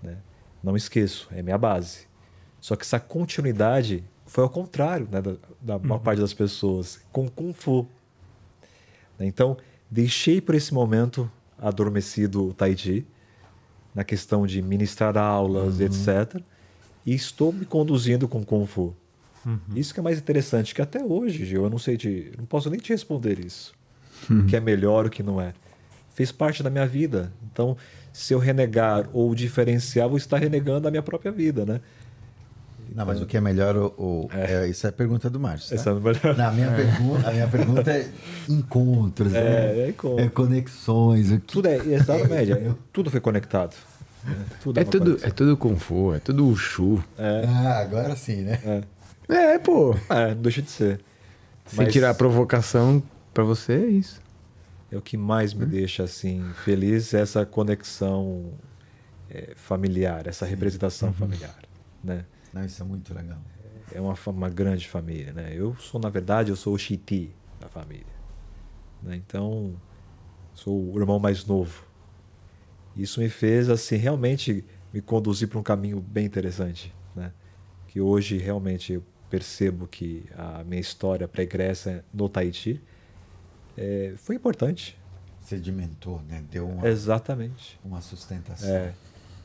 né? 0.02 0.16
Não 0.62 0.74
esqueço, 0.74 1.28
é 1.30 1.42
minha 1.42 1.58
base. 1.58 2.06
Só 2.58 2.74
que 2.74 2.84
essa 2.84 2.98
continuidade 2.98 4.02
foi 4.24 4.42
ao 4.42 4.48
contrário 4.50 5.06
né, 5.12 5.20
da, 5.20 5.36
da 5.60 5.78
maior 5.78 5.98
parte 6.00 6.20
das 6.20 6.32
pessoas, 6.32 7.00
com 7.12 7.28
Kung 7.28 7.52
Fu. 7.52 7.86
né? 9.18 9.26
Então, 9.26 9.58
deixei 9.90 10.40
por 10.40 10.54
esse 10.54 10.72
momento 10.72 11.30
adormecido 11.58 12.48
o 12.48 12.54
Tai 12.54 12.74
Chi, 12.76 13.06
na 13.94 14.04
questão 14.04 14.46
de 14.46 14.62
ministrar 14.62 15.16
aulas, 15.18 15.80
etc. 15.80 16.40
E 17.04 17.14
estou 17.14 17.52
me 17.52 17.66
conduzindo 17.66 18.26
com 18.26 18.42
Kung 18.42 18.66
Fu. 18.66 18.94
Isso 19.74 19.94
que 19.94 20.00
é 20.00 20.02
mais 20.02 20.18
interessante, 20.18 20.74
que 20.74 20.82
até 20.82 21.02
hoje, 21.02 21.44
Gil, 21.44 21.64
eu 21.64 21.70
não 21.70 21.78
sei 21.78 21.96
te, 21.96 22.32
não 22.36 22.44
posso 22.44 22.68
nem 22.70 22.80
te 22.80 22.90
responder 22.92 23.38
isso. 23.38 23.72
O 24.30 24.44
que 24.44 24.56
é 24.56 24.60
melhor, 24.60 25.06
o 25.06 25.10
que 25.10 25.22
não 25.22 25.40
é. 25.40 25.52
Fez 26.14 26.32
parte 26.32 26.62
da 26.62 26.70
minha 26.70 26.86
vida. 26.86 27.30
Então, 27.52 27.76
se 28.12 28.32
eu 28.32 28.38
renegar 28.38 29.08
ou 29.12 29.34
diferenciar, 29.34 30.08
vou 30.08 30.16
estar 30.16 30.38
renegando 30.38 30.88
a 30.88 30.90
minha 30.90 31.02
própria 31.02 31.30
vida, 31.30 31.64
né? 31.66 31.80
Não, 32.94 33.04
mas 33.04 33.20
o 33.20 33.26
que 33.26 33.36
é 33.36 33.40
melhor, 33.40 33.76
o, 33.76 33.86
o- 33.98 34.28
é, 34.32 34.68
isso 34.68 34.86
é 34.86 34.90
a 34.90 34.92
pergunta 34.92 35.28
do 35.28 35.38
Márcio. 35.38 35.68
Tá? 35.70 35.74
Essa 35.74 35.90
é 35.90 35.92
a 35.92 35.96
melhor. 35.96 36.36
Na 36.36 36.50
minha 36.52 36.70
pergunta, 36.72 37.28
a 37.28 37.32
minha 37.32 37.48
pergunta 37.48 37.90
é 37.90 38.08
encontros, 38.48 39.34
É, 39.34 39.42
né? 39.42 39.78
é 39.80 39.88
encontro. 39.90 40.24
É 40.24 40.28
conexões. 40.28 41.30
O 41.32 41.40
que... 41.40 41.52
Tudo 41.54 41.68
é, 41.68 41.76
exatamente, 41.86 42.52
tudo 42.92 43.10
foi 43.10 43.20
conectado. 43.20 43.74
Tudo 44.62 44.80
É 44.80 44.84
tudo, 44.84 45.04
conexão. 45.04 45.28
é 45.28 45.32
tudo 45.32 45.56
Kung 45.56 45.76
Fu, 45.76 46.14
é 46.14 46.18
tudo 46.20 46.46
Wushu. 46.46 47.02
Ah, 47.18 47.80
agora 47.80 48.16
sim, 48.16 48.42
né? 48.42 48.58
É, 48.64 48.82
pô. 49.58 49.94
É, 50.08 50.34
não 50.34 50.42
deixa 50.42 50.62
de 50.62 50.70
ser. 50.70 51.00
Sem 51.66 51.84
Mas 51.84 51.92
tirar 51.92 52.10
a 52.10 52.14
provocação 52.14 53.02
pra 53.34 53.42
você, 53.42 53.72
é 53.72 53.86
isso. 53.86 54.20
É 54.90 54.96
o 54.96 55.02
que 55.02 55.16
mais 55.16 55.52
me 55.52 55.66
deixa 55.66 56.04
assim 56.04 56.44
feliz, 56.64 57.12
essa 57.12 57.44
conexão 57.44 58.52
é, 59.28 59.52
familiar, 59.56 60.26
essa 60.28 60.46
representação 60.46 61.12
familiar, 61.12 61.58
né? 62.04 62.24
Não, 62.52 62.64
isso 62.64 62.80
é 62.82 62.86
muito 62.86 63.12
legal. 63.12 63.38
É 63.92 64.00
uma, 64.00 64.14
uma 64.26 64.48
grande 64.48 64.86
família, 64.88 65.32
né? 65.32 65.52
Eu 65.52 65.74
sou, 65.76 66.00
na 66.00 66.08
verdade, 66.08 66.50
eu 66.50 66.56
sou 66.56 66.74
o 66.74 66.78
Chiti 66.78 67.34
da 67.60 67.68
família. 67.68 68.06
né? 69.02 69.16
Então, 69.16 69.74
sou 70.54 70.92
o 70.92 70.98
irmão 70.98 71.18
mais 71.18 71.44
novo. 71.44 71.84
Isso 72.96 73.20
me 73.20 73.28
fez, 73.28 73.68
assim, 73.68 73.96
realmente 73.96 74.64
me 74.92 75.00
conduzir 75.00 75.48
para 75.48 75.58
um 75.58 75.62
caminho 75.62 76.00
bem 76.00 76.24
interessante, 76.24 76.94
né? 77.14 77.32
Que 77.88 78.00
hoje, 78.00 78.38
realmente, 78.38 78.94
eu 78.94 79.04
percebo 79.30 79.86
que 79.86 80.24
a 80.36 80.62
minha 80.64 80.80
história 80.80 81.26
pregressa 81.26 82.04
no 82.12 82.28
Tahiti 82.28 82.80
é, 83.76 84.14
foi 84.16 84.36
importante. 84.36 84.98
Sedimentou, 85.40 86.22
né? 86.28 86.44
Deu 86.50 86.68
uma, 86.68 86.88
Exatamente. 86.88 87.78
uma 87.84 88.00
sustentação. 88.00 88.68
É, 88.68 88.92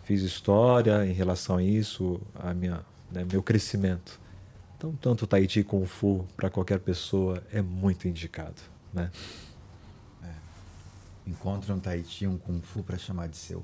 fiz 0.03 0.21
história 0.21 1.05
em 1.05 1.13
relação 1.13 1.57
a 1.57 1.63
isso, 1.63 2.19
a 2.35 2.53
minha, 2.53 2.81
né, 3.11 3.25
meu 3.31 3.43
crescimento. 3.43 4.19
Então, 4.77 4.93
tanto 4.99 5.27
Tahiti 5.27 5.63
Kung 5.63 5.85
Fu 5.85 6.25
para 6.35 6.49
qualquer 6.49 6.79
pessoa 6.79 7.43
é 7.51 7.61
muito 7.61 8.07
indicado, 8.07 8.61
né? 8.91 9.11
Encontra 11.25 11.73
um 11.73 11.79
Tahiti, 11.79 12.25
um 12.25 12.37
Kung 12.37 12.61
Fu 12.61 12.83
pra 12.83 12.97
chamar 12.97 13.27
de 13.27 13.37
seu. 13.37 13.63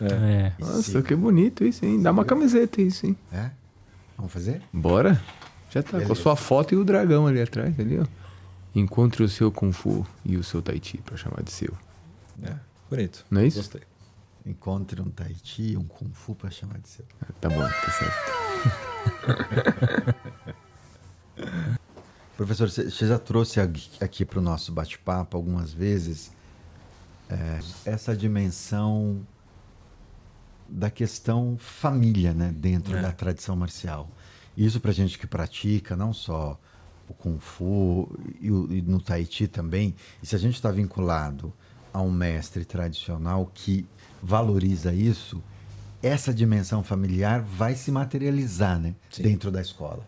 É. 0.00 0.52
E 0.58 0.62
Nossa, 0.62 0.82
siga. 0.82 1.02
que 1.02 1.14
bonito 1.14 1.64
isso, 1.64 1.84
hein? 1.84 2.02
Dá 2.02 2.10
uma 2.10 2.24
camiseta 2.24 2.80
isso, 2.80 3.06
hein? 3.06 3.16
É? 3.32 3.50
Vamos 4.16 4.32
fazer? 4.32 4.62
Bora. 4.72 5.22
Já 5.74 5.82
tá 5.82 5.90
com 5.90 5.96
a 5.96 6.00
Beleza. 6.00 6.14
sua 6.22 6.36
foto 6.36 6.72
e 6.72 6.76
o 6.78 6.84
dragão 6.84 7.26
ali 7.26 7.42
atrás, 7.42 7.78
ali, 7.80 7.98
ó. 7.98 8.06
Encontre 8.74 9.22
o 9.24 9.28
seu 9.28 9.50
Kung 9.52 9.72
Fu 9.72 10.06
e 10.24 10.36
o 10.36 10.44
seu 10.44 10.62
Tai 10.62 10.80
Chi 10.82 10.98
pra 10.98 11.16
chamar 11.16 11.42
de 11.42 11.50
seu. 11.50 11.72
É, 12.42 12.54
bonito. 12.88 13.24
Não 13.30 13.40
é 13.40 13.46
isso? 13.46 13.58
Gostei. 13.58 13.82
Encontre 14.46 15.00
um 15.00 15.08
Tahiti, 15.10 15.76
um 15.76 15.84
Kung 15.84 16.10
Fu 16.12 16.34
pra 16.34 16.50
chamar 16.50 16.78
de 16.78 16.88
seu. 16.88 17.04
Ah, 17.22 17.26
Tá 17.40 17.48
bom, 17.48 17.60
tá 17.62 17.90
certo. 17.90 18.14
Professor, 22.36 22.68
você 22.68 23.06
já 23.06 23.18
trouxe 23.18 23.60
aqui- 23.60 24.02
aqui 24.04 24.24
para 24.24 24.38
o 24.38 24.42
nosso 24.42 24.72
bate-papo 24.72 25.36
algumas 25.36 25.72
vezes 25.72 26.32
é, 27.30 27.60
essa 27.86 28.14
dimensão 28.16 29.24
da 30.68 30.90
questão 30.90 31.56
família, 31.58 32.34
né, 32.34 32.52
dentro 32.54 32.96
É. 32.96 33.02
da 33.02 33.12
tradição 33.12 33.54
marcial. 33.56 34.08
Isso 34.56 34.80
para 34.80 34.92
gente 34.92 35.18
que 35.18 35.26
pratica, 35.26 35.96
não 35.96 36.12
só 36.12 36.58
o 37.08 37.14
Kung 37.14 37.38
Fu 37.38 38.08
e, 38.40 38.46
e 38.46 38.82
no 38.82 39.00
Tai 39.00 39.26
Chi 39.28 39.46
também, 39.46 39.94
e 40.22 40.26
se 40.26 40.34
a 40.34 40.38
gente 40.38 40.54
está 40.54 40.70
vinculado 40.70 41.52
a 41.92 42.00
um 42.00 42.10
mestre 42.10 42.64
tradicional 42.64 43.50
que 43.52 43.86
valoriza 44.22 44.92
isso, 44.92 45.42
essa 46.02 46.34
dimensão 46.34 46.82
familiar 46.82 47.40
vai 47.40 47.74
se 47.74 47.90
materializar 47.90 48.78
né, 48.78 48.94
Sim. 49.10 49.22
dentro 49.22 49.50
da 49.50 49.60
escola. 49.60 50.06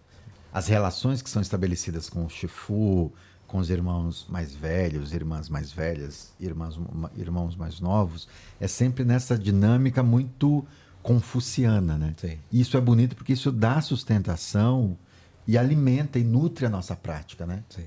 As 0.53 0.69
relações 0.69 1.23
que 1.23 1.31
são 1.31 1.41
estabelecidas 1.43 2.09
com 2.09 2.25
o 2.25 2.29
Shifu, 2.29 3.13
com 3.47 3.59
os 3.59 3.71
irmãos 3.71 4.27
mais 4.29 4.55
velhos, 4.55 5.13
irmãs 5.13 5.49
mais 5.49 5.71
velhas, 5.71 6.33
irmãs, 6.41 6.79
irmãos 7.17 7.55
mais 7.57 7.81
novos, 7.81 8.27
é 8.61 8.67
sempre 8.67 9.05
nessa 9.05 9.39
dinâmica 9.39 10.03
muito 10.03 10.67
confuciana, 11.07 11.97
né? 11.97 12.15
Sim. 12.17 12.37
Isso 12.53 12.77
é 12.77 12.81
bonito 12.81 13.15
porque 13.15 13.33
isso 13.33 13.53
dá 13.53 13.81
sustentação 13.81 14.99
e 15.47 15.57
alimenta 15.57 16.19
e 16.19 16.25
nutre 16.25 16.67
a 16.67 16.69
nossa 16.69 16.97
prática, 16.97 17.47
né? 17.47 17.63
Sim. 17.69 17.85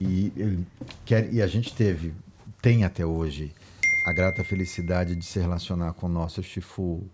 E, 0.00 0.32
e 1.30 1.40
a 1.40 1.46
gente 1.46 1.72
teve, 1.72 2.12
tem 2.60 2.82
até 2.82 3.06
hoje, 3.06 3.54
a 4.04 4.12
grata 4.12 4.42
felicidade 4.42 5.14
de 5.14 5.24
se 5.24 5.38
relacionar 5.38 5.92
com 5.92 6.06
o 6.06 6.08
nosso 6.08 6.42
Shifu 6.42 7.08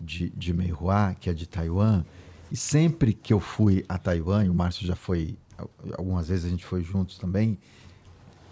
de, 0.00 0.30
de 0.30 0.52
Meihua, 0.52 1.14
que 1.20 1.30
é 1.30 1.32
de 1.32 1.46
Taiwan. 1.46 2.04
E 2.50 2.56
sempre 2.56 3.12
que 3.12 3.32
eu 3.32 3.38
fui 3.38 3.84
a 3.88 3.96
Taiwan, 3.96 4.44
e 4.44 4.50
o 4.50 4.54
Márcio 4.54 4.84
já 4.84 4.96
foi, 4.96 5.38
al- 5.56 5.70
algumas 5.96 6.26
vezes 6.26 6.46
a 6.46 6.48
gente 6.48 6.64
foi 6.66 6.82
juntos 6.82 7.16
também, 7.16 7.56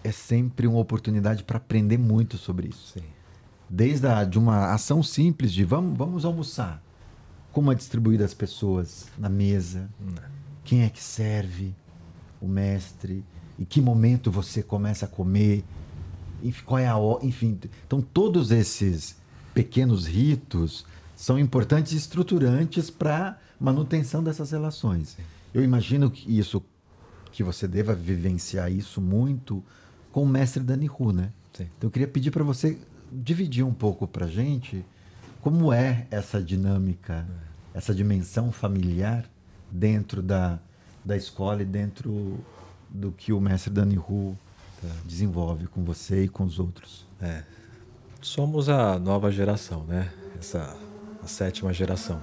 é 0.05 0.11
sempre 0.13 0.67
uma 0.67 0.79
oportunidade 0.79 1.43
para 1.43 1.57
aprender 1.57 1.97
muito 1.97 2.37
sobre 2.37 2.69
isso. 2.69 2.93
Sim. 2.93 3.03
Desde 3.69 4.07
a, 4.07 4.23
de 4.23 4.39
uma 4.39 4.73
ação 4.73 5.03
simples 5.03 5.53
de 5.53 5.63
vamos, 5.63 5.97
vamos 5.97 6.25
almoçar. 6.25 6.81
Como 7.51 7.71
é 7.71 7.75
distribuída 7.75 8.25
as 8.25 8.33
pessoas 8.33 9.07
na 9.17 9.29
mesa? 9.29 9.89
Quem 10.63 10.83
é 10.83 10.89
que 10.89 11.01
serve? 11.01 11.75
O 12.41 12.47
mestre? 12.47 13.23
Em 13.59 13.65
que 13.65 13.81
momento 13.81 14.31
você 14.31 14.63
começa 14.63 15.05
a 15.05 15.09
comer? 15.09 15.63
Enfim, 16.41 16.63
qual 16.65 16.79
é 16.79 16.87
a 16.87 16.95
hora? 16.95 17.25
Enfim, 17.25 17.59
então 17.85 18.01
todos 18.01 18.51
esses 18.51 19.17
pequenos 19.53 20.07
ritos 20.07 20.85
são 21.15 21.37
importantes 21.37 21.91
e 21.91 21.97
estruturantes 21.97 22.89
para 22.89 23.37
manutenção 23.59 24.23
dessas 24.23 24.51
relações. 24.51 25.17
Eu 25.53 25.63
imagino 25.63 26.09
que 26.09 26.37
isso 26.37 26.63
que 27.31 27.43
você 27.43 27.67
deva 27.67 27.93
vivenciar 27.93 28.71
isso 28.71 29.01
muito 29.01 29.63
com 30.11 30.23
o 30.23 30.27
mestre 30.27 30.63
Dani 30.63 30.89
Hu, 30.89 31.11
né? 31.11 31.31
Sim. 31.53 31.67
Então 31.77 31.87
eu 31.87 31.91
queria 31.91 32.07
pedir 32.07 32.31
para 32.31 32.43
você 32.43 32.79
dividir 33.11 33.63
um 33.63 33.73
pouco 33.73 34.07
para 34.07 34.27
gente 34.27 34.85
como 35.41 35.71
é 35.71 36.05
essa 36.11 36.41
dinâmica, 36.41 37.25
essa 37.73 37.93
dimensão 37.93 38.51
familiar 38.51 39.25
dentro 39.71 40.21
da, 40.21 40.59
da 41.03 41.15
escola 41.15 41.61
e 41.61 41.65
dentro 41.65 42.39
do 42.89 43.11
que 43.11 43.31
o 43.31 43.39
mestre 43.39 43.71
Dani 43.71 43.97
Hu 43.97 44.37
desenvolve 45.05 45.67
com 45.67 45.83
você 45.83 46.23
e 46.23 46.27
com 46.27 46.43
os 46.43 46.59
outros. 46.59 47.05
É. 47.21 47.43
Somos 48.21 48.69
a 48.69 48.99
nova 48.99 49.31
geração, 49.31 49.83
né? 49.83 50.11
Essa 50.37 50.75
a 51.23 51.27
sétima 51.27 51.73
geração. 51.73 52.19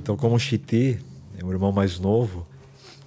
Então, 0.00 0.16
como 0.16 0.34
o 0.34 0.38
Chiti 0.38 0.98
é 1.38 1.44
um 1.44 1.50
irmão 1.50 1.72
mais 1.72 1.98
novo, 1.98 2.46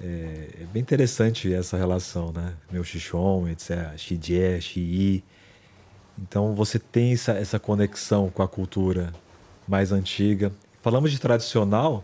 é, 0.02 0.50
é 0.62 0.66
bem 0.72 0.82
interessante 0.82 1.52
essa 1.54 1.78
relação, 1.78 2.32
né? 2.32 2.54
Meu 2.72 2.84
Xixon, 2.84 3.48
etc. 3.48 3.98
Xijie, 3.98 4.62
Xii. 4.62 5.24
Então, 6.18 6.54
você 6.54 6.80
tem 6.80 7.14
essa, 7.14 7.34
essa 7.34 7.60
conexão 7.60 8.30
com 8.30 8.42
a 8.42 8.48
cultura 8.48 9.14
mais 9.68 9.92
antiga. 9.92 10.52
Falamos 10.82 11.12
de 11.12 11.20
tradicional, 11.20 12.04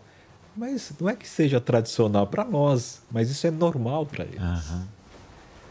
mas 0.56 0.92
não 1.00 1.10
é 1.10 1.16
que 1.16 1.28
seja 1.28 1.62
tradicional 1.62 2.28
para 2.28 2.44
nós, 2.44 3.02
mas 3.10 3.30
isso 3.30 3.48
é 3.48 3.52
normal 3.52 4.06
para 4.06 4.26
eles 4.26 4.42
Aham. 4.42 4.88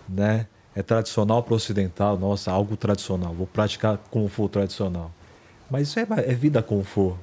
né? 0.09 0.47
É 0.74 0.82
tradicional 0.82 1.43
para 1.43 1.53
o 1.53 1.57
ocidental, 1.57 2.16
nossa, 2.16 2.51
algo 2.51 2.76
tradicional. 2.76 3.34
Vou 3.34 3.47
praticar 3.47 3.99
Kung 4.11 4.28
Fu 4.28 4.49
tradicional. 4.49 5.11
Mas 5.68 5.88
isso 5.88 5.99
é, 5.99 6.07
é 6.26 6.34
vida 6.34 6.62
Kung 6.62 6.84
Fu. 6.84 7.18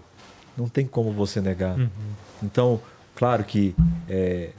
Não 0.58 0.68
tem 0.68 0.86
como 0.86 1.12
você 1.12 1.40
negar. 1.40 1.78
Então, 2.44 2.82
claro 3.16 3.44
que 3.46 3.74
é, 4.10 4.52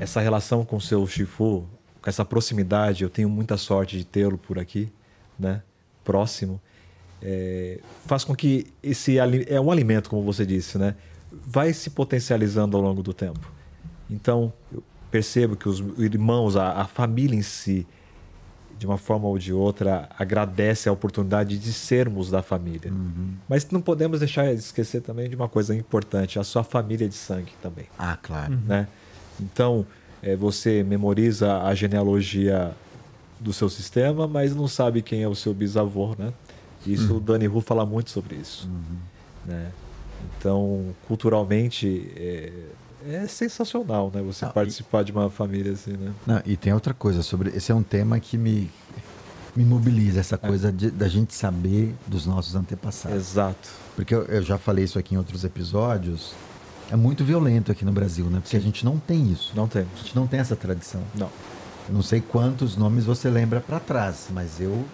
essa 0.00 0.20
relação 0.20 0.64
com 0.64 0.76
o 0.76 0.80
seu 0.80 1.06
Shifu, 1.06 1.66
com 2.02 2.10
essa 2.10 2.24
proximidade, 2.24 3.04
eu 3.04 3.10
tenho 3.10 3.28
muita 3.28 3.56
sorte 3.56 3.96
de 3.96 4.04
tê-lo 4.04 4.36
por 4.36 4.58
aqui, 4.58 4.92
né? 5.38 5.62
Próximo. 6.10 6.60
é, 7.22 7.78
faz 8.06 8.24
com 8.24 8.34
que 8.34 8.66
esse 8.82 9.18
é 9.18 9.60
um 9.60 9.70
alimento, 9.70 10.08
como 10.08 10.22
você 10.22 10.44
disse, 10.44 10.78
né? 10.78 10.94
Vai 11.46 11.72
se 11.72 11.90
potencializando 11.90 12.76
ao 12.76 12.82
longo 12.82 13.02
do 13.02 13.12
tempo. 13.12 13.52
Então, 14.10 14.52
eu 14.72 14.82
percebo 15.10 15.54
que 15.56 15.68
os 15.68 15.80
irmãos, 15.98 16.56
a, 16.56 16.80
a 16.80 16.86
família 16.86 17.36
em 17.36 17.42
si, 17.42 17.86
de 18.78 18.86
uma 18.86 18.96
forma 18.96 19.28
ou 19.28 19.38
de 19.38 19.52
outra, 19.52 20.08
agradece 20.18 20.88
a 20.88 20.92
oportunidade 20.92 21.58
de 21.58 21.72
sermos 21.72 22.30
da 22.30 22.42
família. 22.42 22.90
Mas 23.48 23.70
não 23.70 23.80
podemos 23.80 24.20
deixar 24.20 24.46
de 24.46 24.58
esquecer 24.58 25.02
também 25.02 25.28
de 25.28 25.36
uma 25.36 25.48
coisa 25.48 25.74
importante: 25.74 26.38
a 26.38 26.44
sua 26.44 26.64
família 26.64 27.08
de 27.08 27.14
sangue 27.14 27.52
também. 27.62 27.84
Ah, 27.98 28.18
claro. 28.20 28.58
Né? 28.66 28.88
Então, 29.38 29.86
eh, 30.22 30.34
você 30.34 30.82
memoriza 30.82 31.62
a 31.62 31.74
genealogia 31.74 32.74
do 33.40 33.52
seu 33.52 33.68
sistema, 33.68 34.28
mas 34.28 34.54
não 34.54 34.68
sabe 34.68 35.00
quem 35.02 35.22
é 35.22 35.28
o 35.28 35.34
seu 35.34 35.54
bisavô. 35.54 36.14
Né? 36.18 36.32
Isso 36.86 37.16
o 37.16 37.20
Dani 37.20 37.48
Hu 37.48 37.60
fala 37.60 37.84
muito 37.86 38.10
sobre 38.10 38.36
isso. 38.36 38.68
Né? 39.46 39.70
Então, 40.38 40.94
culturalmente, 41.08 42.10
é, 42.16 42.52
é 43.08 43.26
sensacional 43.26 44.10
né? 44.14 44.20
você 44.22 44.44
Não, 44.44 44.50
e- 44.52 44.54
participar 44.54 45.02
de 45.02 45.12
uma 45.12 45.30
família 45.30 45.72
assim. 45.72 45.92
Né? 45.92 46.12
Não, 46.26 46.42
e 46.44 46.56
tem 46.56 46.72
outra 46.72 46.92
coisa 46.94 47.22
sobre. 47.22 47.50
Esse 47.50 47.72
é 47.72 47.74
um 47.74 47.82
tema 47.82 48.20
que 48.20 48.36
me, 48.36 48.70
me 49.56 49.64
mobiliza, 49.64 50.20
essa 50.20 50.36
coisa 50.36 50.70
de- 50.70 50.90
da 50.90 51.08
gente 51.08 51.34
saber 51.34 51.94
dos 52.06 52.26
nossos 52.26 52.54
antepassados. 52.54 53.16
Exato. 53.18 53.68
Porque 53.96 54.14
eu, 54.14 54.24
eu 54.24 54.42
já 54.42 54.58
falei 54.58 54.84
isso 54.84 54.98
aqui 54.98 55.14
em 55.14 55.18
outros 55.18 55.44
episódios. 55.44 56.32
É 56.90 56.96
muito 56.96 57.24
violento 57.24 57.70
aqui 57.70 57.84
no 57.84 57.92
Brasil, 57.92 58.26
né? 58.26 58.40
Porque 58.40 58.56
a 58.56 58.60
gente 58.60 58.84
não 58.84 58.98
tem 58.98 59.30
isso. 59.30 59.52
Não 59.54 59.64
A 59.64 59.68
temos. 59.68 60.00
gente 60.00 60.16
não 60.16 60.26
tem 60.26 60.40
essa 60.40 60.56
tradição. 60.56 61.00
Não. 61.14 61.30
Eu 61.90 61.94
não 61.94 62.02
sei 62.02 62.20
quantos 62.20 62.76
nomes 62.76 63.04
você 63.04 63.28
lembra 63.28 63.60
para 63.60 63.80
trás, 63.80 64.28
mas 64.30 64.60
eu. 64.60 64.84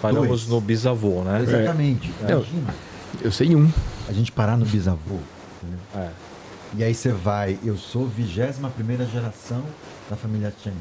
Paramos 0.00 0.26
Dois. 0.28 0.48
no 0.48 0.58
bisavô, 0.58 1.22
né? 1.22 1.42
Exatamente. 1.42 2.10
É. 2.26 2.32
Imagina 2.32 2.74
Eu 3.20 3.30
sei 3.30 3.54
um. 3.54 3.70
a 4.08 4.12
gente 4.12 4.32
parar 4.32 4.56
no 4.56 4.64
bisavô. 4.64 5.18
entendeu? 5.62 5.78
É. 5.94 6.08
E 6.78 6.82
aí 6.82 6.94
você 6.94 7.12
vai, 7.12 7.58
eu 7.62 7.76
sou 7.76 8.06
21 8.06 8.70
primeira 8.70 9.04
geração 9.04 9.62
da 10.08 10.16
família 10.16 10.50
Chen. 10.62 10.72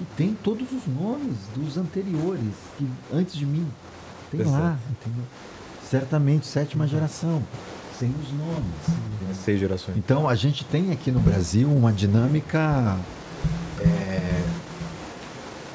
E 0.00 0.04
tem 0.16 0.34
todos 0.42 0.66
os 0.72 0.86
nomes 0.86 1.36
dos 1.54 1.76
anteriores, 1.76 2.54
que 2.78 2.88
antes 3.12 3.34
de 3.34 3.44
mim. 3.44 3.68
Tem 4.30 4.40
lá, 4.40 4.46
Exato. 4.58 4.78
entendeu? 4.90 5.24
Certamente, 5.90 6.46
sétima 6.46 6.86
geração. 6.86 7.42
Tem 8.00 8.10
os 8.22 8.32
nomes. 8.32 9.36
Seis 9.44 9.60
gerações. 9.60 9.98
Então 9.98 10.26
a 10.26 10.34
gente 10.34 10.64
tem 10.64 10.90
aqui 10.92 11.10
no 11.10 11.20
Brasil 11.20 11.68
uma 11.68 11.92
dinâmica 11.92 12.96
é, 13.80 14.42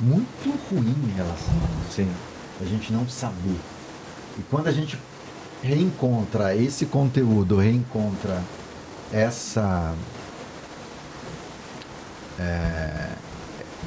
muito 0.02 0.50
ruim 0.70 0.96
em 1.08 1.16
relação 1.16 1.54
a 1.54 1.82
isso. 1.88 1.96
Sim. 1.96 2.12
A 2.62 2.66
gente 2.66 2.92
não 2.92 3.08
saber. 3.08 3.60
E 4.38 4.42
quando 4.50 4.68
a 4.68 4.72
gente 4.72 4.98
reencontra 5.62 6.56
esse 6.56 6.86
conteúdo, 6.86 7.58
reencontra 7.58 8.42
essa. 9.12 9.94
é, 12.40 13.10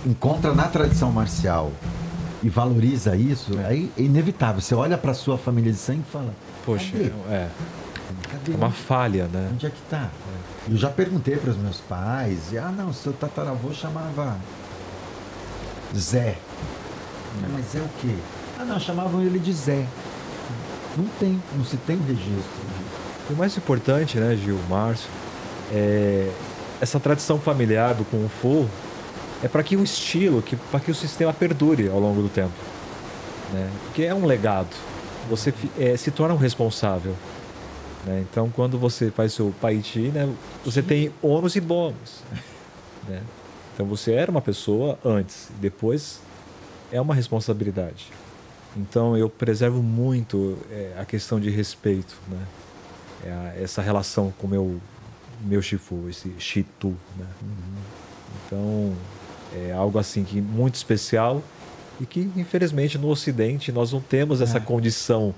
encontra 0.07 0.55
na 0.55 0.69
tradição 0.69 1.11
marcial 1.11 1.73
e 2.43 2.49
valoriza 2.49 3.17
isso, 3.17 3.53
aí 3.67 3.91
é 3.97 4.03
inevitável. 4.03 4.61
Você 4.61 4.75
olha 4.75 4.99
para 4.99 5.15
sua 5.15 5.39
família 5.39 5.73
de 5.73 5.79
sangue 5.79 6.03
e 6.07 6.11
fala: 6.11 6.35
Poxa, 6.65 6.91
Cadê? 6.93 7.05
é 7.31 7.49
cadê? 8.31 8.53
uma 8.55 8.71
falha, 8.71 9.27
né? 9.33 9.51
Onde 9.53 9.67
é 9.67 9.71
que 9.71 9.81
tá? 9.89 10.11
Eu 10.69 10.77
já 10.77 10.91
perguntei 10.91 11.37
para 11.37 11.51
os 11.51 11.57
meus 11.57 11.79
pais, 11.79 12.53
e, 12.53 12.59
ah 12.59 12.71
não, 12.71 12.93
seu 12.93 13.13
tataravô 13.13 13.73
chamava 13.73 14.37
Zé. 15.97 16.37
Mas 17.53 17.67
Zé 17.73 17.81
o 17.81 17.89
quê? 18.01 18.15
Ah 18.59 18.65
não, 18.65 18.79
chamavam 18.79 19.23
ele 19.23 19.39
de 19.39 19.53
Zé. 19.53 19.87
Não 20.97 21.05
tem, 21.19 21.43
não 21.57 21.65
se 21.65 21.77
tem 21.79 21.97
registro. 21.97 22.63
O 23.31 23.35
mais 23.35 23.57
importante, 23.57 24.19
né, 24.19 24.37
Gil, 24.37 24.59
Márcio, 24.69 25.09
é 25.73 26.31
essa 26.81 26.99
tradição 26.99 27.39
familiar 27.39 27.95
do 27.95 28.05
Kung 28.05 28.29
Fu 28.29 28.69
é 29.43 29.49
para 29.49 29.63
que 29.63 29.77
o 29.77 29.85
estilo, 29.85 30.43
que, 30.43 30.57
para 30.57 30.81
que 30.81 30.91
o 30.91 30.95
sistema 30.95 31.33
perdure 31.33 31.89
ao 31.89 32.01
longo 32.01 32.21
do 32.21 32.29
tempo. 32.29 32.53
Né? 33.53 33.71
Porque 33.85 34.03
é 34.03 34.15
um 34.15 34.27
legado. 34.27 34.75
Você 35.31 35.55
é, 35.79 35.97
se 35.97 36.11
torna 36.11 36.35
um 36.35 36.39
responsável. 36.39 37.15
né? 38.05 38.25
Então, 38.29 38.51
quando 38.51 38.79
você 38.79 39.11
faz 39.11 39.33
seu 39.33 39.55
Paiti, 39.61 40.09
né, 40.09 40.29
você 40.65 40.83
tem 40.83 41.13
ônus 41.23 41.55
e 41.55 41.61
bônus. 41.61 42.23
né? 43.09 43.21
Então, 43.75 43.87
você 43.87 44.13
era 44.13 44.31
uma 44.31 44.41
pessoa 44.43 44.99
antes, 45.05 45.49
depois 45.61 46.21
é 46.91 47.01
uma 47.01 47.15
responsabilidade. 47.15 48.07
Então, 48.77 49.17
eu 49.17 49.29
preservo 49.29 49.83
muito 49.83 50.59
é, 50.71 50.93
a 50.99 51.05
questão 51.05 51.39
de 51.41 51.51
respeito, 51.51 52.17
né? 52.29 52.39
É 53.25 53.31
a- 53.31 53.55
essa 53.63 53.81
relação 53.83 54.33
com 54.39 54.47
meu, 54.47 54.81
meu 55.43 55.61
Shifu, 55.63 56.09
esse 56.09 56.33
Shitu, 56.39 56.95
né? 57.19 57.27
Então, 58.47 58.95
é 59.55 59.73
algo 59.73 59.99
assim 59.99 60.25
que 60.25 60.41
muito 60.41 60.75
especial 60.75 61.43
e 62.01 62.07
que, 62.07 62.21
infelizmente, 62.37 62.97
no 62.99 63.09
Ocidente 63.09 63.71
nós 63.73 63.93
não 63.93 64.01
temos 64.01 64.41
essa 64.41 64.57
É. 64.59 64.61
condição 64.61 65.35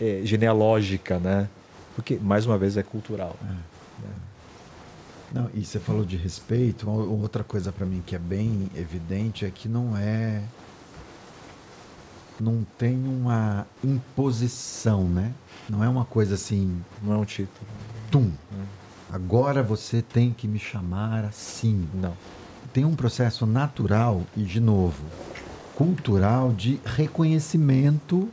é, 0.00 0.20
genealógica, 0.24 1.18
né? 1.18 1.48
Porque, 1.94 2.16
mais 2.20 2.46
uma 2.46 2.58
vez, 2.58 2.76
é 2.76 2.82
cultural. 2.82 3.36
Não, 5.34 5.48
e 5.54 5.64
você 5.64 5.78
falou 5.78 6.04
de 6.04 6.16
respeito, 6.16 6.88
outra 6.90 7.42
coisa 7.42 7.72
para 7.72 7.86
mim 7.86 8.02
que 8.04 8.14
é 8.14 8.18
bem 8.18 8.68
evidente 8.74 9.44
é 9.44 9.50
que 9.50 9.68
não 9.68 9.96
é 9.96 10.42
não 12.40 12.66
tem 12.76 12.96
uma 13.06 13.66
imposição, 13.84 15.04
né? 15.04 15.32
Não 15.68 15.82
é 15.82 15.88
uma 15.88 16.04
coisa 16.04 16.34
assim, 16.34 16.82
Não 17.02 17.12
é 17.12 17.16
um 17.16 17.24
título. 17.24 17.66
tum. 18.10 18.32
Agora 19.10 19.62
você 19.62 20.02
tem 20.02 20.32
que 20.32 20.48
me 20.48 20.58
chamar 20.58 21.24
assim. 21.24 21.88
Não. 21.94 22.14
Tem 22.72 22.84
um 22.84 22.94
processo 22.96 23.46
natural 23.46 24.22
e 24.36 24.42
de 24.42 24.58
novo 24.60 25.04
cultural 25.74 26.52
de 26.52 26.80
reconhecimento 26.84 28.28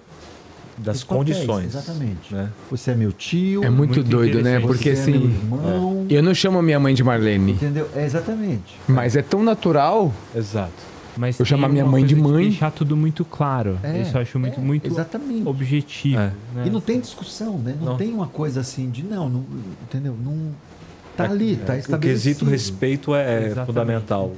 Das 0.79 1.03
papéis, 1.03 1.07
condições. 1.37 1.65
Exatamente. 1.75 2.33
Né? 2.33 2.49
Você 2.71 2.91
é 2.91 2.95
meu 2.95 3.11
tio. 3.11 3.63
É 3.63 3.69
muito, 3.69 3.95
Muito 3.95 4.09
doido, 4.09 4.41
né? 4.41 4.59
Porque 4.59 4.95
você 4.95 5.09
é 5.11 5.13
meu 5.13 5.19
assim. 5.21 5.29
irmão. 5.35 6.05
Eu 6.09 6.23
não 6.23 6.33
chamo 6.33 6.61
minha 6.61 6.79
mãe 6.79 6.93
de 6.93 7.03
Marlene. 7.03 7.51
Entendeu? 7.53 7.89
É 7.95 8.05
exatamente. 8.05 8.75
Mas 8.87 9.15
é 9.15 9.21
tão 9.21 9.43
natural. 9.43 10.13
Exato. 10.35 10.71
Mas 11.17 11.37
Eu 11.37 11.45
tem 11.45 11.49
chamar 11.49 11.67
minha 11.67 11.83
mãe 11.85 12.05
de 12.05 12.15
mãe. 12.15 12.49
Deixar 12.49 12.71
tudo 12.71 12.95
muito 12.95 13.25
claro. 13.25 13.77
É, 13.83 14.01
Isso 14.01 14.15
eu 14.15 14.21
acho 14.21 14.39
muito, 14.39 14.59
é, 14.59 14.63
muito 14.63 14.87
exatamente. 14.87 15.45
objetivo. 15.45 16.17
É. 16.19 16.31
né? 16.55 16.63
E 16.65 16.69
não 16.69 16.79
tem 16.79 16.99
discussão, 17.01 17.57
né? 17.57 17.75
Não, 17.77 17.87
Não. 17.87 17.97
tem 17.97 18.13
uma 18.13 18.27
coisa 18.27 18.61
assim 18.61 18.89
de 18.89 19.03
não, 19.03 19.27
não 19.27 19.43
entendeu? 19.83 20.15
Não 20.23 20.51
tá 21.17 21.25
ali, 21.25 21.57
tá 21.57 21.73
É, 21.73 21.77
o 21.77 21.79
estabelecido. 21.79 21.99
quesito 21.99 22.45
respeito 22.45 23.13
é 23.15 23.47
Exatamente. 23.47 23.65
fundamental. 23.67 24.31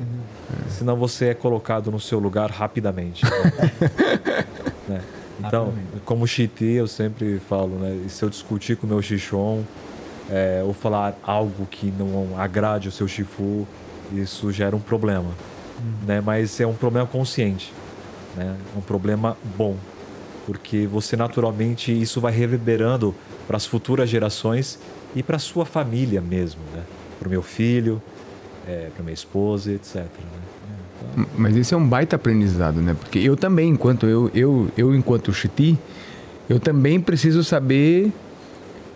Senão 0.70 0.96
você 0.98 1.26
é 1.28 1.34
colocado 1.36 1.92
no 1.92 2.00
seu 2.00 2.18
lugar 2.18 2.50
rapidamente. 2.50 3.24
né? 4.90 5.02
Então, 5.48 5.74
como 6.06 6.28
Chiti, 6.28 6.66
eu 6.66 6.88
sempre 6.88 7.40
falo, 7.40 7.78
né? 7.78 8.08
Se 8.08 8.24
eu 8.24 8.30
discutir 8.30 8.78
com 8.78 8.86
o 8.86 8.90
meu 8.90 9.02
Xixon, 9.02 9.64
é, 10.30 10.64
ou 10.66 10.74
falar 10.74 11.18
algo 11.24 11.66
que 11.66 11.92
não 11.92 12.40
agrade 12.40 12.88
o 12.88 12.92
seu 12.92 13.08
Chifu, 13.08 13.68
isso 14.14 14.52
gera 14.52 14.76
um 14.76 14.80
problema. 14.80 15.30
Né? 16.06 16.22
Mas 16.22 16.60
é 16.60 16.66
um 16.66 16.74
problema 16.74 17.08
consciente. 17.08 17.74
Né? 18.36 18.56
Um 18.76 18.82
problema 18.82 19.38
bom. 19.58 19.76
Porque 20.46 20.88
você 20.88 21.16
naturalmente, 21.16 21.92
isso 21.92 22.22
vai 22.22 22.32
reverberando 22.32 23.14
para 23.48 23.58
as 23.58 23.66
futuras 23.66 24.10
gerações 24.10 24.80
e 25.16 25.22
para 25.22 25.38
sua 25.38 25.66
família 25.66 26.22
mesmo. 26.22 26.62
Né? 26.74 26.84
Para 27.20 27.28
o 27.28 27.32
meu 27.32 27.42
filho, 27.42 28.02
é, 28.68 28.90
para 28.94 29.04
minha 29.04 29.14
esposa, 29.14 29.72
etc. 29.72 29.96
Né? 29.96 30.08
Mas 31.38 31.56
esse 31.58 31.74
é 31.74 31.78
um 31.78 31.86
baita 31.88 32.16
aprendizado, 32.16 32.82
né? 32.82 32.96
Porque 33.00 33.20
eu 33.20 33.36
também, 33.36 33.70
enquanto 33.70 34.06
eu, 34.06 34.32
eu, 34.34 34.68
eu 34.78 34.96
enquanto 34.96 35.34
chiti, 35.34 35.78
eu 36.50 36.60
também 36.60 37.00
preciso 37.00 37.44
saber 37.44 38.12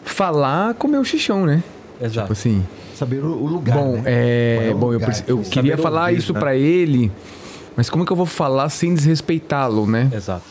falar 0.04 0.74
com 0.76 0.88
o 0.88 0.92
meu 0.92 1.04
xixão, 1.04 1.46
né? 1.46 1.64
Exato. 2.00 2.22
Tipo 2.22 2.34
assim, 2.34 2.66
Saber 2.96 3.20
o, 3.24 3.46
lugar, 3.48 3.78
bom, 3.78 3.94
né? 3.94 4.04
é, 4.06 4.68
é 4.70 4.74
o 4.74 4.78
bom, 4.78 4.88
eu, 4.94 5.00
lugar 5.00 5.24
eu 5.28 5.40
que- 5.40 5.50
queria 5.50 5.72
Saber 5.74 5.84
falar 5.84 6.04
ouvir, 6.10 6.18
isso 6.18 6.34
né? 6.34 6.40
pra 6.40 6.56
ele, 6.56 7.12
mas 7.76 7.90
como 7.90 8.06
que 8.06 8.12
eu 8.12 8.16
vou 8.18 8.26
falar 8.26 8.70
sem 8.70 8.94
desrespeitá-lo, 8.94 9.86
né? 9.86 10.10
Exato. 10.14 10.44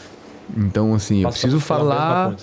Então, 0.57 0.93
assim, 0.95 1.19
eu 1.19 1.23
Passamos 1.31 1.41
preciso 1.41 1.61
falar. 1.61 2.35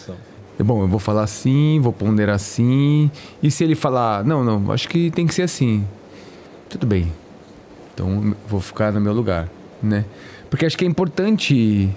Bom, 0.64 0.82
eu 0.84 0.88
vou 0.88 0.99
falar 0.99 1.24
assim, 1.24 1.80
vou 1.82 1.93
ponderar 1.93 2.36
assim. 2.36 3.09
E 3.41 3.49
se 3.51 3.64
ele 3.64 3.76
falar, 3.76 4.24
não, 4.24 4.43
não, 4.43 4.72
acho 4.72 4.88
que 4.89 5.09
tem 5.12 5.26
que 5.28 5.34
ser 5.34 5.43
assim. 5.43 5.84
Tudo 6.70 6.86
bem. 6.88 7.12
Então 7.93 8.35
vou 8.47 8.59
ficar 8.61 8.91
no 8.91 9.01
meu 9.01 9.13
lugar, 9.13 9.49
né? 9.81 10.05
Porque 10.49 10.65
acho 10.65 10.77
que 10.77 10.85
é 10.85 10.87
importante. 10.87 11.89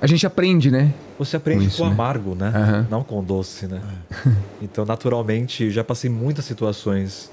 A 0.00 0.06
gente 0.06 0.26
aprende, 0.26 0.70
né? 0.70 0.92
Você 1.18 1.36
aprende 1.36 1.60
Com 1.62 1.68
isso, 1.68 1.78
com 1.78 1.86
né? 1.86 1.92
amargo, 1.92 2.34
né? 2.34 2.48
Aham. 2.54 2.86
Não 2.90 3.04
com 3.04 3.22
doce, 3.22 3.66
né? 3.66 3.80
Então, 4.60 4.84
naturalmente, 4.84 5.70
já 5.70 5.84
passei 5.84 6.10
muitas 6.10 6.44
situações 6.44 7.30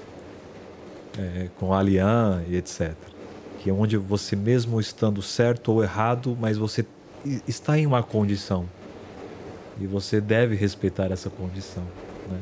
é, 1.18 1.48
com 1.60 1.74
Alian 1.74 2.44
e 2.48 2.56
etc. 2.56 2.94
Que 3.60 3.70
é 3.70 3.74
onde 3.74 3.98
você 3.98 4.36
mesmo 4.36 4.80
estando 4.80 5.22
certo 5.22 5.72
ou 5.72 5.84
errado, 5.84 6.38
mas 6.40 6.58
você 6.58 6.86
está 7.48 7.78
em 7.78 7.86
uma 7.88 8.04
condição. 8.04 8.66
E 9.80 9.88
você 9.88 10.22
deve 10.22 10.56
respeitar 10.56 11.12
essa 11.12 11.30
condição, 11.30 11.84
né? 12.30 12.38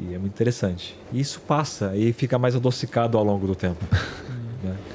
E 0.00 0.14
é 0.14 0.18
muito 0.18 0.32
interessante. 0.32 0.96
E 1.12 1.20
isso 1.20 1.40
passa 1.40 1.94
e 1.94 2.12
fica 2.12 2.38
mais 2.38 2.56
adocicado 2.56 3.18
ao 3.18 3.24
longo 3.24 3.46
do 3.46 3.54
tempo. 3.54 3.84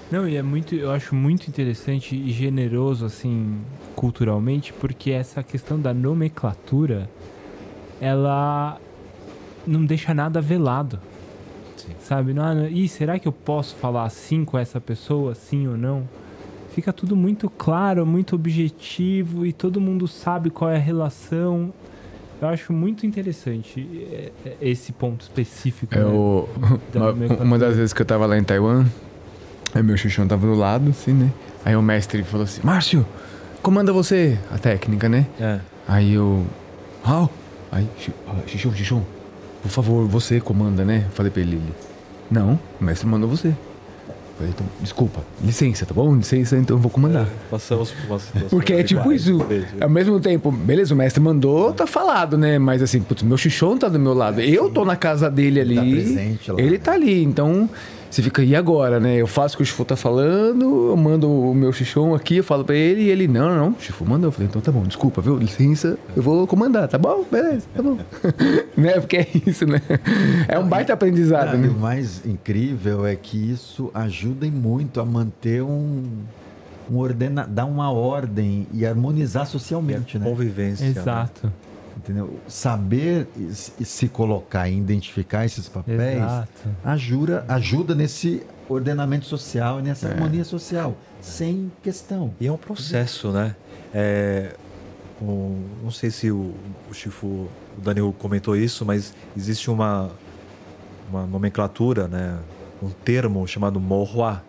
Não, 0.10 0.28
e 0.28 0.38
é 0.38 0.42
muito, 0.42 0.74
eu 0.74 0.92
acho 0.92 1.14
muito 1.14 1.48
interessante 1.48 2.16
e 2.16 2.32
generoso, 2.32 3.06
assim, 3.06 3.58
culturalmente, 3.96 4.72
porque 4.72 5.12
essa 5.12 5.44
questão 5.44 5.80
da 5.80 5.94
nomenclatura, 5.94 7.10
ela 8.00 8.80
não 9.66 9.86
deixa 9.86 10.14
nada 10.14 10.40
velado. 10.40 11.00
Sim. 11.76 11.92
Sabe? 12.00 12.34
Não, 12.34 12.56
não, 12.56 12.68
Ih, 12.68 12.88
será 12.88 13.20
que 13.20 13.28
eu 13.28 13.34
posso 13.34 13.76
falar 13.76 14.06
assim 14.06 14.46
com 14.46 14.58
essa 14.58 14.80
pessoa, 14.80 15.36
sim 15.36 15.68
ou 15.68 15.78
não? 15.78 16.08
Fica 16.72 16.94
tudo 16.94 17.16
muito 17.16 17.50
claro, 17.50 18.06
muito 18.06 18.36
objetivo 18.36 19.46
e 19.46 19.52
todo 19.52 19.82
mundo 19.82 20.08
sabe 20.08 20.50
qual 20.50 20.72
é 20.72 20.76
a 20.76 20.80
relação. 20.80 21.74
Eu 22.42 22.48
acho 22.48 22.72
muito 22.72 23.06
interessante 23.06 23.88
é, 24.12 24.32
é, 24.46 24.58
esse 24.62 24.94
ponto 24.94 25.22
específico. 25.22 25.94
É 25.94 26.00
né? 26.00 26.06
o, 26.06 26.48
Da 26.94 27.12
uma, 27.12 27.36
uma 27.44 27.60
das 27.60 27.76
vezes 27.76 27.94
que 27.94 28.02
eu 28.02 28.06
tava 28.06 28.26
lá 28.26 28.38
em 28.38 28.44
Taiwan, 28.44 28.86
aí 29.74 29.84
meu 29.84 29.98
xuxão 29.98 30.28
tava 30.28 30.46
do 30.48 30.54
lado, 30.54 30.90
assim, 30.90 31.14
né? 31.14 31.30
Aí 31.66 31.76
o 31.76 31.82
mestre 31.82 32.24
falou 32.24 32.44
assim: 32.46 32.62
Márcio, 32.64 33.06
comanda 33.62 33.92
você 33.94 34.38
a 34.54 34.58
técnica, 34.58 35.08
né? 35.10 35.26
É. 35.40 35.60
Aí 35.88 36.14
eu. 36.14 36.46
Raul! 37.04 37.30
Aí, 37.72 37.88
Xi- 38.00 38.12
Xixão, 38.48 38.74
Xixão, 38.74 39.06
por 39.62 39.70
favor, 39.70 40.08
você 40.08 40.40
comanda, 40.40 40.84
né? 40.86 41.06
Falei 41.14 41.32
pra 41.32 41.42
ele. 41.42 41.62
Não, 42.32 42.60
o 42.80 42.84
mestre 42.84 43.08
mandou 43.08 43.30
você. 43.30 43.54
Falei, 44.38 44.54
então, 44.56 44.68
desculpa, 44.82 45.22
licença, 45.44 45.84
tá 45.86 45.94
bom? 45.96 46.16
Licença, 46.16 46.56
então 46.58 46.78
eu 46.78 46.80
vou 46.82 46.92
comandar. 46.92 47.26
Passamos 47.50 47.92
por 47.92 48.06
uma 48.06 48.20
situação. 48.20 48.50
Porque 48.50 48.72
é 48.74 48.84
tipo 48.84 49.12
isso. 49.12 49.38
Veja. 49.40 49.68
Ao 49.82 49.90
mesmo 49.90 50.20
tempo, 50.20 50.52
beleza, 50.52 50.94
o 50.94 50.98
mestre 50.98 51.20
mandou, 51.22 51.74
tá 51.74 51.88
falado, 51.88 52.38
né? 52.38 52.60
Mas 52.60 52.82
assim, 52.84 53.02
putz, 53.02 53.24
meu 53.24 53.36
xixão 53.38 53.78
tá 53.78 53.90
do 53.90 53.98
meu 54.00 54.14
lado. 54.14 54.40
Eu 54.40 54.70
tô 54.70 54.86
na 54.86 54.96
casa 54.96 55.30
dele 55.32 55.60
ali. 55.60 55.78
Ele 55.78 55.86
tá 55.88 55.92
presente 56.04 56.52
lá. 56.52 56.62
Ele 56.62 56.78
tá 56.78 56.92
ali, 56.94 57.24
então. 57.24 57.68
Você 58.10 58.22
fica, 58.24 58.42
e 58.44 58.56
agora, 58.56 59.00
né? 59.00 59.16
Eu 59.18 59.28
faço 59.28 59.56
o 59.56 59.58
que 59.58 59.64
o 59.64 59.66
Chifu 59.66 59.84
tá 59.86 59.96
falando, 59.96 60.90
eu 60.90 60.98
mando 60.98 61.30
o 61.30 61.54
meu 61.54 61.72
xixão 61.74 62.16
aqui, 62.16 62.38
eu 62.38 62.44
falo 62.44 62.64
pra 62.64 62.76
ele, 62.76 63.02
e 63.04 63.10
ele, 63.10 63.28
não, 63.28 63.50
não, 63.50 63.56
não, 63.58 63.70
o 63.72 63.76
Chifu 63.80 64.06
mandou. 64.06 64.30
Eu 64.30 64.32
falei, 64.32 64.48
então 64.48 64.62
tá 64.62 64.72
bom, 64.72 64.84
desculpa, 64.84 65.22
viu? 65.22 65.38
Licença, 65.38 65.98
eu 66.16 66.24
vou 66.24 66.48
comandar, 66.48 66.88
tá 66.88 66.98
bom? 66.98 67.26
Beleza, 67.30 67.66
tá 67.76 67.84
bom. 67.84 67.98
né? 68.78 68.94
Porque 69.00 69.18
é 69.18 69.28
isso, 69.46 69.66
né? 69.66 69.82
É 70.48 70.58
um 70.58 70.68
baita 70.68 70.94
aprendizado, 70.94 71.56
Ah, 71.56 71.58
né? 71.58 71.68
o 71.68 71.74
mais 71.80 72.26
incrível 72.26 73.06
é 73.06 73.16
que 73.16 73.38
isso 73.52 73.92
ajuda 73.94 74.48
muito 74.48 75.00
a 75.02 75.06
manter 75.06 75.62
um, 75.62 76.04
um 76.90 76.98
ordena, 76.98 77.46
dar 77.46 77.66
uma 77.66 77.92
ordem 77.92 78.68
e 78.74 78.86
harmonizar 78.86 79.46
socialmente, 79.46 80.18
né? 80.18 80.26
Convivência. 80.26 80.88
né? 80.88 81.30
Entendeu? 82.08 82.40
Saber 82.48 83.28
se 83.84 84.08
colocar 84.08 84.70
e 84.70 84.78
identificar 84.78 85.44
esses 85.46 85.68
papéis 85.68 86.16
Exato. 86.24 86.48
ajuda, 86.82 87.44
ajuda 87.50 87.94
nesse 87.94 88.44
ordenamento 88.70 89.26
social 89.26 89.80
e 89.80 89.84
nessa 89.84 90.08
harmonia 90.08 90.46
social, 90.46 90.96
sem 91.20 91.70
questão. 91.84 92.34
E 92.40 92.48
é 92.48 92.52
um 92.52 92.56
processo, 92.58 93.30
né? 93.34 93.58
É, 93.94 94.56
um- 95.22 95.66
não 95.84 95.92
sei 95.92 96.10
se 96.10 96.32
o, 96.32 96.54
o 96.90 96.94
Chifu, 96.94 97.28
o 97.28 97.82
Daniel 97.84 98.16
comentou 98.18 98.56
isso, 98.56 98.86
mas 98.86 99.14
existe 99.36 99.70
uma, 99.70 100.10
uma 101.10 101.26
nomenclatura, 101.26 102.08
né? 102.08 102.40
Um 102.82 102.90
termo 102.90 103.46
chamado 103.48 103.82
morroa, 103.82 104.42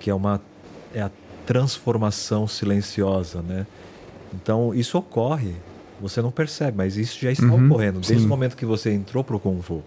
que 0.00 0.10
é 0.10 0.14
uma 0.14 0.40
é 0.92 1.02
a 1.02 1.10
transformação 1.46 2.48
silenciosa, 2.48 3.40
né? 3.40 3.66
Então 4.34 4.74
isso 4.74 4.98
ocorre, 4.98 5.54
você 6.00 6.20
não 6.22 6.30
percebe, 6.30 6.76
mas 6.76 6.96
isso 6.96 7.18
já 7.20 7.30
está 7.32 7.46
Uhum, 7.46 7.66
ocorrendo 7.66 8.00
desde 8.00 8.18
sim. 8.20 8.26
o 8.26 8.28
momento 8.28 8.56
que 8.56 8.66
você 8.66 8.92
entrou 8.92 9.22
pro 9.24 9.38
Kung 9.38 9.60
Fu, 9.62 9.82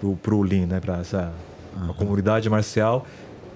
pro, 0.00 0.16
pro 0.16 0.42
Lin, 0.42 0.66
né? 0.66 0.80
Para 0.80 0.98
essa 0.98 1.32
uma 1.76 1.94
comunidade 1.94 2.48
marcial. 2.50 3.06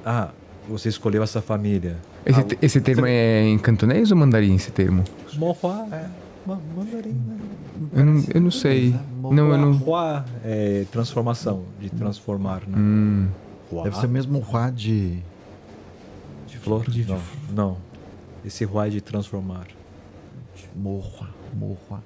Ah, 0.05 0.30
você 0.68 0.89
escolheu 0.89 1.22
essa 1.22 1.41
família. 1.43 1.97
Esse, 2.24 2.41
Ah, 2.41 2.45
esse 2.61 2.80
termo 2.80 3.07
é 3.07 3.43
em 3.43 3.59
cantonês 3.59 4.11
ou 4.11 4.16
mandarim, 4.16 4.55
esse 4.57 4.70
termo? 4.72 5.05
Mohua 5.34 5.87
é 5.93 6.07
ma- 6.47 6.59
mandarim, 6.76 7.11
né? 7.12 7.37
Eu 7.93 8.05
não, 8.05 8.24
eu 8.34 8.41
não 8.41 8.51
sei. 8.51 8.95
Não, 9.22 9.51
eu 9.53 9.59
não. 9.59 9.72
Hua 9.72 10.24
é 10.45 10.84
transformação, 10.91 11.64
de 11.80 11.91
transformar, 11.91 12.62
né? 12.66 12.76
Hum, 12.76 13.28
Hua 13.70 13.84
Deve 13.84 13.97
ser 13.99 14.09
mesmo 14.09 14.39
Hua 14.41 14.70
de. 14.70 15.18
de 16.49 16.57
flor? 16.59 16.89
de- 16.89 17.05
não, 17.05 17.20
não. 17.55 17.76
Esse 18.45 18.64
Hua 18.64 18.87
é 18.87 18.91
de 18.91 19.01
transformar. 19.01 19.66
Morra, 20.74 21.28
morra. 21.54 22.02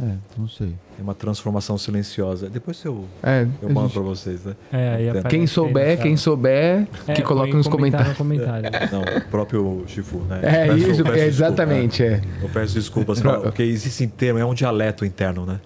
É, 0.00 0.14
não 0.36 0.46
sei. 0.48 0.74
É 0.96 1.02
uma 1.02 1.14
transformação 1.14 1.76
silenciosa. 1.76 2.48
Depois 2.48 2.84
eu, 2.84 3.04
é. 3.20 3.48
eu 3.60 3.68
a 3.68 3.72
mando 3.72 3.88
gente- 3.88 3.94
pra 3.94 4.02
vocês, 4.04 4.44
né? 4.44 4.54
É, 4.72 4.94
aí 5.14 5.22
Quem 5.24 5.44
souber, 5.44 6.00
quem 6.00 6.16
souber, 6.16 6.86
É, 7.08 7.12
que 7.14 7.22
coloque 7.22 7.52
nos 7.52 7.66
comentário 7.66 8.14
comentários. 8.14 8.70
no 8.70 8.70
comentário. 8.70 9.12
Não, 9.12 9.18
o 9.18 9.20
próprio 9.28 9.82
Shifu, 9.88 10.18
né? 10.18 10.38
É 10.40 10.66
peço- 10.68 10.90
isso, 10.90 11.02
peço 11.02 11.16
é 11.18 11.26
exatamente, 11.26 12.02
é. 12.04 12.10
desculpa, 12.10 12.36
né? 12.38 12.44
Eu 12.44 12.48
peço 12.50 12.74
desculpas, 12.74 13.20
pra- 13.20 13.40
porque 13.40 13.62
existe 13.64 14.06
termo, 14.06 14.38
é 14.38 14.44
um 14.44 14.54
dialeto 14.54 15.04
interno, 15.04 15.44
né? 15.44 15.60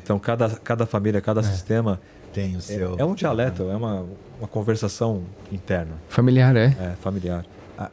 Então 0.00 0.16
cada, 0.16 0.48
cada 0.50 0.86
família, 0.86 1.20
cada 1.20 1.42
sistema 1.42 2.00
Tem 2.32 2.54
o 2.54 2.58
é, 2.58 2.60
seu. 2.60 2.94
é 2.96 3.04
um 3.04 3.14
dialeto, 3.16 3.64
é 3.64 3.74
uma, 3.74 4.06
uma 4.38 4.46
conversação 4.48 5.22
interna, 5.50 5.90
Familiar, 6.08 6.54
é. 6.54 6.66
é, 6.66 6.92
familiar. 7.00 7.44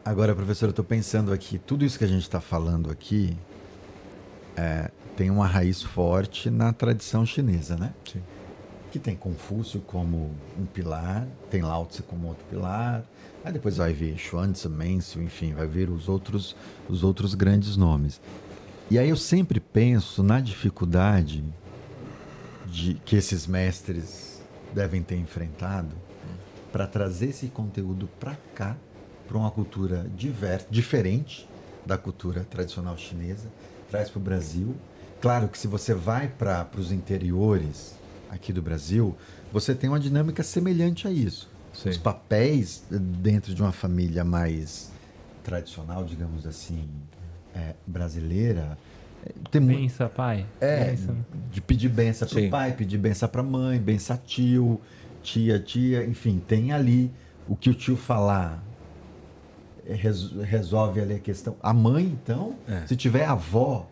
Agora, 0.03 0.35
professor, 0.35 0.65
eu 0.65 0.71
estou 0.71 0.83
pensando 0.83 1.31
aqui, 1.31 1.57
tudo 1.57 1.85
isso 1.85 1.97
que 1.97 2.03
a 2.03 2.07
gente 2.07 2.23
está 2.23 2.41
falando 2.41 2.91
aqui 2.91 3.35
é, 4.55 4.91
tem 5.15 5.29
uma 5.29 5.47
raiz 5.47 5.81
forte 5.81 6.49
na 6.49 6.73
tradição 6.73 7.25
chinesa, 7.25 7.77
né? 7.77 7.93
Sim. 8.11 8.21
Que 8.91 8.99
tem 8.99 9.15
Confúcio 9.15 9.79
como 9.81 10.35
um 10.57 10.65
pilar, 10.65 11.25
tem 11.49 11.61
Lao 11.61 11.85
Tse 11.85 12.03
como 12.03 12.27
outro 12.27 12.43
pilar, 12.49 13.05
aí 13.43 13.53
depois 13.53 13.77
vai 13.77 13.93
vir 13.93 14.17
Xuanzi, 14.17 14.67
Mencio, 14.67 15.21
enfim, 15.23 15.53
vai 15.53 15.67
vir 15.67 15.89
os 15.89 16.09
outros, 16.09 16.55
os 16.89 17.03
outros 17.03 17.33
grandes 17.33 17.77
nomes. 17.77 18.19
E 18.91 18.99
aí 18.99 19.09
eu 19.09 19.15
sempre 19.15 19.59
penso 19.59 20.21
na 20.23 20.41
dificuldade 20.41 21.43
de 22.65 22.95
que 23.05 23.15
esses 23.15 23.47
mestres 23.47 24.41
devem 24.73 25.01
ter 25.01 25.15
enfrentado 25.15 25.95
para 26.71 26.85
trazer 26.85 27.29
esse 27.29 27.47
conteúdo 27.47 28.09
para 28.19 28.35
cá 28.53 28.75
para 29.29 29.37
uma 29.37 29.51
cultura 29.51 30.07
diver, 30.17 30.65
diferente 30.71 31.47
da 31.85 31.99
cultura 31.99 32.43
tradicional 32.49 32.97
chinesa, 32.97 33.47
traz 33.89 34.09
para 34.09 34.17
o 34.17 34.21
Brasil. 34.21 34.75
Claro 35.21 35.47
que 35.47 35.57
se 35.57 35.67
você 35.67 35.93
vai 35.93 36.27
para 36.27 36.67
os 36.75 36.91
interiores 36.91 37.93
aqui 38.27 38.51
do 38.51 38.61
Brasil, 38.61 39.15
você 39.53 39.75
tem 39.75 39.87
uma 39.87 39.99
dinâmica 39.99 40.41
semelhante 40.41 41.07
a 41.07 41.11
isso. 41.11 41.47
Sim. 41.73 41.89
Os 41.89 41.97
papéis 41.97 42.83
dentro 42.89 43.53
de 43.53 43.61
uma 43.61 43.71
família 43.71 44.23
mais 44.23 44.91
tradicional, 45.43 46.03
digamos 46.03 46.47
assim, 46.47 46.89
é, 47.55 47.75
brasileira, 47.85 48.79
é, 49.23 49.31
tem 49.51 49.61
muito. 49.61 49.79
Bença, 49.79 50.09
pai. 50.09 50.43
É, 50.59 50.85
Benção. 50.85 51.15
de 51.51 51.61
pedir 51.61 51.89
benção 51.89 52.27
para 52.27 52.41
o 52.41 52.49
pai, 52.49 52.71
pedir 52.73 52.97
benção 52.97 53.29
para 53.29 53.41
a 53.41 53.43
mãe, 53.43 53.79
benção 53.79 54.15
a 54.15 54.19
tio, 54.19 54.81
tia, 55.21 55.59
tia, 55.59 56.03
enfim, 56.05 56.41
tem 56.47 56.71
ali 56.71 57.11
o 57.47 57.55
que 57.55 57.69
o 57.69 57.75
tio 57.75 57.95
falar 57.95 58.63
resolve 59.93 61.01
ali 61.01 61.13
a 61.15 61.19
questão. 61.19 61.55
A 61.61 61.73
mãe, 61.73 62.05
então, 62.05 62.55
É. 62.67 62.85
se 62.87 62.95
tiver 62.95 63.25
avó 63.25 63.87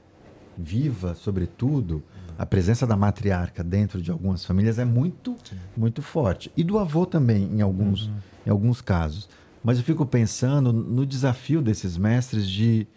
viva, 0.58 1.14
sobretudo, 1.16 2.04
a 2.38 2.45
presença 2.45 2.86
da 2.86 2.95
matriarca 2.95 3.64
dentro 3.64 4.02
de 4.02 4.12
algumas 4.12 4.45
famílias 4.45 4.78
é 4.80 4.86
muito, 4.86 5.36
muito 5.76 6.02
forte. 6.02 6.52
E 6.56 6.64
do 6.64 6.78
avô 6.80 7.06
também, 7.06 7.43
em 7.52 7.62
alguns, 7.62 8.10
em 8.45 8.50
alguns 8.50 8.82
casos. 8.82 9.28
Mas 9.64 9.78
eu 9.80 9.84
fico 9.84 10.06
pensando 10.06 10.72
no 10.72 11.06
desafio 11.06 11.62
desses 11.62 11.98
mestres 11.98 12.48
de 12.50 12.88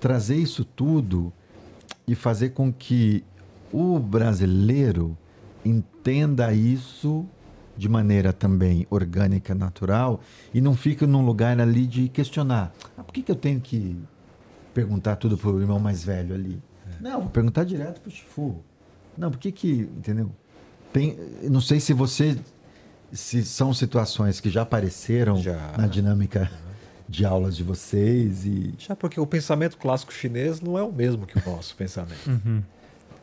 trazer 0.00 0.36
isso 0.36 0.64
tudo 0.64 1.32
e 2.06 2.14
fazer 2.14 2.50
com 2.50 2.72
que 2.72 3.24
o 3.72 3.98
brasileiro 3.98 5.16
entenda 5.64 6.52
isso 6.52 7.24
de 7.78 7.88
maneira 7.88 8.32
também 8.32 8.86
orgânica, 8.90 9.54
natural, 9.54 10.20
e 10.52 10.60
não 10.60 10.74
fique 10.74 11.06
num 11.06 11.24
lugar 11.24 11.58
ali 11.60 11.86
de 11.86 12.08
questionar. 12.08 12.74
Ah, 12.96 13.04
por 13.04 13.12
que, 13.14 13.22
que 13.22 13.30
eu 13.30 13.36
tenho 13.36 13.60
que 13.60 13.96
perguntar 14.74 15.16
tudo 15.16 15.38
pro 15.38 15.60
irmão 15.60 15.78
mais 15.78 16.02
velho 16.02 16.34
ali? 16.34 16.60
Não, 17.00 17.20
vou 17.20 17.30
perguntar 17.30 17.62
direto 17.64 18.00
pro 18.00 18.10
Chifu. 18.10 18.56
Não, 19.16 19.30
por 19.30 19.38
que 19.38 19.52
que, 19.52 19.88
entendeu? 19.96 20.30
Tem, 20.92 21.16
não 21.44 21.60
sei 21.60 21.78
se 21.78 21.92
você 21.92 22.36
se 23.12 23.44
são 23.44 23.72
situações 23.72 24.40
que 24.40 24.50
já 24.50 24.62
apareceram 24.62 25.36
Já. 25.36 25.72
na 25.78 25.86
dinâmica 25.86 26.50
de 27.08 27.24
aulas 27.24 27.56
de 27.56 27.62
vocês 27.62 28.44
e 28.44 28.74
Já 28.76 28.94
porque 28.94 29.18
o 29.18 29.26
pensamento 29.26 29.78
clássico 29.78 30.12
chinês 30.12 30.60
não 30.60 30.76
é 30.76 30.82
o 30.82 30.92
mesmo 30.92 31.26
que 31.26 31.38
o 31.38 31.50
nosso 31.50 31.74
pensamento. 31.76 32.28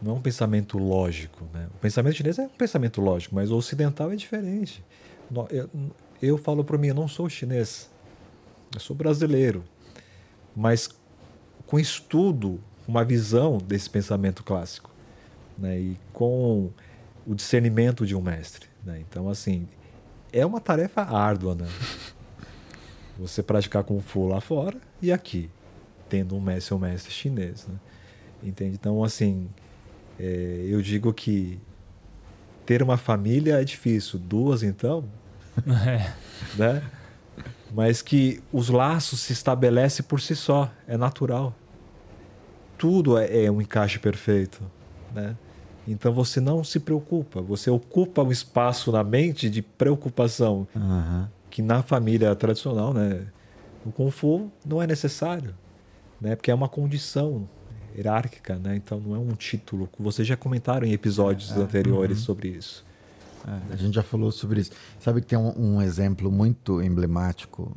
Não 0.06 0.12
é 0.12 0.16
um 0.18 0.22
pensamento 0.22 0.78
lógico. 0.78 1.44
Né? 1.52 1.68
O 1.74 1.80
pensamento 1.80 2.16
chinês 2.16 2.38
é 2.38 2.44
um 2.44 2.50
pensamento 2.50 3.02
lógico, 3.02 3.34
mas 3.34 3.50
o 3.50 3.58
ocidental 3.58 4.12
é 4.12 4.16
diferente. 4.16 4.84
Eu, 5.50 5.68
eu 6.22 6.38
falo 6.38 6.64
para 6.64 6.78
mim, 6.78 6.90
eu 6.90 6.94
não 6.94 7.08
sou 7.08 7.28
chinês, 7.28 7.90
eu 8.72 8.80
sou 8.80 8.96
brasileiro. 8.96 9.64
Mas 10.56 10.88
com 11.66 11.80
estudo, 11.80 12.62
uma 12.88 13.04
visão 13.04 13.58
desse 13.58 13.90
pensamento 13.90 14.44
clássico. 14.44 14.92
Né? 15.58 15.80
E 15.80 16.00
com 16.14 16.70
o 17.26 17.34
discernimento 17.34 18.06
de 18.06 18.16
um 18.16 18.22
mestre. 18.22 18.68
Né? 18.84 19.04
Então, 19.10 19.28
assim, 19.28 19.68
é 20.32 20.46
uma 20.46 20.62
tarefa 20.62 21.02
árdua, 21.02 21.56
né? 21.56 21.68
Você 23.18 23.42
praticar 23.42 23.84
Kung 23.84 24.02
Fu 24.02 24.28
lá 24.28 24.40
fora 24.40 24.80
e 25.02 25.12
aqui, 25.12 25.50
tendo 26.08 26.36
um 26.36 26.42
mestre 26.42 26.76
ou 26.76 26.80
mestre 26.80 27.12
chinês, 27.12 27.66
né? 27.66 27.80
Entende? 28.44 28.76
Então, 28.76 29.04
assim, 29.04 29.50
é, 30.20 30.66
eu 30.70 30.82
digo 30.82 31.14
que 31.14 31.60
ter 32.66 32.82
uma 32.82 32.98
família 32.98 33.62
é 33.62 33.64
difícil, 33.64 34.18
duas 34.20 34.64
então, 34.64 35.06
É. 35.88 36.12
né? 36.58 36.84
Mas 37.74 38.02
que 38.02 38.42
os 38.54 38.70
laços 38.70 39.20
se 39.22 39.34
estabelecem 39.34 40.06
por 40.06 40.22
si 40.22 40.36
só, 40.36 40.72
é 40.88 40.98
natural. 40.98 41.54
Tudo 42.78 43.18
é, 43.18 43.46
é 43.46 43.52
um 43.52 43.62
encaixe 43.62 44.00
perfeito, 44.00 44.62
né? 45.14 45.36
Então 45.88 46.12
você 46.12 46.40
não 46.42 46.64
se 46.64 46.80
preocupa, 46.80 47.42
você 47.42 47.70
ocupa 47.70 48.24
um 48.24 48.32
espaço 48.32 48.92
na 48.92 49.04
mente 49.04 49.50
de 49.50 49.62
preocupação 49.62 50.68
Aham. 50.76 51.30
que 51.50 51.62
na 51.62 51.84
família 51.84 52.34
tradicional, 52.36 52.92
né, 52.94 53.28
o 53.86 53.92
Kung 53.92 54.10
Fu 54.10 54.52
não 54.66 54.82
é 54.82 54.88
necessário, 54.88 55.54
né, 56.20 56.36
porque 56.36 56.50
é 56.50 56.56
uma 56.56 56.68
condição 56.68 57.48
hierárquica, 57.96 58.56
né, 58.56 58.76
então 58.76 59.00
não 59.00 59.16
é 59.16 59.20
um 59.20 59.34
título. 59.34 59.90
Vocês 59.98 60.28
já 60.28 60.36
comentaram 60.36 60.86
em 60.86 60.92
episódios 60.92 61.52
anteriores 61.52 62.20
sobre 62.20 62.50
isso. 62.50 62.86
É, 63.48 63.74
a 63.74 63.76
gente 63.76 63.94
já 63.94 64.04
falou 64.04 64.32
sobre 64.32 64.62
isso. 64.62 64.72
Sabe 65.00 65.22
que 65.22 65.28
tem 65.28 65.38
um, 65.38 65.76
um 65.76 65.82
exemplo 65.82 66.32
muito 66.32 66.82
emblemático 66.82 67.76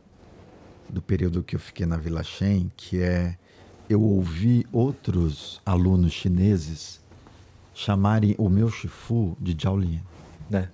do 0.89 1.03
período 1.03 1.43
que 1.43 1.55
eu 1.57 1.61
fiquei 1.61 1.85
na 1.85 1.97
Vila 1.97 2.23
Shen, 2.23 2.71
que 2.77 3.01
é 3.01 3.37
eu 3.89 4.03
ouvi 4.03 4.67
outros 4.71 5.61
alunos 5.65 6.13
chineses 6.13 7.01
chamarem 7.75 8.35
o 8.39 8.49
meu 8.49 8.71
Shifu 8.71 9.37
de 9.41 9.57
Jiaolin. 9.59 10.01
Né? 10.51 10.69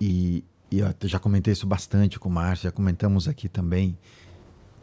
E, 0.00 0.44
e 0.70 0.80
eu 0.80 0.94
já 1.04 1.18
comentei 1.18 1.52
isso 1.52 1.66
bastante 1.66 2.18
com 2.18 2.28
o 2.28 2.32
Márcio, 2.32 2.64
já 2.64 2.72
comentamos 2.72 3.28
aqui 3.28 3.48
também. 3.48 3.96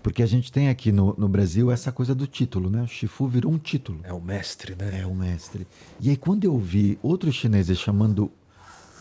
Porque 0.05 0.21
a 0.21 0.25
gente 0.27 0.51
tem 0.51 0.69
aqui 0.69 0.91
no, 0.91 1.15
no 1.17 1.27
Brasil 1.27 1.71
essa 1.71 1.91
coisa 1.91 2.13
do 2.13 2.27
título, 2.27 2.69
né? 2.69 2.83
O 2.83 2.87
Shifu 2.87 3.27
virou 3.27 3.51
um 3.51 3.57
título. 3.57 4.01
É 4.03 4.13
o 4.13 4.21
mestre, 4.21 4.75
né? 4.75 4.99
É 5.01 5.07
o 5.07 5.15
mestre. 5.15 5.65
E 5.99 6.11
aí, 6.11 6.15
quando 6.15 6.43
eu 6.43 6.55
vi 6.59 6.99
outros 7.01 7.33
chineses 7.33 7.79
chamando 7.79 8.31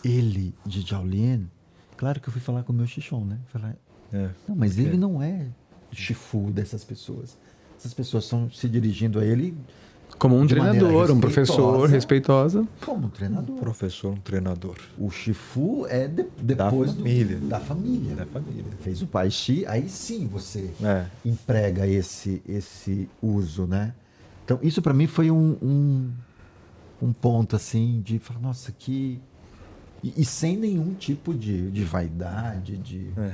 ele 0.03 0.51
de 0.65 0.81
Jiaolien, 0.81 1.47
claro 1.95 2.19
que 2.19 2.27
eu 2.27 2.31
fui 2.33 2.41
falar 2.41 2.63
com 2.63 2.73
o 2.73 2.75
meu 2.75 2.87
Xixon, 2.87 3.23
né? 3.23 3.37
Falar, 3.53 3.75
É. 4.11 4.31
não, 4.47 4.55
mas 4.55 4.73
Porque- 4.73 4.89
ele 4.89 4.97
não 4.97 5.21
é 5.21 5.45
Shifu 5.91 6.51
dessas 6.51 6.83
pessoas. 6.83 7.37
Essas 7.77 7.93
pessoas 7.93 8.23
estão 8.23 8.49
se 8.49 8.67
dirigindo 8.67 9.19
a 9.19 9.23
ele 9.25 9.55
Como 10.17 10.37
um 10.39 10.47
treinador, 10.47 11.11
um 11.11 11.19
professor 11.19 11.89
respeitosa. 11.89 12.65
como 12.85 13.07
um 13.07 13.09
treinador. 13.09 13.57
Professor, 13.57 14.13
um 14.13 14.17
treinador 14.17 14.75
O 14.97 15.09
Shifu 15.11 15.85
é 15.89 16.07
de- 16.07 16.25
depois 16.41 16.93
do- 16.93 16.97
família. 16.99 17.37
da 17.37 17.59
família. 17.59 18.15
da 18.15 18.25
família. 18.25 18.63
Fez 18.81 19.01
o 19.01 19.07
pai 19.07 19.29
Xi, 19.29 19.65
aí 19.67 19.89
sim 19.89 20.25
você 20.27 20.71
É. 20.81 21.05
emprega 21.25 21.85
esse, 21.85 22.41
esse 22.47 23.09
uso, 23.21 23.67
né? 23.67 23.93
Então, 24.45 24.57
isso 24.61 24.81
para 24.81 24.93
mim 24.93 25.05
foi 25.07 25.29
um, 25.29 25.57
um, 25.61 26.11
um 27.01 27.11
ponto, 27.11 27.55
assim, 27.55 28.01
de 28.03 28.17
falar, 28.19 28.39
nossa, 28.39 28.71
que... 28.71 29.19
E, 30.03 30.13
e 30.21 30.23
sem 30.25 30.55
nenhum 30.55 30.93
tipo 30.93 31.33
de, 31.33 31.69
de 31.71 31.83
vaidade, 31.83 32.77
de... 32.77 33.09
É. 33.17 33.33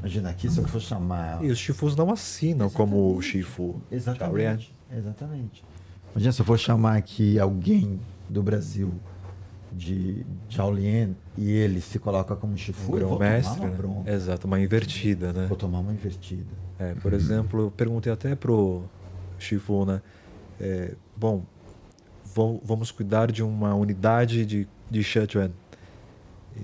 Imagina 0.00 0.30
aqui, 0.30 0.48
se 0.50 0.58
eu 0.58 0.66
for 0.68 0.80
chamar... 0.80 1.42
E 1.44 1.50
os 1.50 1.58
Shifus 1.58 1.96
não 1.96 2.10
assinam 2.12 2.68
como 2.70 3.20
Shifu. 3.22 3.80
Exatamente, 3.90 4.74
exatamente. 4.96 5.64
Imagina 6.12 6.32
se 6.32 6.40
eu 6.40 6.44
for 6.44 6.58
chamar 6.58 6.96
aqui 6.96 7.38
alguém 7.38 7.98
do 8.28 8.42
Brasil 8.42 8.92
de 9.72 10.24
Shaolin 10.50 11.16
e 11.36 11.50
ele 11.50 11.80
se 11.80 11.98
coloca 11.98 12.36
como 12.36 12.56
Shifu, 12.56 12.92
Um 12.92 12.94
grão-mestre, 12.96 13.66
uma 13.66 14.02
né? 14.04 14.12
Exato, 14.12 14.46
uma 14.46 14.60
invertida, 14.60 15.32
né? 15.32 15.46
Vou 15.46 15.56
tomar 15.56 15.78
uma 15.80 15.92
invertida. 15.92 16.44
É, 16.78 16.94
por 16.94 17.12
exemplo, 17.14 17.60
eu 17.62 17.70
perguntei 17.70 18.12
até 18.12 18.34
pro 18.34 18.82
Shifu, 19.38 19.86
né? 19.86 20.02
é, 20.60 20.94
bom, 21.16 21.42
vamos 22.62 22.90
cuidar 22.90 23.32
de 23.32 23.42
uma 23.42 23.74
unidade 23.74 24.44
de, 24.44 24.68
de 24.90 25.02
Sichuan. 25.02 25.50
E- 26.56 26.60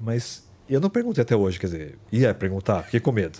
Mas 0.00 0.44
eu 0.68 0.80
não 0.80 0.90
perguntei 0.90 1.22
até 1.22 1.36
hoje, 1.36 1.58
quer 1.60 1.66
dizer, 1.66 1.98
ia 2.10 2.34
perguntar, 2.34 2.82
fiquei 2.82 2.98
com 3.00 3.12
medo. 3.12 3.38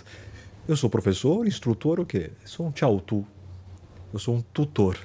Eu 0.67 0.77
sou 0.77 0.89
professor, 0.89 1.45
instrutor, 1.45 1.99
o 1.99 2.05
quê? 2.05 2.31
Eu 2.41 2.47
sou 2.47 2.67
um 2.67 2.71
Chao 2.73 2.99
Tu. 3.01 3.25
Eu 4.13 4.19
sou 4.19 4.35
um 4.35 4.41
tutor. 4.41 4.97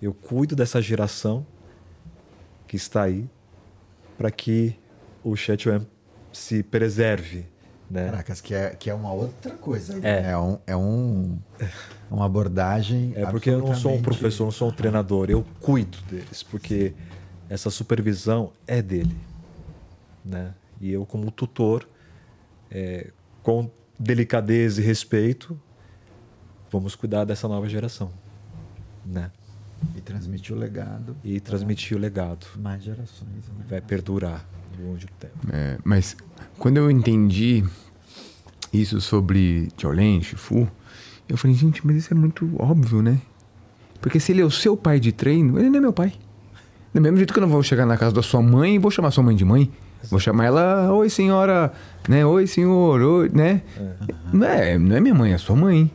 Eu 0.00 0.14
cuido 0.14 0.54
dessa 0.54 0.80
geração 0.80 1.46
que 2.66 2.76
está 2.76 3.02
aí 3.02 3.28
para 4.16 4.30
que 4.30 4.76
o 5.24 5.36
Sichuan 5.36 5.86
se 6.32 6.62
preserve, 6.62 7.46
né? 7.90 8.06
Caracas, 8.06 8.40
que 8.40 8.54
é, 8.54 8.70
que 8.70 8.90
é 8.90 8.94
uma 8.94 9.12
outra 9.12 9.54
coisa. 9.56 9.94
É. 9.94 10.00
né? 10.00 10.30
É, 10.30 10.38
um, 10.38 10.58
é 10.66 10.76
um, 10.76 11.38
uma 12.10 12.26
abordagem. 12.26 13.12
É 13.16 13.26
porque 13.26 13.50
eu 13.50 13.58
não 13.58 13.66
sou 13.66 13.92
um 13.92 13.94
absolutamente- 13.96 14.02
professor, 14.02 14.44
não 14.44 14.50
sou 14.50 14.68
um 14.68 14.72
treinador, 14.72 15.30
eu 15.30 15.44
cuido 15.60 15.98
deles, 16.02 16.42
porque 16.42 16.94
essa 17.48 17.70
supervisão 17.70 18.52
é 18.66 18.82
dele, 18.82 19.16
né? 20.24 20.54
E 20.80 20.92
eu 20.92 21.04
como 21.06 21.30
tutor, 21.30 21.88
é, 22.70 23.10
com 23.42 23.70
delicadeza 23.98 24.80
e 24.80 24.84
respeito, 24.84 25.58
vamos 26.70 26.94
cuidar 26.94 27.24
dessa 27.24 27.48
nova 27.48 27.68
geração, 27.68 28.12
né? 29.04 29.32
E 29.96 30.00
transmitir 30.00 30.54
o 30.54 30.58
legado. 30.58 31.16
E 31.24 31.40
transmitir 31.40 31.96
o 31.96 32.00
legado, 32.00 32.46
Mais 32.56 32.82
gerações. 32.82 33.30
né? 33.30 33.64
vai 33.68 33.80
perdurar 33.80 34.44
longe 34.80 35.06
do 35.06 35.12
tempo. 35.12 35.34
É, 35.52 35.78
mas 35.84 36.16
quando 36.58 36.76
eu 36.76 36.90
entendi 36.90 37.64
isso 38.72 39.00
sobre 39.00 39.68
Jolene, 39.76 40.22
Shifu, 40.22 40.68
eu 41.28 41.36
falei, 41.36 41.56
gente, 41.56 41.86
mas 41.86 41.96
isso 41.96 42.12
é 42.12 42.16
muito 42.16 42.50
óbvio, 42.58 43.02
né? 43.02 43.20
Porque 44.00 44.20
se 44.20 44.32
ele 44.32 44.40
é 44.40 44.44
o 44.44 44.50
seu 44.50 44.76
pai 44.76 45.00
de 45.00 45.12
treino, 45.12 45.58
ele 45.58 45.68
não 45.68 45.78
é 45.78 45.80
meu 45.80 45.92
pai. 45.92 46.12
Do 46.94 47.00
mesmo 47.00 47.16
jeito 47.16 47.32
que 47.32 47.38
eu 47.38 47.42
não 47.42 47.48
vou 47.48 47.62
chegar 47.62 47.84
na 47.84 47.96
casa 47.96 48.14
da 48.14 48.22
sua 48.22 48.40
mãe 48.40 48.76
e 48.76 48.78
vou 48.78 48.90
chamar 48.90 49.10
sua 49.10 49.22
mãe 49.22 49.36
de 49.36 49.44
mãe. 49.44 49.70
Vou 50.10 50.20
chamar 50.20 50.44
ela, 50.44 50.92
oi 50.94 51.10
senhora, 51.10 51.72
né? 52.08 52.24
Oi 52.24 52.46
senhor, 52.46 53.00
oi, 53.00 53.30
né? 53.30 53.62
Não, 54.32 54.46
é, 54.46 54.78
não 54.78 54.96
é 54.96 55.00
minha 55.00 55.14
mãe, 55.14 55.32
é 55.32 55.38
sua 55.38 55.56
mãe, 55.56 55.90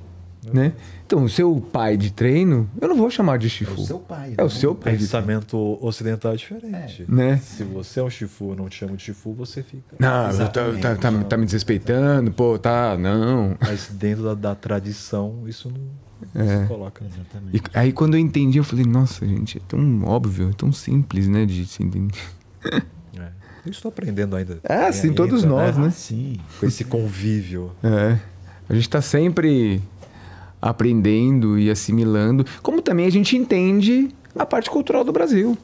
né? 0.51 0.73
Então, 1.05 1.23
o 1.23 1.29
seu 1.29 1.61
pai 1.61 1.95
de 1.95 2.11
treino, 2.11 2.69
eu 2.81 2.87
não 2.87 2.95
vou 2.95 3.09
chamar 3.09 3.37
de 3.37 3.47
É 3.47 3.49
Shifu. 3.49 3.81
o 3.81 3.85
seu 3.85 3.99
pai. 3.99 4.33
É 4.37 4.41
o 4.41 4.45
né? 4.45 4.49
seu 4.51 4.73
pai 4.75 4.93
Pensamento 4.97 5.77
ocidental 5.81 6.33
é 6.33 6.35
diferente. 6.35 7.05
né? 7.07 7.37
Se 7.37 7.63
você 7.63 7.99
é 7.99 8.03
um 8.03 8.09
Shifu 8.09 8.53
e 8.53 8.55
não 8.55 8.67
te 8.67 8.77
chama 8.77 8.95
de 8.97 9.03
Shifu, 9.03 9.33
você 9.33 9.61
fica. 9.61 9.95
Não, 9.99 10.35
tá, 10.37 10.47
tá, 10.81 10.95
tá- 10.95 11.23
tá 11.23 11.37
me 11.37 11.45
desrespeitando, 11.45 12.31
pô, 12.31 12.57
tá, 12.57 12.97
não. 12.97 13.55
Mas 13.61 13.89
dentro 13.93 14.23
da, 14.23 14.33
da 14.33 14.55
tradição, 14.55 15.43
isso 15.47 15.69
não, 15.71 16.41
É. 16.41 16.61
se 16.61 16.67
coloca. 16.67 17.03
Exatamente. 17.05 17.57
E 17.57 17.61
aí 17.77 17.91
quando 17.91 18.15
eu 18.15 18.19
entendi, 18.19 18.57
eu 18.57 18.63
falei, 18.63 18.85
nossa, 18.85 19.25
gente, 19.27 19.57
é 19.57 19.61
tão 19.67 20.03
óbvio, 20.05 20.49
é 20.49 20.53
tão 20.53 20.71
simples, 20.71 21.27
né, 21.27 21.45
de 21.45 21.65
se 21.65 21.83
entender. 21.83 22.17
É. 23.17 23.27
Eu 23.65 23.71
estou 23.71 23.89
aprendendo 23.89 24.35
ainda. 24.35 24.59
Ah, 24.67 24.91
sim, 24.91 25.07
ainda, 25.09 25.15
todos 25.15 25.43
nós, 25.43 25.77
né? 25.77 25.87
Ah, 25.87 25.91
sim. 25.91 26.37
Com 26.59 26.65
esse 26.65 26.83
convívio. 26.83 27.71
É. 27.83 28.17
A 28.67 28.73
gente 28.73 28.89
tá 28.89 29.01
sempre 29.01 29.81
aprendendo 30.69 31.57
e 31.59 31.69
assimilando, 31.69 32.45
como 32.61 32.81
também 32.81 33.05
a 33.05 33.09
gente 33.11 33.35
entende 33.35 34.09
a 34.35 34.45
parte 34.45 34.69
cultural 34.69 35.03
do 35.03 35.11
Brasil, 35.11 35.57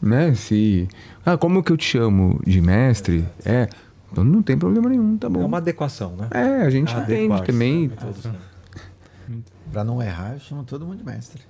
né? 0.00 0.34
Se, 0.34 0.86
ah, 1.24 1.36
como 1.36 1.62
que 1.62 1.72
eu 1.72 1.76
te 1.76 1.84
chamo 1.84 2.40
de 2.46 2.60
mestre? 2.60 3.24
É, 3.44 3.68
então 4.12 4.22
não 4.22 4.42
tem 4.42 4.56
problema 4.56 4.88
nenhum, 4.88 5.16
tá 5.16 5.26
É 5.26 5.30
bom. 5.30 5.44
uma 5.44 5.58
adequação, 5.58 6.14
né? 6.16 6.28
É, 6.30 6.62
a 6.62 6.70
gente 6.70 6.92
entende 6.92 7.12
Adequar-se, 7.32 7.46
também. 7.46 7.88
né? 7.88 9.36
Pra 9.72 9.84
não 9.84 10.00
errar, 10.02 10.34
eu 10.34 10.40
chamo 10.40 10.64
todo 10.64 10.84
mundo 10.86 10.98
de 10.98 11.04
mestre. 11.04 11.42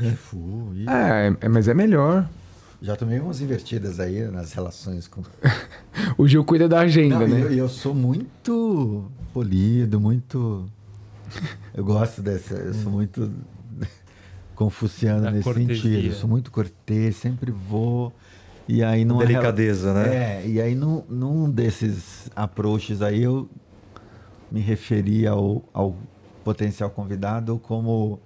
E- 0.00 0.84
Ah, 0.86 1.08
é- 1.20 1.36
é- 1.42 1.48
mas 1.48 1.68
é 1.68 1.74
melhor. 1.74 2.28
Já 2.80 2.96
tomei 2.96 3.18
umas 3.20 3.40
invertidas 3.40 4.00
aí 4.00 4.22
nas 4.30 4.52
relações 4.52 5.06
com. 5.06 5.22
O 6.18 6.26
Gil 6.26 6.42
cuida 6.44 6.68
da 6.68 6.80
agenda, 6.80 7.20
Não, 7.20 7.28
e 7.28 7.30
né? 7.30 7.42
eu, 7.42 7.52
e 7.52 7.58
eu 7.58 7.68
sou 7.68 7.94
muito 7.94 9.04
polido, 9.32 10.00
muito. 10.00 10.66
Eu 11.74 11.84
gosto 11.84 12.20
dessa. 12.22 12.54
Eu 12.54 12.74
sou 12.74 12.92
muito 12.92 13.32
confuciano 14.54 15.22
Da 15.22 15.30
nesse 15.30 15.44
cortesia. 15.44 15.74
sentido. 15.76 16.06
Eu 16.06 16.12
sou 16.14 16.28
muito 16.28 16.50
cortês, 16.50 17.16
sempre 17.16 17.50
vou. 17.50 18.12
E 18.68 18.82
aí 18.82 19.04
não 19.04 19.18
Delicadeza, 19.18 19.92
né? 19.92 20.14
É, 20.42 20.46
e 20.46 20.60
aí 20.60 20.74
num, 20.74 21.02
num 21.08 21.50
desses 21.50 22.30
approaches 22.34 23.02
aí 23.02 23.22
eu 23.22 23.48
me 24.50 24.60
referi 24.60 25.26
ao, 25.26 25.64
ao 25.72 25.96
potencial 26.44 26.88
convidado 26.90 27.58
como 27.58 28.20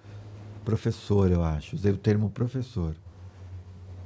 professor, 0.64 1.30
eu 1.30 1.42
acho. 1.42 1.76
Usei 1.76 1.92
o 1.92 1.96
termo 1.96 2.28
professor. 2.30 2.94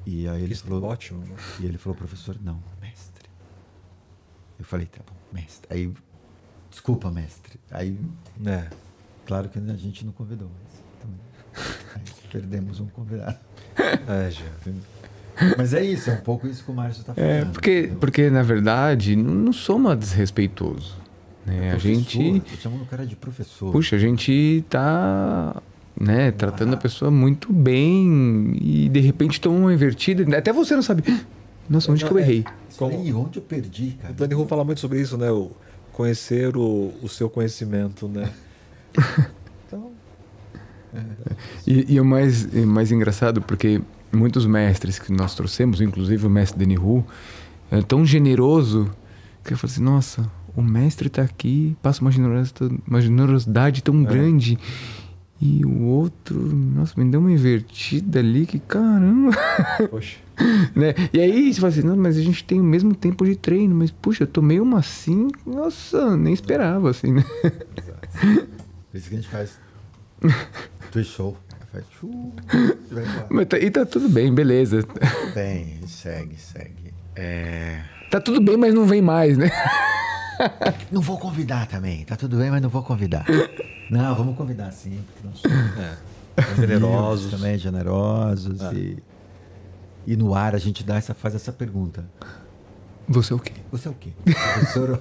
E 0.07 0.29
aí 0.29 0.43
ele 0.43 0.53
Isso 0.53 0.65
falou. 0.65 0.85
é 0.85 0.93
ótimo. 0.93 1.21
né? 1.21 1.35
E 1.61 1.65
ele 1.67 1.79
falou, 1.79 1.97
professor, 1.97 2.37
não, 2.43 2.61
mestre. 2.81 3.29
Eu 4.59 4.65
falei, 4.65 4.87
tá 4.87 5.01
bom, 5.07 5.17
mestre. 5.33 5.67
Aí, 5.75 5.93
desculpa, 6.71 7.11
mestre. 7.11 7.59
Aí, 7.71 7.99
É. 8.47 8.69
claro 9.27 9.49
que 9.49 9.59
a 9.59 9.77
gente 9.77 10.05
não 10.05 10.13
convidou, 10.13 10.49
mas 10.63 10.83
também. 11.01 12.05
Perdemos 12.33 12.81
um 12.81 12.87
convidado. 12.87 13.39
É. 13.77 14.31
Mas 15.57 15.73
é 15.73 15.83
isso, 15.83 16.11
é 16.11 16.15
um 16.15 16.21
pouco 16.21 16.47
isso 16.47 16.65
que 16.65 16.71
o 16.71 16.75
Márcio 16.75 17.01
está 17.01 17.15
falando. 17.15 17.31
É, 17.31 17.45
porque, 17.47 17.93
porque 17.99 18.31
na 18.31 18.43
verdade, 18.43 19.17
não, 19.17 19.35
não 19.35 19.53
sou 19.53 19.95
desrespeitoso. 19.97 20.97
Né? 21.47 21.71
A 21.71 21.77
Professor, 21.77 21.95
gente. 21.95 22.43
Eu 22.53 22.59
chamo 22.59 22.83
o 22.83 22.87
cara 22.87 23.07
de 23.07 23.17
professor. 23.17 23.73
Puxa, 23.73 23.97
a 23.97 23.99
gente 23.99 24.65
tá 24.69 25.63
né, 25.99 26.31
tratando 26.31 26.75
a 26.75 26.77
pessoa 26.77 27.11
muito 27.11 27.53
bem 27.53 28.53
e 28.61 28.89
de 28.89 29.01
repente 29.01 29.41
toma 29.41 29.57
uma 29.57 29.73
invertida. 29.73 30.37
Até 30.37 30.53
você 30.53 30.75
não 30.75 30.83
sabe. 30.83 31.03
Nossa, 31.69 31.93
onde 31.93 32.05
que 32.05 32.11
eu 32.11 32.19
errei? 32.19 32.45
Como- 32.77 33.01
Ih, 33.05 33.13
onde 33.13 33.39
eu 33.39 33.43
perdi, 33.43 33.97
cara? 34.01 34.13
O 34.13 34.17
Dani 34.17 34.35
Hu 34.35 34.47
fala 34.47 34.65
muito 34.65 34.81
sobre 34.81 35.01
isso, 35.01 35.17
né? 35.17 35.31
O 35.31 35.53
conhecer 35.93 36.57
o, 36.57 36.93
o 37.03 37.09
seu 37.09 37.31
conhecimento, 37.31 38.09
né? 38.09 38.31
Então, 39.67 39.93
E, 41.65 41.95
e 41.95 42.01
o 42.01 42.05
mais, 42.05 42.43
e 42.53 42.67
mais 42.67 42.91
engraçado, 42.91 43.41
porque 43.41 43.81
muitos 44.13 44.45
mestres 44.47 44.99
que 44.99 45.13
nós 45.13 45.35
trouxemos, 45.35 45.81
inclusive 45.81 46.27
o 46.27 46.31
mestre 46.31 46.59
Deni 46.59 46.77
Hu, 46.77 47.05
é 47.71 47.81
tão 47.81 48.05
generoso 48.05 48.91
que 49.45 49.53
eu 49.53 49.57
falei 49.57 49.73
assim, 49.73 49.83
nossa, 49.83 50.31
o 50.57 50.63
mestre 50.63 51.09
tá 51.09 51.23
aqui, 51.23 51.77
passa 51.81 52.01
uma 52.03 52.11
generosidade, 52.11 52.79
uma 52.87 53.01
generosidade 53.01 53.83
tão 53.83 54.03
grande. 54.03 54.59
E 55.41 55.65
o 55.65 55.85
outro, 55.85 56.37
nossa, 56.39 57.01
me 57.01 57.11
deu 57.11 57.19
uma 57.19 57.33
invertida 57.33 58.19
ali 58.19 58.45
que 58.45 58.59
caramba. 58.59 59.33
poxa. 59.89 60.19
né? 60.77 60.95
E 61.13 61.21
aí 61.21 61.53
você 61.53 61.61
fala 61.61 61.73
assim, 61.73 61.83
não, 61.83 61.97
mas 61.97 62.19
a 62.19 62.23
gente 62.23 62.45
tem 62.45 62.61
o 62.61 62.65
mesmo 62.65 62.95
tempo 62.95 63.25
de 63.25 63.37
treino, 63.37 63.75
mas 63.75 63.91
puxa, 63.91 64.25
eu 64.25 64.27
tomei 64.27 64.61
uma 64.61 64.81
assim, 64.81 65.29
nossa, 65.47 66.17
nem 66.17 66.35
esperava, 66.35 66.91
assim, 66.91 67.13
né? 67.13 67.25
Por 68.91 68.97
isso 68.99 69.09
que 69.09 69.15
a 69.15 69.19
gente 69.19 69.29
faz 69.29 69.59
twist 70.91 71.13
show. 71.15 71.37
Faz 71.73 71.85
tchu, 71.91 72.33
e 72.91 72.95
vai 72.95 73.05
embora. 73.05 73.27
Mas 73.31 73.47
tá, 73.47 73.57
e 73.59 73.71
tá 73.71 73.87
tudo 73.87 74.09
bem, 74.09 74.35
beleza. 74.35 74.85
Bem, 75.35 75.79
segue, 75.87 76.37
segue. 76.37 76.93
É... 77.15 77.81
Tá 78.11 78.21
tudo 78.21 78.41
bem, 78.41 78.57
mas 78.57 78.75
não 78.75 78.85
vem 78.87 79.01
mais, 79.01 79.39
né? 79.39 79.51
Não 80.91 81.03
vou 81.03 81.19
convidar 81.19 81.67
também. 81.67 82.03
Tá 82.07 82.17
tudo 82.17 82.39
bem, 82.39 82.51
mas 82.51 82.63
não 82.63 82.71
vou 82.71 82.83
convidar. 82.83 83.27
Não, 83.91 84.15
vamos 84.15 84.35
convidar 84.39 84.73
sim. 84.73 84.99
Porque 85.13 85.29
nós 85.29 85.39
somos 85.39 85.79
É. 85.79 86.55
Generosos. 86.67 87.31
também, 87.31 87.59
generosos. 87.59 88.59
É. 88.63 88.73
E, 88.73 89.03
e 90.07 90.17
no 90.17 90.35
ar 90.35 90.55
a 90.55 90.59
gente 90.59 90.83
dá 90.83 90.97
essa, 90.97 91.13
faz 91.13 91.35
essa 91.35 91.53
pergunta. 91.53 92.07
Você 93.07 93.35
é 93.35 93.37
o 93.37 93.39
quê? 93.39 93.53
Você 93.71 93.87
é 93.87 93.91
o 93.91 93.95
quê? 93.95 94.13
Professor? 94.25 94.99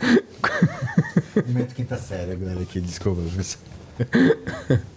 Momento 1.46 1.74
quinta 1.74 1.96
série 1.96 2.32
agora 2.32 2.60
aqui, 2.60 2.80
desculpa, 2.80 3.22
professor. 3.22 3.60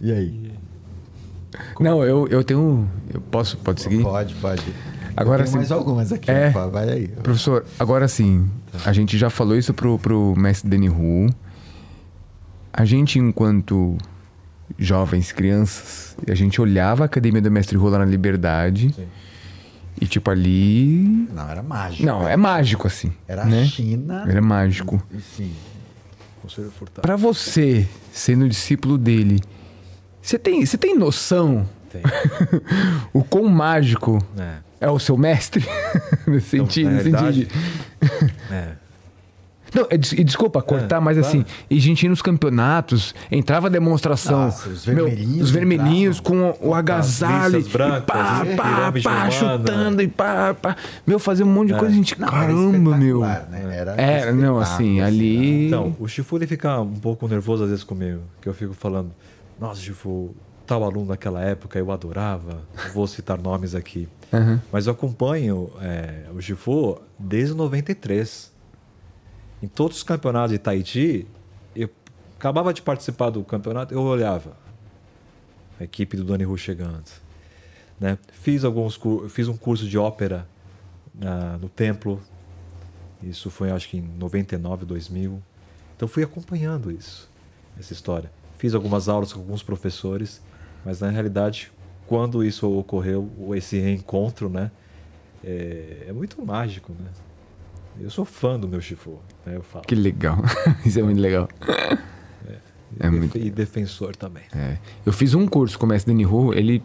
E 0.00 0.12
aí? 0.12 0.52
Não, 1.80 2.04
eu, 2.04 2.28
eu 2.28 2.44
tenho. 2.44 2.88
Eu 3.12 3.20
posso, 3.20 3.56
pode 3.58 3.82
seguir? 3.82 4.02
Pode, 4.02 4.34
pode. 4.36 4.62
Agora 5.16 5.44
sim. 5.46 5.56
mais 5.56 5.72
algumas 5.72 6.12
aqui, 6.12 6.30
É. 6.30 6.50
pá, 6.50 6.66
vai 6.66 6.88
aí. 6.88 7.08
Professor, 7.08 7.64
agora 7.78 8.06
sim, 8.06 8.48
a 8.84 8.92
gente 8.92 9.18
já 9.18 9.28
falou 9.28 9.56
isso 9.56 9.74
pro, 9.74 9.98
pro 9.98 10.34
mestre 10.36 10.70
Deni 10.70 10.88
Hu. 10.88 11.28
A 12.72 12.84
gente, 12.84 13.18
enquanto 13.18 13.98
jovens, 14.78 15.32
crianças, 15.32 16.16
a 16.28 16.34
gente 16.34 16.60
olhava 16.60 17.02
a 17.02 17.06
academia 17.06 17.42
do 17.42 17.50
mestre 17.50 17.76
Hu 17.76 17.88
lá 17.88 17.98
na 17.98 18.04
Liberdade. 18.04 18.92
Sim. 18.94 19.06
E 20.00 20.06
tipo 20.06 20.30
ali. 20.30 21.26
Não, 21.32 21.48
era 21.48 21.62
mágico. 21.62 22.04
Não, 22.06 22.28
é 22.28 22.36
mágico 22.36 22.86
assim. 22.86 23.12
Era 23.26 23.44
né? 23.44 23.64
China. 23.66 24.24
Era 24.28 24.40
mágico. 24.40 25.02
Sim. 25.36 25.52
Conselho 26.42 26.70
Furtado. 26.70 27.02
Pra 27.02 27.16
você, 27.16 27.86
sendo 28.12 28.48
discípulo 28.48 28.96
dele, 28.96 29.40
você 30.22 30.38
tem, 30.38 30.64
você 30.64 30.78
tem 30.78 30.96
noção 30.96 31.68
Tem. 31.90 32.02
o 33.12 33.24
quão 33.24 33.48
mágico 33.48 34.18
É. 34.38 34.86
é 34.86 34.90
o 34.90 34.98
seu 34.98 35.16
mestre? 35.16 35.64
nesse 36.26 36.56
Então, 36.56 36.66
sentido, 36.66 36.90
nesse 36.90 37.10
sentido. 37.10 37.54
É. 38.50 38.72
Não, 39.74 39.86
é 39.90 39.96
des- 39.98 40.12
e 40.12 40.24
desculpa 40.24 40.62
cortar, 40.62 40.96
É, 40.96 41.00
mas 41.00 41.18
claro. 41.18 41.28
assim, 41.38 41.44
e 41.68 41.76
a 41.76 41.80
gente 41.80 42.02
ia 42.04 42.08
nos 42.10 42.22
campeonatos, 42.22 43.14
entrava 43.30 43.66
a 43.66 43.70
demonstração. 43.70 44.46
Nossa, 44.46 44.68
os 44.68 44.86
meu, 44.86 45.04
vermelhinhos 45.06 45.42
os 45.42 45.50
vermelhinhos 45.50 46.20
com 46.20 46.50
o, 46.60 46.68
o 46.68 46.74
agasalho, 46.74 47.62
brancas, 47.68 48.02
e 48.02 48.06
pá, 48.06 48.44
né? 48.44 48.56
pá, 48.56 48.92
pá, 49.02 49.30
chutando, 49.30 50.02
e 50.02 50.08
pá, 50.08 50.54
pá. 50.54 50.76
Meu, 51.06 51.18
fazer 51.18 51.44
um 51.44 51.48
monte 51.52 51.68
de 51.68 51.74
coisa, 51.78 51.92
a 51.92 51.96
gente, 51.96 52.18
Não, 52.20 52.28
era 52.28 52.36
caramba, 52.36 52.96
meu. 52.96 53.20
Né? 53.20 53.46
Era, 53.76 53.92
Era, 54.00 54.32
não, 54.32 54.58
assim, 54.58 55.00
ali. 55.00 55.66
Então, 55.66 55.94
o 55.98 56.08
Chifu 56.08 56.36
ele 56.36 56.46
fica 56.46 56.80
um 56.80 56.94
pouco 56.94 57.26
nervoso 57.28 57.64
às 57.64 57.70
vezes 57.70 57.84
comigo, 57.84 58.20
que 58.40 58.48
eu 58.48 58.54
fico 58.54 58.72
falando, 58.74 59.10
nossa, 59.60 59.80
Chifu, 59.80 60.34
tal 60.66 60.84
aluno 60.84 61.06
daquela 61.08 61.42
época 61.42 61.78
eu 61.78 61.90
adorava, 61.92 62.60
vou 62.94 63.06
citar 63.06 63.38
nomes 63.38 63.74
aqui. 63.74 64.08
Aham. 64.32 64.60
Mas 64.70 64.86
eu 64.86 64.92
acompanho 64.92 65.70
é, 65.80 66.24
o 66.34 66.40
Chifu 66.40 66.98
desde 67.18 67.54
93. 67.54 68.47
Em 69.62 69.66
todos 69.66 69.98
os 69.98 70.02
campeonatos 70.02 70.52
de 70.52 70.58
Tahiti, 70.58 71.26
eu 71.74 71.90
acabava 72.36 72.72
de 72.72 72.80
participar 72.80 73.30
do 73.30 73.42
campeonato, 73.42 73.92
eu 73.92 74.00
olhava 74.00 74.56
a 75.80 75.84
equipe 75.84 76.16
do 76.16 76.24
Dani 76.24 76.44
Ru 76.44 76.56
chegando. 76.56 77.04
Né? 77.98 78.16
Fiz, 78.32 78.64
alguns, 78.64 78.98
fiz 79.28 79.48
um 79.48 79.56
curso 79.56 79.86
de 79.86 79.98
ópera 79.98 80.48
ah, 81.20 81.58
no 81.60 81.68
templo. 81.68 82.22
Isso 83.22 83.50
foi 83.50 83.70
acho 83.70 83.88
que 83.88 83.98
em 83.98 84.02
99, 84.02 84.84
2000. 84.84 85.42
Então 85.96 86.06
fui 86.06 86.22
acompanhando 86.22 86.92
isso, 86.92 87.28
essa 87.78 87.92
história. 87.92 88.30
Fiz 88.56 88.74
algumas 88.74 89.08
aulas 89.08 89.32
com 89.32 89.40
alguns 89.40 89.62
professores, 89.62 90.40
mas 90.84 91.00
na 91.00 91.10
realidade, 91.10 91.72
quando 92.06 92.44
isso 92.44 92.70
ocorreu, 92.78 93.28
esse 93.56 93.78
reencontro, 93.78 94.48
né, 94.48 94.70
é, 95.42 96.06
é 96.08 96.12
muito 96.12 96.44
mágico, 96.44 96.92
né? 96.92 97.10
Eu 98.00 98.10
sou 98.10 98.24
fã 98.24 98.58
do 98.58 98.68
meu 98.68 98.80
Shifu, 98.80 99.18
né, 99.44 99.56
eu 99.56 99.62
falo. 99.62 99.84
Que 99.84 99.94
legal. 99.94 100.38
Isso 100.86 100.98
é 100.98 101.02
muito 101.02 101.20
legal. 101.20 101.48
E 101.66 102.96
é 103.00 103.10
def- 103.10 103.12
muito- 103.18 103.38
E 103.38 103.50
defensor 103.50 104.16
também. 104.16 104.44
É. 104.54 104.78
Eu 105.04 105.12
fiz 105.12 105.34
um 105.34 105.46
curso 105.46 105.78
com 105.78 105.86
o 105.86 105.88
mestre 105.88 106.12
Deni 106.12 106.24
Hu, 106.26 106.52
ele. 106.54 106.82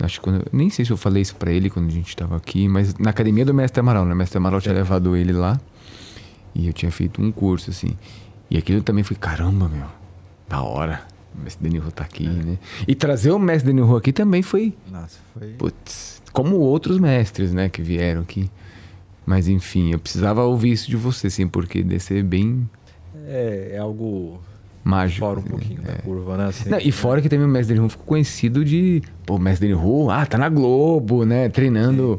Acho 0.00 0.18
que 0.18 0.24
quando, 0.24 0.36
eu- 0.40 0.46
nem 0.52 0.68
sei 0.68 0.84
se 0.84 0.90
eu 0.90 0.96
falei 0.96 1.22
isso 1.22 1.36
pra 1.36 1.52
ele 1.52 1.70
quando 1.70 1.86
a 1.88 1.92
gente 1.92 2.16
tava 2.16 2.36
aqui, 2.36 2.66
mas 2.66 2.94
na 2.98 3.10
academia 3.10 3.44
do 3.44 3.54
Mestre 3.54 3.78
Amaral, 3.80 4.04
né? 4.04 4.12
O 4.14 4.16
Mestre 4.16 4.36
Amaral 4.38 4.60
tinha 4.60 4.74
levado 4.74 5.16
ele 5.16 5.32
lá 5.32 5.60
e 6.54 6.66
eu 6.66 6.72
tinha 6.72 6.90
feito 6.90 7.22
um 7.22 7.30
curso, 7.30 7.70
assim. 7.70 7.96
E 8.50 8.56
aquilo 8.58 8.82
também 8.82 9.04
foi, 9.04 9.16
caramba, 9.16 9.68
meu, 9.68 9.86
da 10.48 10.60
hora. 10.62 11.02
O 11.38 11.40
Mestre 11.42 11.62
Denilro 11.62 11.90
tá 11.92 12.02
aqui, 12.04 12.28
né? 12.28 12.58
E 12.86 12.94
trazer 12.94 13.30
o 13.30 13.38
Mestre 13.38 13.72
Denilro 13.72 13.96
aqui 13.96 14.12
também 14.12 14.42
foi, 14.42 14.74
Nossa, 14.90 15.18
foi. 15.32 15.52
putz, 15.52 16.20
como 16.32 16.56
outros 16.56 16.98
mestres, 16.98 17.52
né, 17.54 17.68
que 17.68 17.80
vieram 17.80 18.22
aqui. 18.22 18.50
Mas 19.24 19.48
enfim, 19.48 19.92
eu 19.92 19.98
precisava 19.98 20.42
ouvir 20.42 20.72
isso 20.72 20.90
de 20.90 20.96
você, 20.96 21.28
assim, 21.28 21.46
porque 21.46 21.82
deve 21.82 22.00
ser 22.00 22.22
bem 22.24 22.68
É, 23.26 23.72
é 23.74 23.78
algo 23.78 24.40
mágico. 24.84 25.20
fora 25.20 25.38
um 25.38 25.42
né? 25.42 25.48
pouquinho 25.48 25.80
da 25.82 25.92
curva, 25.94 26.36
né? 26.36 26.46
Assim, 26.46 26.68
Não, 26.68 26.78
e 26.78 26.90
fora 26.90 27.22
que 27.22 27.28
também 27.28 27.46
o 27.46 27.48
Mestre 27.48 27.74
Denilro 27.74 27.88
ficou 27.90 28.06
conhecido 28.06 28.64
de. 28.64 29.02
Pô, 29.24 29.36
o 29.36 29.38
Mestre 29.38 29.68
Denilro, 29.68 30.10
ah, 30.10 30.26
tá 30.26 30.36
na 30.36 30.48
Globo, 30.48 31.24
né? 31.24 31.48
Treinando 31.48 32.18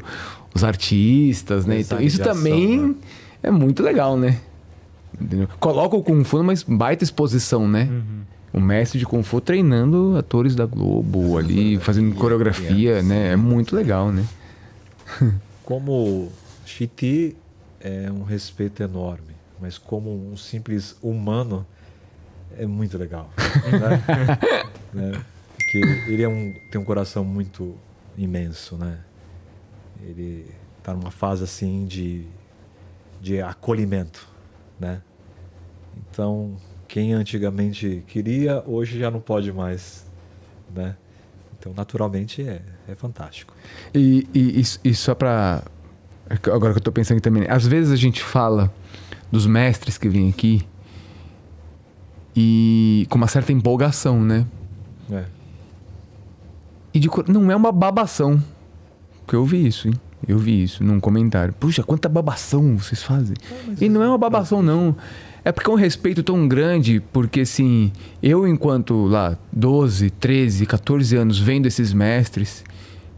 os 0.54 0.64
artistas, 0.64 1.66
né? 1.66 1.80
Então, 1.80 2.00
isso 2.00 2.22
também 2.22 2.88
né? 2.88 2.94
é 3.42 3.50
muito 3.50 3.82
legal, 3.82 4.16
né? 4.16 4.38
Entendeu? 5.20 5.48
Coloca 5.60 5.94
o 5.96 6.02
Kung 6.02 6.24
Fu 6.24 6.38
numa 6.38 6.54
baita 6.66 7.04
exposição, 7.04 7.68
né? 7.68 7.88
O 8.52 8.60
mestre 8.60 8.98
de 8.98 9.04
Kung 9.06 9.22
Fu 9.22 9.40
treinando 9.40 10.16
atores 10.16 10.54
da 10.54 10.64
Globo 10.64 11.36
ali, 11.36 11.78
fazendo 11.78 12.14
coreografia, 12.14 13.02
né? 13.02 13.32
É 13.32 13.36
muito 13.36 13.74
legal, 13.76 14.10
né? 14.12 14.24
Como 15.64 16.30
Chiti 16.64 17.36
é 17.80 18.10
um 18.10 18.22
respeito 18.22 18.82
enorme, 18.82 19.34
mas 19.60 19.78
como 19.78 20.10
um 20.10 20.36
simples 20.36 20.96
humano 21.02 21.66
é 22.56 22.66
muito 22.66 22.96
legal. 22.98 23.30
né? 23.36 24.38
Né? 24.94 25.24
Porque 25.56 25.78
ele 26.06 26.22
é 26.22 26.28
um, 26.28 26.54
tem 26.70 26.80
um 26.80 26.84
coração 26.84 27.24
muito 27.24 27.76
imenso, 28.16 28.76
né? 28.76 29.00
Ele 30.02 30.46
está 30.78 30.94
numa 30.94 31.10
fase 31.10 31.42
assim 31.42 31.84
de, 31.84 32.24
de 33.20 33.40
acolhimento, 33.42 34.28
né? 34.78 35.02
Então, 35.96 36.56
quem 36.86 37.12
antigamente 37.12 38.04
queria, 38.06 38.62
hoje 38.66 39.00
já 39.00 39.10
não 39.10 39.20
pode 39.20 39.52
mais, 39.52 40.06
né? 40.72 40.96
Então, 41.58 41.72
naturalmente, 41.74 42.40
é, 42.46 42.62
é 42.86 42.94
fantástico. 42.94 43.52
E, 43.92 44.28
e, 44.32 44.62
e- 44.84 44.94
só 44.94 45.12
pra. 45.14 45.64
Agora 46.28 46.72
que 46.72 46.78
eu 46.78 46.82
tô 46.82 46.92
pensando 46.92 47.20
também, 47.20 47.46
às 47.48 47.66
vezes 47.66 47.92
a 47.92 47.96
gente 47.96 48.22
fala 48.22 48.72
dos 49.30 49.46
mestres 49.46 49.98
que 49.98 50.08
vêm 50.08 50.30
aqui 50.30 50.66
e 52.36 53.06
com 53.10 53.16
uma 53.16 53.28
certa 53.28 53.52
empolgação, 53.52 54.22
né? 54.22 54.46
É. 55.10 55.24
E 56.92 56.98
de 56.98 57.08
não 57.28 57.50
é 57.50 57.56
uma 57.56 57.72
babação. 57.72 58.42
Porque 59.24 59.36
eu 59.36 59.44
vi 59.44 59.66
isso, 59.66 59.88
hein? 59.88 59.94
Eu 60.26 60.38
vi 60.38 60.62
isso 60.62 60.82
num 60.82 60.98
comentário. 60.98 61.52
Puxa, 61.54 61.82
quanta 61.82 62.08
babação 62.08 62.76
vocês 62.78 63.02
fazem. 63.02 63.36
E 63.80 63.88
não 63.88 64.02
é 64.02 64.08
uma 64.08 64.18
babação, 64.18 64.62
não. 64.62 64.96
É 65.44 65.52
porque 65.52 65.68
é 65.68 65.72
um 65.72 65.76
respeito 65.76 66.22
tão 66.22 66.48
grande, 66.48 67.02
porque 67.12 67.40
assim, 67.40 67.92
eu 68.22 68.48
enquanto 68.48 69.04
lá 69.04 69.36
12, 69.52 70.08
13, 70.10 70.64
14 70.64 71.16
anos 71.16 71.38
vendo 71.38 71.66
esses 71.66 71.92
mestres, 71.92 72.64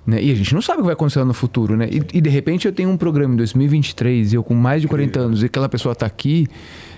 né? 0.07 0.23
E 0.23 0.31
a 0.31 0.35
gente 0.35 0.55
não 0.55 0.63
sabe 0.63 0.79
o 0.79 0.83
que 0.83 0.87
vai 0.87 0.93
acontecer 0.93 1.19
lá 1.19 1.25
no 1.25 1.35
futuro, 1.35 1.77
né? 1.77 1.89
E, 1.91 2.19
e, 2.19 2.21
de 2.21 2.31
repente 2.31 2.67
eu 2.67 2.73
tenho 2.73 2.89
um 2.89 2.97
programa 2.97 3.35
em 3.35 3.37
2023 3.37 4.33
e 4.33 4.37
eu 4.37 4.45
com 4.45 4.55
mais 4.55 4.81
de 4.81 4.89
40 4.89 5.19
anos 5.19 5.43
e 5.43 5.47
aquela 5.47 5.69
pessoa 5.69 5.95
tá 5.95 6.07
aqui, 6.07 6.47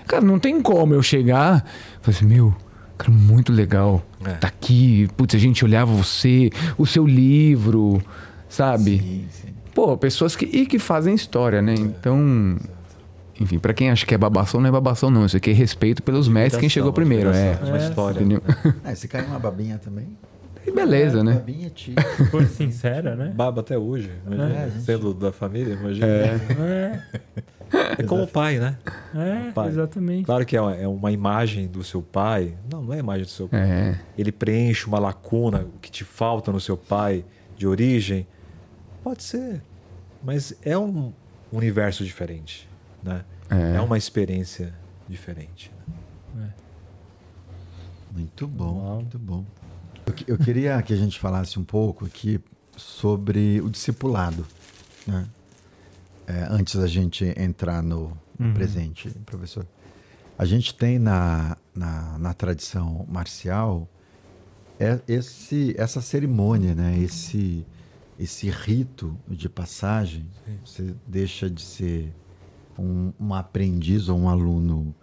cara, 0.07 0.23
não 0.23 0.37
tem 0.37 0.61
como 0.61 0.93
eu 0.93 1.01
chegar 1.01 1.65
e 1.99 2.05
falar 2.05 2.17
assim, 2.17 2.25
meu, 2.25 2.53
cara, 2.97 3.11
muito 3.11 3.51
legal. 3.51 4.05
É. 4.23 4.33
Tá 4.33 4.47
aqui, 4.47 5.07
putz, 5.17 5.33
a 5.33 5.39
gente 5.39 5.65
olhava 5.65 5.91
você, 5.91 6.51
o 6.77 6.85
seu 6.85 7.07
livro, 7.07 8.01
sabe? 8.47 8.99
Sim, 8.99 9.25
sim. 9.31 9.47
Pô, 9.73 9.97
pessoas 9.97 10.35
que, 10.35 10.45
e 10.45 10.65
que 10.65 10.77
fazem 10.77 11.15
história, 11.15 11.61
né? 11.61 11.73
Então, 11.73 12.57
enfim, 13.39 13.57
pra 13.57 13.73
quem 13.73 13.89
acha 13.89 14.05
que 14.05 14.13
é 14.13 14.17
babação, 14.17 14.59
não 14.59 14.67
é 14.67 14.71
babação, 14.71 15.09
não. 15.09 15.25
Isso 15.25 15.37
aqui 15.37 15.49
é 15.49 15.53
respeito 15.53 16.03
pelos 16.03 16.27
mestres, 16.27 16.59
quem 16.59 16.69
chegou 16.69 16.91
primeiro, 16.91 17.29
é. 17.29 17.57
Uma 17.63 17.77
história. 17.77 18.19
Entendeu? 18.19 18.41
Ah, 18.83 18.93
se 18.95 19.07
cair 19.07 19.25
uma 19.25 19.39
babinha 19.39 19.79
também. 19.79 20.07
E 20.69 20.75
beleza, 20.75 21.23
né? 21.23 21.33
Babinha 21.33 21.69
tia. 21.69 21.95
For 22.29 22.45
sincera, 22.45 23.15
né? 23.15 23.31
Baba 23.35 23.61
até 23.61 23.77
hoje, 23.77 24.11
imagina, 24.25 24.53
É, 24.55 24.69
gente. 24.69 24.83
sendo 24.83 25.13
da 25.13 25.31
família, 25.31 25.73
imagina. 25.73 26.07
É, 26.07 27.01
É 27.99 28.03
como 28.03 28.23
o 28.23 28.27
pai, 28.27 28.57
né? 28.59 28.77
é 29.15 29.51
Pai. 29.51 29.67
exatamente. 29.67 30.25
Claro 30.25 30.45
que 30.45 30.55
é 30.57 30.61
uma, 30.61 30.75
é 30.75 30.87
uma 30.87 31.11
imagem 31.11 31.67
do 31.67 31.83
seu 31.83 32.01
pai. 32.01 32.55
Não, 32.71 32.81
não 32.83 32.93
é 32.93 32.97
a 32.97 32.99
imagem 32.99 33.23
do 33.25 33.29
seu 33.29 33.47
pai. 33.47 33.59
É. 33.59 33.99
Ele 34.17 34.31
preenche 34.31 34.87
uma 34.87 34.97
lacuna 34.99 35.65
que 35.81 35.91
te 35.91 36.03
falta 36.03 36.51
no 36.51 36.59
seu 36.59 36.75
pai 36.77 37.23
de 37.57 37.67
origem. 37.67 38.25
Pode 39.03 39.21
ser. 39.23 39.61
Mas 40.23 40.53
é 40.63 40.77
um 40.77 41.13
universo 41.51 42.03
diferente, 42.03 42.67
né? 43.03 43.23
É. 43.49 43.75
É 43.77 43.81
uma 43.81 43.97
experiência 43.97 44.73
diferente. 45.07 45.71
Muito 48.11 48.47
bom, 48.47 48.79
Uau. 48.83 48.95
muito 48.95 49.19
bom. 49.19 49.45
Eu, 50.09 50.35
eu 50.35 50.37
queria 50.37 50.81
que 50.81 50.93
a 50.93 50.97
gente 50.97 51.19
falasse 51.19 51.59
um 51.59 51.63
pouco 51.63 52.05
aqui 52.05 52.39
sobre 52.75 53.61
o 53.61 53.69
discipulado, 53.69 54.45
né? 55.05 55.27
É, 56.27 56.47
antes 56.49 56.75
da 56.75 56.87
gente 56.87 57.25
entrar 57.37 57.81
no 57.81 58.17
Uhum. 58.39 58.53
presente, 58.53 59.09
professor. 59.25 59.67
A 60.37 60.45
gente 60.45 60.73
tem 60.73 60.97
na, 60.97 61.57
na, 61.75 62.17
na 62.17 62.33
tradição 62.33 63.05
marcial 63.09 63.87
é 64.79 64.97
esse, 65.09 65.75
essa 65.77 65.99
cerimônia, 65.99 66.73
né? 66.73 66.97
esse, 66.99 67.65
esse 68.17 68.49
rito 68.49 69.17
de 69.27 69.49
passagem. 69.49 70.25
Você 70.63 70.95
deixa 71.05 71.49
de 71.49 71.61
ser 71.61 72.13
um, 72.77 73.11
um 73.19 73.33
aprendiz 73.33 74.07
ou 74.07 74.17
um 74.17 74.29
aluno, 74.29 74.95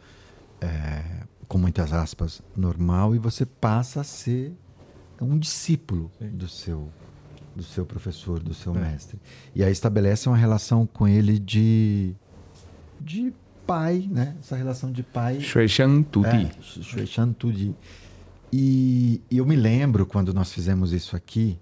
é, 0.63 1.25
com 1.47 1.59
muitas 1.59 1.93
aspas, 1.93 2.41
normal 2.57 3.15
e 3.15 3.19
você 3.19 3.45
passa 3.45 4.01
a 4.01 4.05
ser 4.05 4.55
um 5.25 5.39
discípulo 5.39 6.11
Sim. 6.19 6.29
do 6.31 6.49
seu, 6.49 6.89
do 7.55 7.63
seu 7.63 7.85
professor, 7.87 8.39
do 8.41 8.53
seu 8.55 8.75
É. 8.77 8.81
mestre. 8.81 9.19
E 9.55 9.63
aí 9.65 9.73
estabelece 9.73 10.29
uma 10.29 10.37
relação 10.37 10.87
com 10.87 11.07
ele 11.09 11.39
de, 11.39 12.15
de 13.01 13.33
pai, 13.67 14.09
né? 14.11 14.37
Essa 14.41 14.57
relação 14.57 14.93
de 14.93 15.03
pai. 15.03 15.41
Shui 15.41 15.69
Shan 15.69 16.03
Tuti. 16.03 16.29
É, 16.29 16.51
Shu- 16.63 16.83
Shui 16.83 17.07
Shan 17.07 17.33
Tudi. 17.33 17.75
E, 18.53 19.21
e 19.31 19.39
eu 19.39 19.45
me 19.47 19.57
lembro 19.57 20.07
quando 20.07 20.33
nós 20.33 20.53
fizemos 20.53 20.93
isso 20.93 21.17
aqui. 21.17 21.59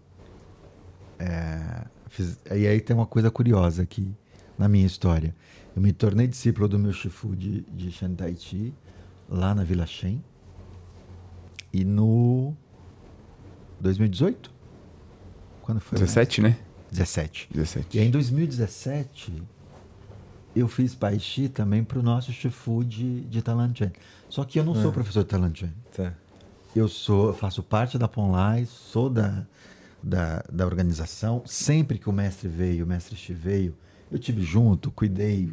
é, 1.18 1.84
fiz- 2.08 2.38
e 2.50 2.66
aí 2.66 2.80
tem 2.80 2.94
uma 2.94 3.06
coisa 3.06 3.30
curiosa 3.30 3.82
aqui 3.82 4.06
na 4.58 4.68
minha 4.68 4.86
história. 4.86 5.34
Eu 5.74 5.80
me 5.82 5.92
tornei 5.92 6.26
discípulo 6.26 6.68
do 6.68 6.78
meu 6.78 6.92
Shifu 6.92 7.34
de, 7.34 7.62
de 7.62 7.90
Shan 7.90 8.14
Tai 8.14 8.34
Chi, 8.36 8.72
lá 9.28 9.54
na 9.54 9.64
Vila 9.64 9.86
Shen. 9.86 10.22
E 11.72 11.84
no 11.84 12.54
2018? 13.80 14.50
Quando 15.62 15.80
foi? 15.80 15.98
17, 15.98 16.42
né? 16.42 16.56
17. 16.90 17.48
17. 17.52 17.96
E 17.96 18.00
aí, 18.00 18.06
em 18.06 18.10
2017, 18.10 19.42
eu 20.54 20.68
fiz 20.68 20.94
Pai 20.94 21.18
Chi 21.18 21.48
também 21.48 21.82
para 21.82 21.98
o 21.98 22.02
nosso 22.02 22.32
Shifu 22.32 22.84
de, 22.84 23.22
de 23.22 23.42
Talanchen. 23.42 23.90
Só 24.28 24.44
que 24.44 24.58
eu 24.58 24.64
não 24.64 24.74
sou 24.74 24.92
professor 24.92 25.22
de 25.22 25.28
Talanchen. 25.28 25.72
Tá. 25.96 26.12
Eu 26.74 26.88
sou, 26.88 27.28
eu 27.28 27.34
faço 27.34 27.62
parte 27.62 27.96
da 27.98 28.08
Ponlai, 28.08 28.66
sou 28.66 29.08
da, 29.08 29.46
da, 30.02 30.44
da 30.52 30.66
organização. 30.66 31.42
Sempre 31.46 31.98
que 31.98 32.08
o 32.08 32.12
mestre 32.12 32.48
veio, 32.48 32.84
o 32.84 32.88
mestre 32.88 33.16
Xi 33.16 33.32
veio, 33.32 33.74
eu 34.10 34.18
tive 34.18 34.42
junto, 34.42 34.90
cuidei 34.90 35.52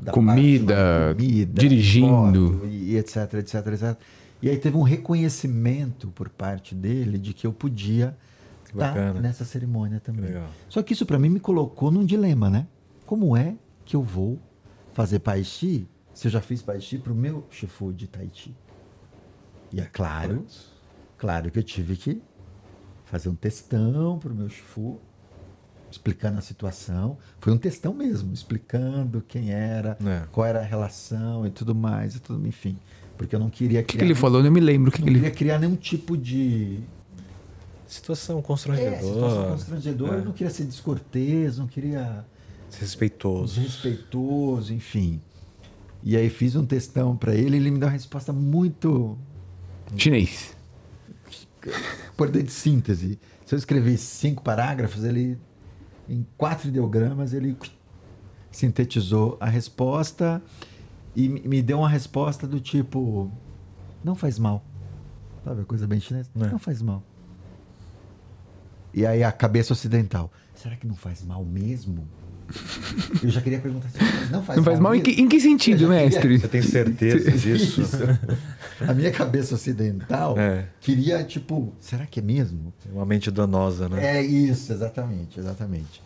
da 0.00 0.12
Comida, 0.12 0.74
parte, 0.74 1.24
comida, 1.24 1.52
dirigindo. 1.60 2.52
foto 2.52 2.66
e, 2.66 2.92
e 2.92 2.96
etc, 2.96 3.34
etc, 3.34 3.66
etc. 3.66 3.98
E 4.42 4.50
aí 4.50 4.58
teve 4.58 4.76
um 4.76 4.82
reconhecimento 4.82 6.08
por 6.08 6.28
parte 6.28 6.74
dele 6.74 7.18
de 7.18 7.32
que 7.32 7.46
eu 7.46 7.52
podia 7.52 8.16
estar 8.64 8.88
bacana. 8.88 9.20
nessa 9.20 9.44
cerimônia 9.44 9.98
também. 10.00 10.26
Legal. 10.26 10.48
Só 10.68 10.82
que 10.82 10.92
isso 10.92 11.06
para 11.06 11.18
mim 11.18 11.28
me 11.30 11.40
colocou 11.40 11.90
num 11.90 12.04
dilema, 12.04 12.50
né? 12.50 12.66
Como 13.06 13.36
é 13.36 13.56
que 13.84 13.96
eu 13.96 14.02
vou 14.02 14.38
fazer 14.92 15.20
Pai 15.20 15.42
Chi 15.44 15.88
se 16.12 16.26
eu 16.28 16.30
já 16.32 16.40
fiz 16.40 16.62
Pai 16.62 16.80
Chi 16.80 16.98
para 16.98 17.12
o 17.12 17.16
meu 17.16 17.46
Shifu 17.50 17.92
de 17.92 18.06
Tai 18.06 18.28
Chi? 18.32 18.54
E 19.72 19.80
é 19.80 19.84
claro, 19.84 20.44
claro 21.16 21.50
que 21.50 21.58
eu 21.58 21.62
tive 21.62 21.96
que 21.96 22.22
fazer 23.04 23.28
um 23.28 23.34
textão 23.34 24.18
para 24.18 24.32
o 24.32 24.34
meu 24.34 24.48
Shifu, 24.48 24.98
explicando 25.90 26.38
a 26.38 26.42
situação. 26.42 27.16
Foi 27.40 27.52
um 27.52 27.58
textão 27.58 27.94
mesmo, 27.94 28.32
explicando 28.32 29.22
quem 29.26 29.50
era, 29.52 29.96
É. 30.04 30.26
qual 30.32 30.46
era 30.46 30.60
a 30.60 30.64
relação 30.64 31.46
e 31.46 31.50
tudo 31.50 31.74
mais, 31.74 32.16
e 32.16 32.20
tudo, 32.20 32.46
enfim. 32.46 32.76
Porque 33.16 33.34
eu 33.34 33.40
não 33.40 33.48
queria 33.50 33.80
O 33.80 33.82
que, 33.84 33.88
criar. 33.88 33.98
que 33.98 34.04
ele 34.04 34.12
nenhum- 34.14 34.20
falou? 34.20 34.40
Eu 34.40 34.44
não 34.44 34.50
me 34.50 34.60
lembro. 34.60 34.90
O 34.90 34.92
que, 34.92 35.00
não 35.00 35.06
que 35.06 35.12
ele. 35.12 35.20
queria 35.20 35.34
criar 35.34 35.58
nenhum 35.58 35.76
tipo 35.76 36.16
de 36.16 36.80
Situação 37.86 38.38
é, 38.38 38.42
constrangedora. 38.42 39.00
situação 39.00 39.48
constrangedora. 39.50 40.16
É. 40.16 40.20
Eu 40.20 40.24
não 40.24 40.32
queria 40.32 40.52
ser 40.52 40.64
descortês, 40.64 41.58
não 41.58 41.66
queria 41.66 42.24
Respeitoso. 42.80 43.60
desrespeitoso, 43.60 44.74
enfim. 44.74 45.20
E 46.02 46.16
aí 46.16 46.28
fiz 46.28 46.54
um 46.56 46.66
textão 46.66 47.16
para 47.16 47.34
ele 47.34 47.56
e 47.56 47.60
ele 47.60 47.70
me 47.70 47.78
deu 47.78 47.86
uma 47.88 47.92
resposta 47.92 48.32
muito. 48.32 49.16
Chinês. 49.96 50.54
poder 52.16 52.42
de 52.42 52.52
síntese. 52.52 53.18
Se 53.44 53.54
eu 53.54 53.58
escrever 53.58 53.96
cinco 53.98 54.42
parágrafos, 54.42 55.04
ele 55.04 55.38
em 56.08 56.24
quatro 56.36 56.68
ideogramas 56.68 57.32
ele 57.32 57.56
sintetizou 58.50 59.36
a 59.40 59.46
resposta 59.46 60.42
e 61.16 61.28
me 61.28 61.62
deu 61.62 61.78
uma 61.78 61.88
resposta 61.88 62.46
do 62.46 62.60
tipo 62.60 63.32
não 64.04 64.14
faz 64.14 64.38
mal. 64.38 64.62
Sabe, 65.42 65.64
coisa 65.64 65.86
bem 65.86 65.98
chinesa? 65.98 66.28
É. 66.36 66.46
Não 66.48 66.58
faz 66.58 66.82
mal. 66.82 67.02
E 68.92 69.04
aí 69.06 69.24
a 69.24 69.32
cabeça 69.32 69.72
ocidental, 69.72 70.30
será 70.54 70.76
que 70.76 70.86
não 70.86 70.94
faz 70.94 71.22
mal 71.22 71.44
mesmo? 71.44 72.06
Eu 73.22 73.28
já 73.28 73.40
queria 73.40 73.58
perguntar 73.58 73.88
assim, 73.88 73.98
não 74.30 74.42
faz 74.42 74.56
Não 74.56 74.64
faz 74.64 74.78
mal 74.78 74.94
em 74.94 75.02
que, 75.02 75.10
em 75.20 75.26
que 75.28 75.40
sentido, 75.40 75.84
Eu 75.84 75.88
mestre? 75.88 76.38
Você 76.38 76.46
tem 76.46 76.62
certeza 76.62 77.30
disso? 77.36 77.82
A 78.86 78.94
minha 78.94 79.10
cabeça 79.10 79.54
ocidental 79.56 80.38
É. 80.38 80.66
queria, 80.80 81.24
tipo, 81.24 81.72
será 81.80 82.06
que 82.06 82.20
é 82.20 82.22
mesmo? 82.22 82.72
Uma 82.92 83.04
mente 83.04 83.30
danosa, 83.30 83.88
né? 83.88 84.18
É 84.18 84.22
isso, 84.22 84.72
exatamente, 84.72 85.40
exatamente. 85.40 86.00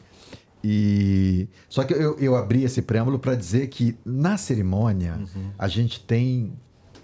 E 0.62 1.48
só 1.68 1.84
que 1.84 1.94
eu, 1.94 2.18
eu 2.18 2.36
abri 2.36 2.64
esse 2.64 2.82
preâmbulo 2.82 3.18
para 3.18 3.34
dizer 3.34 3.68
que 3.68 3.96
na 4.04 4.36
cerimônia 4.36 5.18
Uhum. 5.18 5.50
a 5.58 5.68
gente 5.68 6.00
tem 6.00 6.52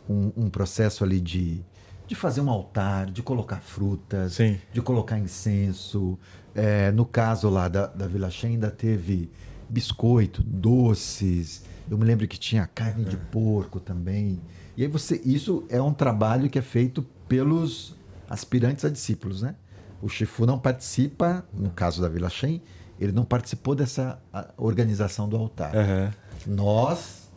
um, 0.09 0.31
um 0.37 0.51
processo 0.51 1.03
ali 1.03 1.21
de, 1.21 1.65
de 2.07 2.15
fazer 2.15 2.41
um 2.43 2.51
altar, 2.51 3.11
de 3.11 3.23
colocar 3.23 3.61
frutas, 3.61 4.35
Sim. 4.35 4.59
de 4.73 4.81
colocar 4.83 5.19
incenso. 5.19 6.19
É, 6.55 6.91
no 6.91 7.05
caso 7.05 7.49
lá 7.51 7.69
da, 7.69 7.87
da 7.87 8.07
Vila 8.07 8.31
Xen 8.31 8.49
ainda 8.53 8.71
teve 8.71 9.31
biscoito, 9.69 10.43
doces. 10.43 11.65
Eu 11.91 11.99
me 11.99 12.05
lembro 12.05 12.27
que 12.29 12.39
tinha 12.39 12.67
carne 12.67 13.05
de 13.05 13.17
porco 13.17 13.81
também. 13.81 14.41
E 14.77 14.83
aí 14.83 14.89
você, 14.89 15.21
isso 15.25 15.65
é 15.69 15.81
um 15.81 15.93
trabalho 15.93 16.49
que 16.51 16.59
é 16.59 16.63
feito 16.63 17.03
pelos 17.29 17.95
aspirantes 18.29 18.85
a 18.85 18.89
discípulos, 18.89 19.43
né? 19.43 19.55
O 20.03 20.09
Shifu 20.09 20.45
não 20.47 20.59
participa, 20.59 21.45
no 21.55 21.71
caso 21.71 22.03
da 22.03 22.09
Vila 22.09 22.29
Xen, 22.29 22.61
ele 23.01 23.13
não 23.13 23.25
participou 23.25 23.75
dessa 23.75 24.19
organização 24.57 25.29
do 25.29 25.37
altar. 25.37 25.75
Aham. 25.77 26.13
Nós, 26.47 27.31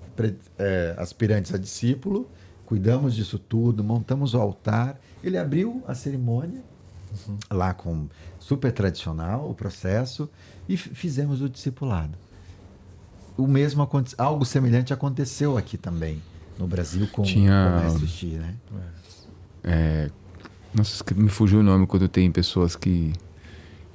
é, 0.58 0.96
aspirantes 0.98 1.54
a 1.54 1.58
discípulo, 1.58 2.30
cuidamos 2.66 3.16
disso 3.16 3.38
tudo, 3.40 3.84
montamos 3.84 4.34
o 4.34 4.40
altar. 4.40 5.00
Ele 5.24 5.38
abriu 5.38 5.84
a 5.88 5.94
cerimônia, 5.96 6.62
lá 7.50 7.74
com 7.74 8.08
super 8.40 8.72
tradicional 8.72 9.50
o 9.50 9.54
processo, 9.54 10.30
e 10.68 10.78
fizemos 10.78 11.42
o 11.42 11.50
discipulado. 11.50 12.18
O 13.38 13.48
mesmo 13.48 13.88
algo 14.18 14.46
semelhante 14.46 14.94
aconteceu 14.94 15.58
aqui 15.58 15.78
também, 15.78 16.22
no 16.58 16.68
Brasil, 16.68 17.08
com, 17.12 17.24
Tinha- 17.24 17.72
com 17.72 17.78
o 17.80 17.84
mestre 18.00 18.38
né? 18.38 18.56
É, 19.64 20.10
nossa, 20.74 21.04
me 21.16 21.30
fugiu 21.30 21.60
o 21.60 21.64
nome 21.64 21.88
quando 21.88 22.08
tem 22.08 22.32
pessoas 22.32 22.76
que 22.76 23.14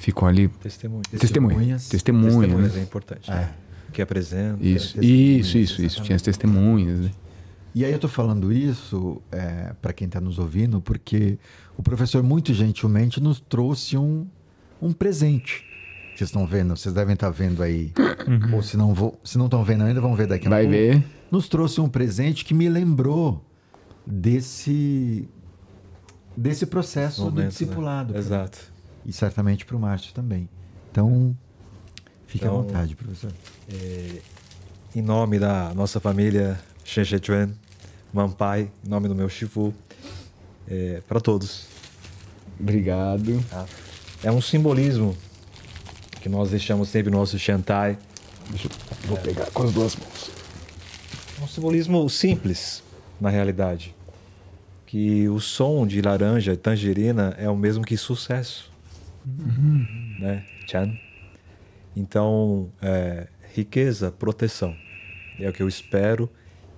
ficam 0.05 0.29
ali. 0.29 0.49
Testemunha. 0.49 1.03
Testemunhas. 1.11 1.89
Testemunha, 1.89 2.31
Testemunhas 2.41 2.75
né? 2.75 2.81
é 2.81 2.83
importante. 2.83 3.31
É. 3.31 3.35
né? 3.35 3.55
Que 3.93 4.03
apresenta. 4.03 4.63
Isso, 4.63 4.95
testemunhas, 4.95 5.47
isso, 5.47 5.59
isso, 5.59 5.83
isso. 5.83 6.03
Tinha 6.03 6.17
as 6.17 6.23
testemunhas, 6.23 7.01
né? 7.01 7.11
E 7.75 7.85
aí 7.85 7.91
eu 7.91 7.97
estou 7.97 8.11
falando 8.11 8.53
isso 8.53 9.21
para 9.81 9.93
quem 9.93 10.07
está 10.07 10.21
nos 10.21 10.39
ouvindo, 10.39 10.81
porque 10.81 11.39
o 11.77 11.83
professor 11.83 12.23
muito 12.23 12.53
gentilmente 12.55 13.21
nos 13.21 13.41
trouxe 13.41 13.97
um, 13.97 14.27
um 14.81 14.93
presente. 14.93 15.65
Vocês 16.15 16.29
estão 16.31 16.47
vendo? 16.47 16.77
Vocês 16.77 16.95
devem 16.95 17.15
estar 17.15 17.31
vendo 17.31 17.63
aí. 17.63 17.93
Ou 18.53 18.63
se 18.63 18.77
não 18.77 18.95
vou, 18.95 19.19
se 19.25 19.37
não 19.37 19.47
estão 19.47 19.65
vendo 19.65 19.83
ainda, 19.83 20.01
vão 20.01 20.15
ver 20.15 20.29
daqui 20.29 20.47
a 20.47 20.51
Vai 20.51 20.63
pouco. 20.63 20.77
ver. 20.77 21.05
Nos 21.31 21.49
trouxe 21.49 21.81
um 21.81 21.89
presente 21.89 22.45
que 22.45 22.55
me 22.55 22.69
lembrou 22.69 23.45
desse 24.07 25.29
desse 26.37 26.67
processo 26.67 27.23
do 27.23 27.25
Momento, 27.31 27.39
né? 27.45 27.49
discipulado. 27.49 28.17
Exato. 28.17 28.74
E 29.07 29.13
certamente 29.13 29.65
para 29.65 29.77
o 29.77 29.81
Márcio 29.81 30.13
também. 30.15 30.49
Então, 30.91 31.37
fique 32.27 32.45
Então, 32.45 32.59
à 32.59 32.63
vontade, 32.63 32.95
professor. 32.97 33.33
Em 34.95 35.03
nome 35.03 35.39
da 35.39 35.73
nossa 35.75 35.99
família 36.01 36.59
Shenchechuan, 36.85 37.51
Mampai, 38.13 38.71
em 38.85 38.89
nome 38.89 39.09
do 39.09 39.15
meu 39.15 39.29
Shifu, 39.29 39.75
é, 40.69 41.03
para 41.09 41.21
todos. 41.21 41.67
Obrigado. 42.59 43.45
tá? 43.51 43.67
É 44.23 44.31
um 44.31 44.41
simbolismo 44.41 45.17
que 46.21 46.29
nós 46.29 46.51
deixamos 46.51 46.89
sempre 46.89 47.11
no 47.11 47.19
nosso 47.19 47.39
Shantai. 47.39 47.99
Deixa 48.51 48.69
eu 48.69 49.09
vou 49.09 49.19
pegar 49.19 49.51
com 49.51 49.65
as 49.65 49.73
duas 49.73 49.97
mãos. 49.97 50.31
É 51.41 51.45
um 51.45 51.49
simbolismo 51.49 52.09
simples, 52.09 52.83
na 53.21 53.29
realidade. 53.31 53.95
Que 54.87 55.29
o 55.29 55.41
som 55.41 55.87
de 55.87 56.01
laranja 56.01 56.53
e 56.53 56.57
tangerina 56.57 57.35
é 57.37 57.51
o 57.51 57.57
mesmo 57.57 57.85
que 57.85 57.97
sucesso. 57.97 58.71
Né? 60.21 60.45
Chan. 60.67 60.93
Então, 61.97 62.71
é, 62.83 63.29
riqueza, 63.55 64.11
proteção. 64.11 64.75
É 65.39 65.49
o 65.49 65.53
que 65.53 65.63
eu 65.63 65.69
espero 65.69 66.31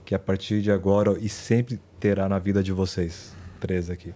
que 0.04 0.14
a 0.14 0.18
partir 0.18 0.62
de 0.62 0.70
agora 0.70 1.18
e 1.18 1.28
sempre 1.28 1.80
terá 1.98 2.28
na 2.28 2.38
vida 2.38 2.62
de 2.62 2.72
vocês, 2.72 3.34
três 3.60 3.90
aqui. 3.90 4.14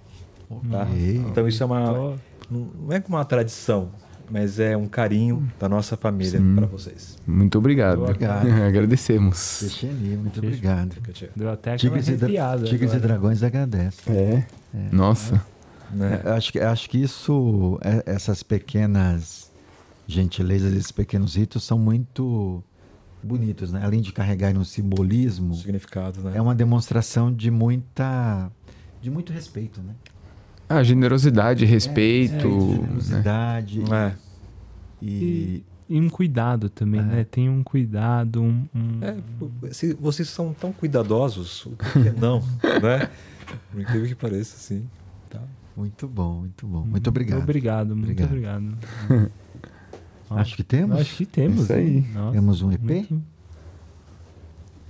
Tá? 0.70 0.89
Então 1.28 1.47
isso 1.47 1.62
é 1.62 1.66
uma 1.66 2.18
não 2.51 2.93
é 2.93 2.99
como 2.99 3.16
uma 3.16 3.24
tradição, 3.24 3.91
mas 4.28 4.59
é 4.59 4.76
um 4.76 4.87
carinho 4.87 5.49
da 5.59 5.68
nossa 5.68 5.97
família 5.97 6.41
para 6.57 6.66
vocês. 6.66 7.16
Muito 7.26 7.59
obrigado. 7.59 8.03
Obrigado. 8.03 8.49
Agradecemos. 8.66 9.61
Xexeni, 9.61 10.16
muito 10.16 10.39
obrigado. 10.39 10.97
Deu 11.37 11.51
até 11.51 11.74
aquela 11.74 11.99
Tigres 11.99 12.93
e, 12.93 12.97
e. 12.97 13.01
Dragões 13.01 13.43
agradece. 13.43 14.11
É. 14.11 14.45
Nossa. 14.93 15.45
Né? 15.93 16.22
É, 16.24 16.30
acho, 16.30 16.53
que, 16.53 16.59
acho 16.61 16.88
que 16.91 16.99
isso, 16.99 17.78
é- 17.82 18.03
essas 18.07 18.43
pequenas 18.43 19.51
gentilezas, 20.07 20.72
esses 20.72 20.93
pequenos 20.93 21.36
ritos 21.36 21.62
são 21.64 21.78
muito 21.78 22.62
bonitos, 23.22 23.70
né? 23.72 23.80
Além 23.84 24.01
de 24.01 24.12
carregarem 24.12 24.59
um 24.59 24.64
simbolismo, 24.64 25.55
Significado, 25.55 26.20
né? 26.22 26.32
é 26.34 26.41
uma 26.43 26.55
demonstração 26.55 27.32
de 27.32 27.51
muita, 27.51 28.51
de 29.03 29.11
muito 29.11 29.32
respeito, 29.32 29.80
né? 29.82 29.95
Ah, 30.68 30.82
generosidade, 30.82 31.64
respeito. 31.64 32.46
É, 32.46 32.49
né? 32.49 32.75
generosidade 32.76 33.83
É. 33.92 34.14
e, 35.03 35.64
E 35.88 36.00
um 36.00 36.08
cuidado 36.08 36.71
também, 36.71 37.00
É. 37.00 37.03
né? 37.03 37.25
Tem 37.29 37.49
um 37.50 37.64
cuidado, 37.64 38.41
um. 38.41 38.64
um- 38.72 39.00
É, 39.03 39.72
se 39.72 39.92
vocês 39.95 40.29
são 40.29 40.53
tão 40.53 40.72
cuidadosos, 40.72 41.67
o 41.67 41.71
que 41.71 42.04
que 42.04 42.11
não, 42.21 42.41
né? 42.80 43.11
Por 43.72 43.80
incrível 43.80 44.07
que 44.07 44.14
pareça, 44.14 44.57
sim. 44.57 44.84
Muito 45.76 46.07
bom, 46.09 46.41
muito 46.41 46.67
bom. 46.67 46.84
Muito 46.84 47.09
obrigado. 47.09 47.42
Obrigado, 47.42 47.97
muito 47.97 48.22
Obrigado. 48.25 48.68
obrigado. 48.68 49.30
Acho 50.30 50.57
que 50.57 50.63
temos. 50.63 51.01
Acho 51.01 51.17
que 51.17 51.26
temos. 51.26 51.63
Isso 51.64 51.72
aí. 51.72 52.01
Nossa, 52.14 52.33
Temos 52.33 52.63
um 52.63 52.71
EP? 52.72 52.80
muito- 52.83 53.22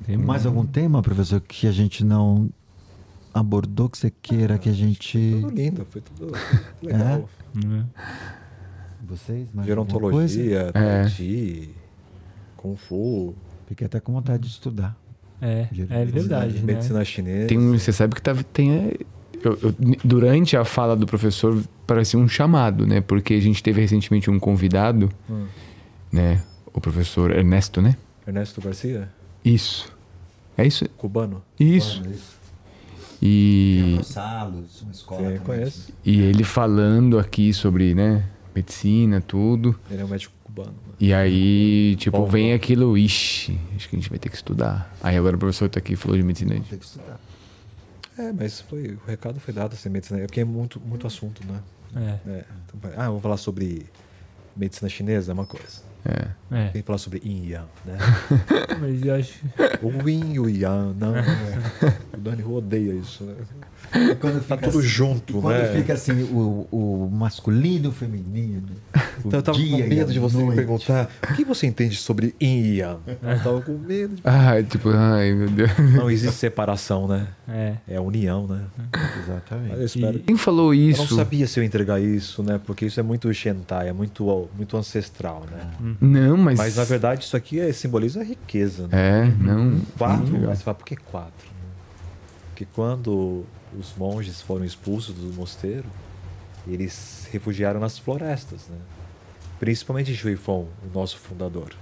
Temos. 0.05 0.27
Mais 0.27 0.47
algum 0.47 0.67
tema, 0.67 1.01
professor, 1.03 1.41
que 1.41 1.67
a 1.67 1.73
gente 1.73 2.05
não 2.05 2.51
abordou 3.33 3.89
que 3.89 3.97
você 3.97 4.11
queira 4.11 4.59
que 4.59 4.69
a 4.69 4.73
gente 4.73 5.39
Tudo 5.41 5.55
lindo, 5.55 5.85
foi 5.87 6.01
tudo 6.01 6.33
legal. 6.83 7.29
Né? 7.55 7.87
vocês 9.07 9.49
mais? 9.53 9.67
Gerontologia, 9.67 10.71
É. 10.75 11.03
Tai 11.03 11.09
Chi, 11.11 11.71
Kung 12.57 12.77
Fu, 12.77 13.35
Fiquei 13.67 13.87
até 13.87 14.01
com 14.01 14.13
vontade 14.13 14.43
de 14.43 14.49
estudar. 14.49 14.97
É, 15.41 15.69
é 15.89 16.05
verdade, 16.05 16.55
né? 16.59 16.63
medicina 16.75 17.05
chinesa. 17.05 17.47
Tem 17.49 17.71
você 17.79 17.93
sabe 17.93 18.15
que 18.15 18.21
tá, 18.23 18.35
tem. 18.53 18.93
Eu- 19.43 19.59
eu- 19.63 19.75
durante 20.05 20.57
a 20.57 20.65
fala 20.65 20.97
do 20.97 21.07
professor, 21.07 21.63
parecia 21.87 22.19
um 22.19 22.29
chamado, 22.29 22.87
né? 22.87 23.01
Porque 23.01 23.35
a 23.35 23.41
gente 23.41 23.63
teve 23.63 23.81
recentemente 23.81 24.31
um 24.31 24.39
convidado, 24.39 25.11
Hum. 25.29 25.47
né? 26.13 26.43
O 26.73 26.81
professor 26.81 27.31
Ernesto, 27.31 27.81
né? 27.83 27.97
Ernesto 28.27 28.61
Garcia, 28.61 29.09
Isso. 29.45 29.93
É 30.57 30.67
isso? 30.67 30.89
cubano. 30.91 31.43
Isso. 31.59 32.03
E, 33.23 33.99
Salos, 34.03 34.83
uma 34.83 34.93
escola. 34.93 35.31
Sim, 35.33 35.39
conheço. 35.45 35.93
e 36.05 36.21
ele 36.21 36.43
falando 36.45 37.19
aqui 37.19 37.53
sobre, 37.53 37.95
né? 37.95 38.25
Medicina, 38.55 39.21
tudo. 39.21 39.79
Ele 39.91 40.01
é 40.03 40.05
um 40.05 40.09
médico 40.09 40.33
cubano. 40.43 40.71
né? 40.71 40.95
E 40.99 41.13
aí, 41.15 41.97
tipo, 41.97 42.19
Bom, 42.19 42.27
vem 42.27 42.49
bom. 42.51 42.55
aquilo, 42.57 42.97
ixi, 42.99 43.59
acho 43.77 43.89
que 43.89 43.97
a 43.97 43.99
gente 43.99 44.09
vai 44.11 44.19
ter 44.19 44.29
que 44.29 44.37
estudar. 44.37 44.95
Aí 45.03 45.17
agora 45.17 45.37
o 45.37 45.39
professor 45.39 45.69
tá 45.69 45.79
aqui 45.79 45.93
e 45.93 45.97
falou 45.97 46.17
de 46.17 46.23
medicina. 46.23 46.55
Tem 46.69 46.79
que 46.79 46.85
estudar. 46.85 47.19
É, 48.21 48.33
mas 48.33 48.61
foi, 48.61 48.99
o 49.03 49.07
recado 49.07 49.41
foi 49.41 49.55
dado 49.55 49.73
assim, 49.73 49.89
medicina, 49.89 50.21
é 50.21 50.27
porque 50.27 50.41
é 50.41 50.45
muito, 50.45 50.79
muito 50.79 51.07
assunto, 51.07 51.43
né? 51.47 51.63
É. 51.97 52.31
É, 52.31 52.45
então, 52.67 52.91
ah, 52.97 53.07
vamos 53.07 53.23
falar 53.23 53.39
sobre 53.39 53.87
medicina 54.55 54.91
chinesa, 54.91 55.33
é 55.33 55.35
uma 55.35 55.47
coisa. 55.47 55.90
É, 56.05 56.69
Tem 56.71 56.81
que 56.83 56.87
falar 56.87 56.99
sobre 56.99 57.21
Yin 57.25 57.45
e 57.45 57.51
Yang, 57.53 57.67
né? 57.87 57.99
mas 58.81 59.03
eu 59.05 59.15
acho. 59.15 59.39
o 59.83 60.09
Yin 60.09 60.33
e 60.35 60.41
o 60.41 60.49
Yang, 60.49 60.97
não. 60.99 61.17
é. 61.17 61.25
O 62.17 62.21
Dani 62.21 62.43
odeia 62.45 62.93
isso, 62.95 63.25
né? 63.25 63.35
Quando 64.21 64.35
Tá 64.47 64.57
fica 64.57 64.69
tudo 64.71 64.79
assim- 64.79 64.89
junto, 64.89 65.41
Quando 65.41 65.59
né? 65.59 65.73
fica 65.73 65.93
assim, 65.95 66.23
o, 66.25 66.67
o 66.71 67.11
masculino 67.13 67.87
e 67.87 67.89
o 67.89 67.93
feminino. 67.93 68.63
O 68.95 69.01
Então 69.29 69.39
eu 69.39 69.43
tava 69.43 69.59
dia 69.59 69.83
com 69.85 69.89
medo 69.89 70.13
de 70.13 70.19
você 70.19 70.37
me 70.39 70.43
noite. 70.45 70.57
perguntar 70.57 71.11
o 71.31 71.35
que 71.35 71.45
você 71.45 71.67
entende 71.67 71.97
sobre 71.97 72.35
Yin 72.41 72.63
e 72.63 72.77
Yang. 72.79 73.01
Eu 73.23 73.43
tava 73.43 73.61
com 73.63 73.73
medo 73.73 74.15
de... 74.17 74.23
Ah, 74.25 74.63
tipo, 74.63 74.89
ai 74.91 75.33
meu 75.33 75.51
Deus. 75.51 75.71
Não 75.95 76.11
existe 76.11 76.37
separação, 76.37 77.07
né? 77.07 77.27
É. 77.49 77.75
É 77.89 78.01
união, 78.01 78.47
né? 78.47 78.63
Exatamente. 79.23 79.71
Mas 79.71 79.79
eu 79.81 79.87
espero. 79.87 80.19
Quem 80.21 80.37
falou 80.37 80.73
Eu 80.75 80.81
não 80.81 80.89
isso? 81.05 81.17
sabia 81.17 81.47
se 81.47 81.59
eu 81.59 81.65
ia 81.65 81.67
entregar 81.69 82.01
isso, 82.01 82.43
né? 82.43 82.61
Porque 82.65 82.87
isso 82.87 82.99
é 82.99 83.03
muito 83.03 83.33
Shentai, 83.35 83.89
é 83.89 83.93
muito, 83.93 84.49
muito 84.57 84.77
ancestral, 84.77 85.45
né? 85.51 85.90
Não, 86.01 86.37
mas. 86.37 86.59
Mas 86.59 86.77
na 86.77 86.85
verdade 86.85 87.25
isso 87.25 87.37
aqui 87.37 87.59
é, 87.61 87.73
simboliza 87.73 88.21
a 88.21 88.25
riqueza, 88.25 88.89
né? 88.89 89.27
É, 89.29 89.43
não. 89.43 89.81
Quatro, 89.97 90.33
legal. 90.33 90.49
mas 90.49 90.59
você 90.59 90.65
fala, 90.65 90.75
por 90.75 90.85
que 90.85 90.97
quatro? 90.97 91.47
né? 91.47 91.71
Porque 92.51 92.67
quando 92.75 93.45
os 93.79 93.95
monges 93.97 94.41
foram 94.43 94.65
expulsos 94.65 95.15
do 95.15 95.33
mosteiro, 95.35 95.87
eles 96.67 96.93
se 96.93 97.31
refugiaram 97.31 97.81
nas 97.81 97.99
florestas, 97.99 98.67
né? 98.69 98.77
Principalmente 99.59 100.15
Shuifeng, 100.15 100.67
o 100.83 100.99
nosso 100.99 101.19
fundador. 101.19 101.73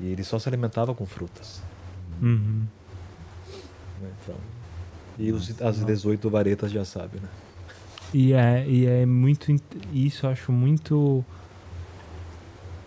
E 0.00 0.08
ele 0.08 0.24
só 0.24 0.38
se 0.38 0.48
alimentava 0.48 0.94
com 0.94 1.04
frutas. 1.04 1.62
Uhum. 2.22 2.64
né? 4.00 4.10
Então, 4.22 4.36
e 5.18 5.32
os, 5.32 5.60
as 5.60 5.84
18 5.84 6.30
varetas 6.30 6.72
já 6.72 6.84
sabem, 6.84 7.20
né? 7.20 7.28
E 8.12 8.32
é, 8.32 8.66
e 8.66 8.86
é 8.86 9.06
muito. 9.06 9.54
Isso 9.92 10.26
eu 10.26 10.30
acho 10.30 10.50
muito 10.50 11.24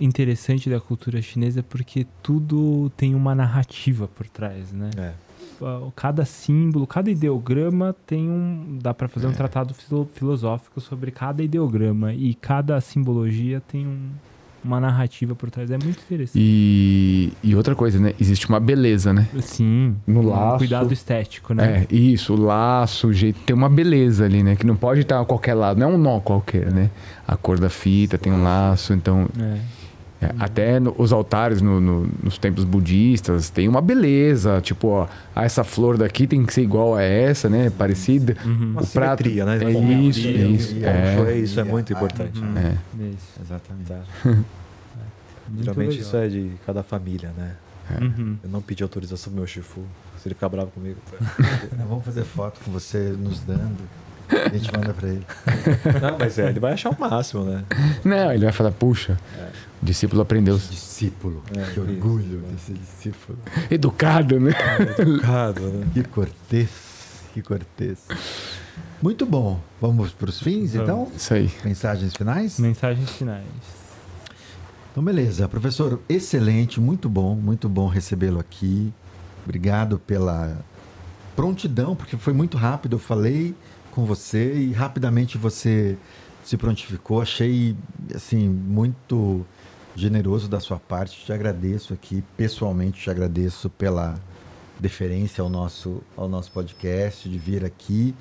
interessante 0.04 0.70
da 0.70 0.80
cultura 0.80 1.22
chinesa 1.22 1.64
porque 1.64 2.06
tudo 2.22 2.92
tem 2.98 3.16
uma 3.16 3.34
narrativa 3.34 4.08
por 4.08 4.28
trás, 4.28 4.72
né? 4.72 4.90
É. 4.98 5.12
Cada 5.96 6.26
símbolo, 6.26 6.86
cada 6.86 7.10
ideograma 7.10 7.96
tem 8.06 8.30
um. 8.30 8.78
Dá 8.82 8.94
pra 8.94 9.08
fazer 9.08 9.28
um 9.28 9.32
tratado 9.34 9.74
filo- 9.74 10.10
filosófico 10.14 10.82
sobre 10.82 11.10
cada 11.12 11.42
ideograma 11.42 12.14
e 12.14 12.34
cada 12.34 12.80
simbologia 12.82 13.62
tem 13.66 13.88
um- 13.88 14.10
uma 14.62 14.80
narrativa 14.82 15.36
por 15.36 15.50
trás. 15.50 15.70
É 15.72 15.78
muito 15.78 16.00
interessante. 16.02 16.38
E, 16.42 17.32
e 17.42 17.56
outra 17.56 17.76
coisa, 17.76 17.98
né? 18.00 18.14
Existe 18.20 18.48
uma 18.50 18.60
beleza, 18.60 19.14
né? 19.14 19.28
Sim, 19.42 19.96
No 20.08 20.22
um 20.22 20.30
laço. 20.30 20.58
cuidado 20.58 20.92
estético, 20.94 21.54
né? 21.54 21.86
É, 21.90 21.96
isso, 21.96 22.34
o 22.34 22.38
laço, 22.42 23.08
o 23.08 23.14
jeito. 23.14 23.40
Tem 23.46 23.56
uma 23.56 23.70
beleza 23.70 24.26
ali, 24.26 24.44
né? 24.44 24.56
Que 24.58 24.66
não 24.66 24.76
pode 24.76 25.02
estar 25.02 25.20
a 25.22 25.26
qualquer 25.26 25.54
lado, 25.54 25.80
não 25.80 25.92
é 25.92 25.94
um 25.94 25.98
nó 25.98 26.20
qualquer, 26.20 26.72
né? 26.74 26.90
A 27.28 27.38
cor 27.38 27.58
da 27.60 27.70
fita 27.70 28.18
tem 28.18 28.34
um 28.34 28.44
laço, 28.44 28.94
então. 28.94 29.28
É. 29.40 29.83
é, 30.24 30.36
até 30.40 30.80
no- 30.80 30.96
os 30.98 31.12
altares 31.12 31.62
no- 31.62 31.80
no- 31.80 32.10
nos 32.24 32.38
templos 32.38 32.66
budistas 32.66 33.50
tem 33.50 33.68
uma 33.68 33.82
beleza. 33.82 34.60
Tipo, 34.62 34.88
ó, 34.90 35.08
ah, 35.36 35.44
essa 35.44 35.64
flor 35.64 35.98
daqui 35.98 36.26
tem 36.28 36.46
que 36.46 36.54
ser 36.54 36.62
igual 36.62 36.96
a 36.96 37.02
essa, 37.02 37.50
né? 37.50 37.70
Parecida. 37.70 38.36
Uhum. 38.46 38.72
Uma 38.72 38.82
O 38.82 38.88
prato- 38.88 39.24
né? 39.24 39.58
é 39.64 39.72
isso, 39.72 40.28
e- 40.28 40.42
é 40.42 40.46
isso, 40.48 40.76
é. 40.84 41.32
é 41.34 41.38
isso 41.38 41.60
é 41.60 41.64
muito 41.64 41.94
Ah, 41.94 41.98
importante. 41.98 42.40
uhum. 42.40 42.52
né? 42.52 42.78
É. 43.00 43.04
Isso. 43.04 43.40
Exatamente. 43.42 43.88
Tá. 43.88 44.00
Muito 45.50 45.66
Geralmente 45.66 45.90
legal. 45.90 46.06
isso 46.08 46.18
é 46.18 46.28
de 46.30 46.52
cada 46.66 46.82
família, 46.84 47.32
né? 47.38 47.52
Uhum. 48.02 48.38
Eu 48.44 48.50
não 48.50 48.62
pedi 48.62 48.82
autorização 48.82 49.30
pro 49.32 49.40
meu 49.42 49.46
Shifu. 49.48 49.82
Se 50.18 50.28
ele 50.30 50.36
ficar 50.36 50.48
bravo 50.48 50.72
comigo. 50.72 50.98
Nós 51.78 51.86
vamos 51.90 52.06
fazer 52.06 52.24
foto 52.24 52.62
com 52.64 52.72
você 52.72 53.14
nos 53.20 53.42
dando. 53.42 53.78
A 54.30 54.50
gente 54.58 54.72
manda 54.76 54.94
pra 54.94 55.10
ele. 55.10 55.26
Não, 56.02 56.18
mas 56.18 56.40
é, 56.40 56.50
ele 56.50 56.60
vai 56.62 56.74
achar 56.74 56.90
o 56.92 56.96
máximo, 57.00 57.44
né? 57.44 57.64
Não, 58.06 58.32
ele 58.32 58.46
vai 58.46 58.54
falar, 58.54 58.72
puxa, 58.72 59.18
o 59.73 59.73
discípulo 59.84 60.22
aprendeu. 60.22 60.58
Discípulo. 60.58 61.44
É, 61.52 61.64
que 61.64 61.72
isso, 61.72 61.82
orgulho 61.82 62.40
né? 62.40 62.50
desse 62.52 62.74
discípulo. 62.74 63.38
Educado, 63.70 64.40
né? 64.40 64.54
Educado, 64.98 65.62
né? 65.62 65.88
Que 65.94 66.04
cortês. 66.04 66.70
Que 67.34 67.42
cortês. 67.42 68.00
Muito 69.02 69.26
bom. 69.26 69.60
Vamos 69.82 70.12
para 70.12 70.30
os 70.30 70.40
fins, 70.40 70.74
Vamos. 70.74 70.90
então? 70.90 71.12
Isso 71.16 71.34
aí. 71.34 71.52
Mensagens 71.64 72.14
finais? 72.14 72.60
Mensagens 72.60 73.10
finais. 73.12 73.44
Então, 74.92 75.04
beleza. 75.04 75.50
Professor, 75.50 76.00
excelente, 76.08 76.80
muito 76.80 77.10
bom, 77.10 77.36
muito 77.36 77.68
bom 77.68 77.88
recebê-lo 77.88 78.40
aqui. 78.40 78.94
Obrigado 79.44 80.00
pela 80.00 80.64
prontidão, 81.36 81.96
porque 81.96 82.16
foi 82.16 82.32
muito 82.32 82.58
rápido. 82.58 82.94
Eu 82.94 83.00
falei 83.00 83.56
com 83.92 84.06
você 84.06 84.54
e 84.54 84.72
rapidamente 84.72 85.38
você 85.38 85.98
se 86.44 86.58
prontificou. 86.58 87.22
Achei, 87.22 87.76
assim, 88.14 88.48
muito 88.48 89.46
generoso 89.96 90.48
da 90.48 90.60
sua 90.60 90.78
parte. 90.80 91.26
Te 91.26 91.32
agradeço 91.34 91.94
aqui, 91.94 92.24
pessoalmente, 92.38 93.02
te 93.02 93.10
agradeço 93.10 93.70
pela 93.70 94.16
deferência 94.80 95.42
ao 95.42 95.50
nosso, 95.50 96.02
ao 96.18 96.28
nosso 96.28 96.52
podcast, 96.52 97.28
de 97.30 97.38
vir 97.38 97.64
aqui. 97.64 98.14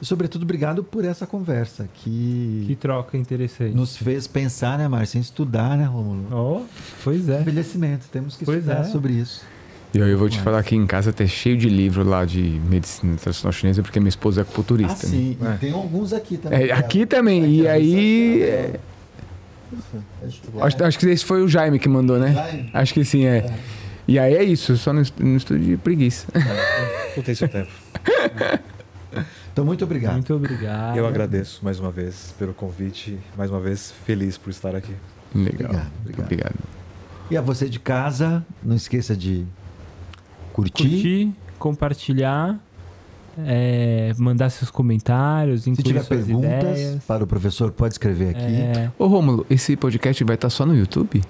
E, 0.00 0.04
sobretudo, 0.04 0.42
obrigado 0.42 0.84
por 0.84 1.04
essa 1.04 1.26
conversa 1.26 1.88
Que 1.94 2.76
troca 2.78 3.16
interessante. 3.16 3.74
nos 3.74 3.96
fez 3.96 4.26
pensar, 4.26 4.76
né, 4.78 4.86
Márcio, 4.86 5.16
em 5.18 5.20
estudar, 5.22 5.76
né, 5.76 5.84
Romulo? 5.84 6.26
Oh, 6.30 6.64
pois 7.02 7.28
é. 7.28 7.40
Envelhecimento, 7.40 8.06
temos 8.12 8.36
que 8.36 8.44
Pois 8.44 8.58
estudar 8.58 8.80
é. 8.80 8.84
sobre 8.84 9.14
isso. 9.14 9.42
E 9.94 9.98
eu 9.98 10.18
vou 10.18 10.28
te 10.28 10.34
Mas- 10.36 10.44
falar 10.44 10.62
que 10.62 10.76
em 10.76 10.86
casa 10.86 11.10
tá 11.14 11.26
cheio 11.26 11.56
de 11.56 11.70
livro 11.70 12.04
lá 12.06 12.26
de 12.26 12.42
medicina 12.42 13.16
tradicional 13.16 13.52
chinesa, 13.52 13.82
porque 13.82 13.98
minha 13.98 14.10
esposa 14.10 14.40
é 14.40 14.42
Ah, 14.42 14.44
acupunturista. 14.44 15.06
né? 15.06 15.12
sim, 15.12 15.38
É. 15.40 15.54
e 15.54 15.58
tem 15.58 15.72
alguns 15.72 16.12
aqui 16.12 16.36
também. 16.36 16.64
É, 16.68 16.72
aqui 16.72 17.06
também, 17.06 17.46
e 17.60 17.66
aí. 17.68 18.74
É, 19.72 20.26
É, 20.26 20.62
acho, 20.62 20.84
acho 20.84 20.98
que 20.98 21.06
esse 21.06 21.24
foi 21.24 21.42
o 21.42 21.48
Jaime 21.48 21.78
que 21.78 21.88
mandou, 21.88 22.18
né? 22.18 22.32
Jaime? 22.32 22.70
Acho 22.72 22.94
que 22.94 23.04
sim, 23.04 23.24
é. 23.24 23.46
E 24.08 24.18
aí 24.18 24.34
é 24.34 24.42
isso, 24.44 24.76
só 24.76 24.92
não 24.92 25.02
estudo 25.02 25.58
de 25.58 25.76
preguiça. 25.76 26.26
Não 27.16 27.22
tem 27.22 27.34
seu 27.34 27.48
tempo. 27.48 27.70
Então, 29.56 29.64
muito 29.64 29.82
obrigado. 29.84 30.12
Muito 30.12 30.34
obrigado. 30.34 30.98
Eu 30.98 31.06
agradeço 31.06 31.64
mais 31.64 31.80
uma 31.80 31.90
vez 31.90 32.34
pelo 32.38 32.52
convite. 32.52 33.18
Mais 33.38 33.50
uma 33.50 33.58
vez, 33.58 33.90
feliz 34.04 34.36
por 34.36 34.50
estar 34.50 34.76
aqui. 34.76 34.92
Legal. 35.34 35.70
Obrigado, 35.70 35.90
obrigado. 36.02 36.24
obrigado. 36.26 36.54
E 37.30 37.36
a 37.38 37.40
você 37.40 37.66
de 37.66 37.80
casa, 37.80 38.44
não 38.62 38.76
esqueça 38.76 39.16
de 39.16 39.46
curtir. 40.52 40.82
Curtir, 40.82 41.32
compartilhar, 41.58 42.60
é, 43.44 44.12
mandar 44.18 44.50
seus 44.50 44.70
comentários, 44.70 45.62
Se 45.62 45.70
incluir 45.70 45.86
tiver 45.86 46.02
suas 46.02 46.24
perguntas 46.24 46.78
ideias. 46.78 47.04
para 47.04 47.24
o 47.24 47.26
professor, 47.26 47.70
pode 47.72 47.94
escrever 47.94 48.30
aqui. 48.30 48.44
É, 48.44 48.90
Ô 48.98 49.06
Rômulo, 49.06 49.44
esse 49.50 49.76
podcast 49.76 50.22
vai 50.24 50.34
estar 50.34 50.50
só 50.50 50.64
no 50.64 50.74
YouTube? 50.76 51.22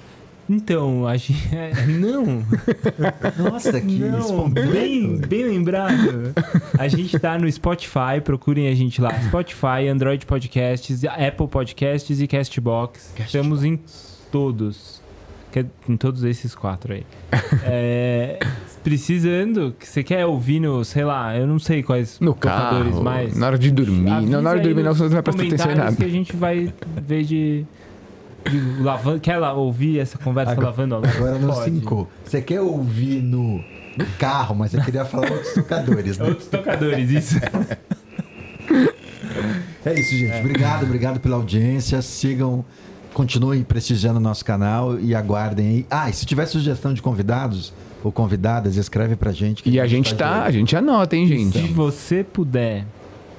então, 0.49 1.09
a 1.09 1.17
gente. 1.17 1.49
é, 1.53 1.87
não, 1.87 2.45
Nossa, 3.51 3.81
que 3.81 3.99
não, 3.99 4.49
bem, 4.49 5.17
bem 5.19 5.45
lembrado. 5.45 6.33
A 6.79 6.87
gente 6.87 7.19
tá 7.19 7.37
no 7.37 7.51
Spotify, 7.51 8.21
procurem 8.23 8.69
a 8.69 8.75
gente 8.75 9.01
lá. 9.01 9.11
Spotify, 9.25 9.89
Android 9.91 10.25
Podcasts, 10.25 11.05
Apple 11.05 11.49
Podcasts 11.49 12.21
e 12.21 12.29
Castbox. 12.29 13.13
Estamos 13.19 13.65
em 13.65 13.81
todos. 14.31 14.96
Que- 15.63 15.67
Em 15.89 15.97
todos 15.97 16.23
esses 16.25 16.55
quatro 16.55 16.93
aí. 16.93 17.07
É, 17.65 18.39
precisando, 18.85 19.75
que 19.79 19.87
você 19.89 20.03
quer 20.03 20.27
ouvir 20.27 20.61
no, 20.61 20.85
sei 20.85 21.05
lá, 21.05 21.35
eu 21.37 21.47
não 21.47 21.59
sei 21.59 21.83
quais 21.83 22.21
No 22.21 22.33
tocadores 22.35 22.91
carro, 22.93 23.03
mais. 23.05 23.37
na 23.37 23.47
hora 23.47 23.59
de 23.59 23.71
dormir. 23.71 24.11
Avisa 24.11 24.31
Não, 24.33 24.43
na 24.43 24.51
hora 24.51 24.59
de 24.61 24.67
dormir 24.69 24.83
não, 24.83 24.95
você 24.95 25.05
não 25.05 25.11
vai 25.11 25.23
prestar 25.23 25.43
atenção 25.45 25.71
em 25.73 25.75
nada. 25.75 25.97
que 25.97 26.05
a 26.05 26.09
gente 26.09 26.37
vai 26.37 26.73
ver 27.03 27.25
de... 27.25 27.65
de 28.51 28.83
lavando, 28.83 29.19
quer 29.21 29.39
lá 29.39 29.55
ouvir 29.55 29.99
essa 29.99 30.19
conversa 30.19 30.53
Agora- 30.53 30.67
lavando 30.69 30.95
a 30.95 30.99
louça? 30.99 31.17
Agora 31.17 31.39
no 31.39 31.49
Pode. 31.55 31.71
5. 31.71 32.09
Você 32.25 32.43
quer 32.43 32.61
ouvir 32.61 33.23
no, 33.23 33.57
no 33.97 34.07
carro, 34.19 34.55
mas 34.55 34.71
você 34.73 34.81
queria 34.83 35.05
falar 35.07 35.31
outros 35.33 35.55
tocadores, 35.55 36.19
né? 36.19 36.29
Outros 36.29 36.49
tocadores, 36.49 37.11
isso. 37.11 37.37
É 39.85 39.95
isso, 40.01 40.17
gente. 40.17 40.37
Obrigado, 40.41 40.83
obrigado 40.85 41.21
pela 41.21 41.37
audiência. 41.37 42.03
Sigam, 42.03 42.65
continuem 43.17 43.63
prestigiando 43.63 44.19
o 44.19 44.23
nosso 44.23 44.45
canal 44.45 45.01
e 45.01 45.15
aguardem 45.15 45.67
aí. 45.69 45.87
Ah, 45.91 46.11
e 46.11 46.13
se 46.13 46.27
tiver 46.27 46.45
sugestão 46.45 46.93
de 46.93 47.01
convidados 47.01 47.73
ou 48.05 48.13
convidadas, 48.13 48.77
escreve 48.77 49.17
pra 49.17 49.33
gente. 49.33 49.63
que 49.63 49.71
E 49.71 49.81
a 49.81 49.87
gente 49.87 50.11
faz 50.11 50.19
tá, 50.19 50.43
aí. 50.43 50.49
a 50.49 50.51
gente 50.51 50.77
anota, 50.77 51.17
hein, 51.17 51.27
gente? 51.27 51.59
Se 51.59 51.67
você 51.69 52.23
puder 52.23 52.85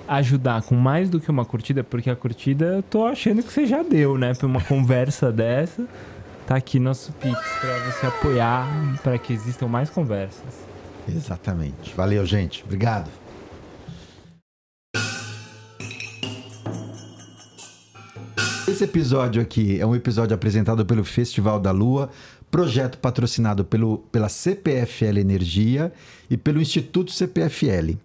ajudar 0.07 0.63
com 0.63 0.73
mais 0.73 1.11
do 1.11 1.19
que 1.19 1.29
uma 1.29 1.45
curtida, 1.45 1.83
porque 1.83 2.09
a 2.09 2.15
curtida 2.15 2.65
eu 2.77 2.81
tô 2.81 3.05
achando 3.05 3.43
que 3.43 3.53
você 3.53 3.67
já 3.67 3.83
deu, 3.83 4.17
né? 4.17 4.33
Pra 4.33 4.47
uma 4.47 4.61
conversa 4.61 5.31
dessa. 5.31 5.85
Tá 6.47 6.55
aqui 6.55 6.79
nosso 6.79 7.11
Pix 7.11 7.37
pra 7.61 7.77
você 7.91 8.07
apoiar, 8.07 8.67
para 9.03 9.15
que 9.19 9.31
existam 9.31 9.67
mais 9.67 9.91
conversas. 9.91 10.41
Exatamente. 11.07 11.93
Valeu, 11.95 12.25
gente. 12.25 12.63
Obrigado. 12.63 13.11
Esse 18.77 18.83
episódio 18.83 19.41
aqui 19.41 19.81
é 19.81 19.85
um 19.87 19.95
episódio 19.95 20.35
apresentado 20.35 20.85
pelo 20.85 21.03
Festival 21.03 21.59
da 21.59 21.71
Lua, 21.71 22.11
projeto 22.51 22.99
patrocinado 22.99 23.65
pelo, 23.65 23.97
pela 24.11 24.29
CPFL 24.29 25.17
Energia 25.17 25.91
e 26.29 26.37
pelo 26.37 26.61
Instituto 26.61 27.11
CPFL. 27.11 27.97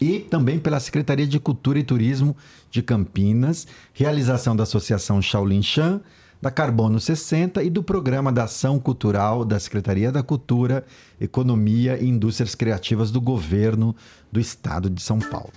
E 0.00 0.18
também 0.18 0.58
pela 0.58 0.80
Secretaria 0.80 1.24
de 1.24 1.38
Cultura 1.38 1.78
e 1.78 1.84
Turismo 1.84 2.36
de 2.68 2.82
Campinas, 2.82 3.68
realização 3.94 4.56
da 4.56 4.64
Associação 4.64 5.22
Shaolin 5.22 5.62
Chan, 5.62 6.00
da 6.42 6.50
Carbono 6.50 6.98
60 6.98 7.62
e 7.62 7.70
do 7.70 7.80
Programa 7.80 8.32
da 8.32 8.42
Ação 8.42 8.80
Cultural 8.80 9.44
da 9.44 9.60
Secretaria 9.60 10.10
da 10.10 10.20
Cultura, 10.20 10.84
Economia 11.20 11.96
e 11.96 12.08
Indústrias 12.08 12.56
Criativas 12.56 13.12
do 13.12 13.20
Governo 13.20 13.94
do 14.32 14.40
Estado 14.40 14.90
de 14.90 15.00
São 15.00 15.20
Paulo. 15.20 15.52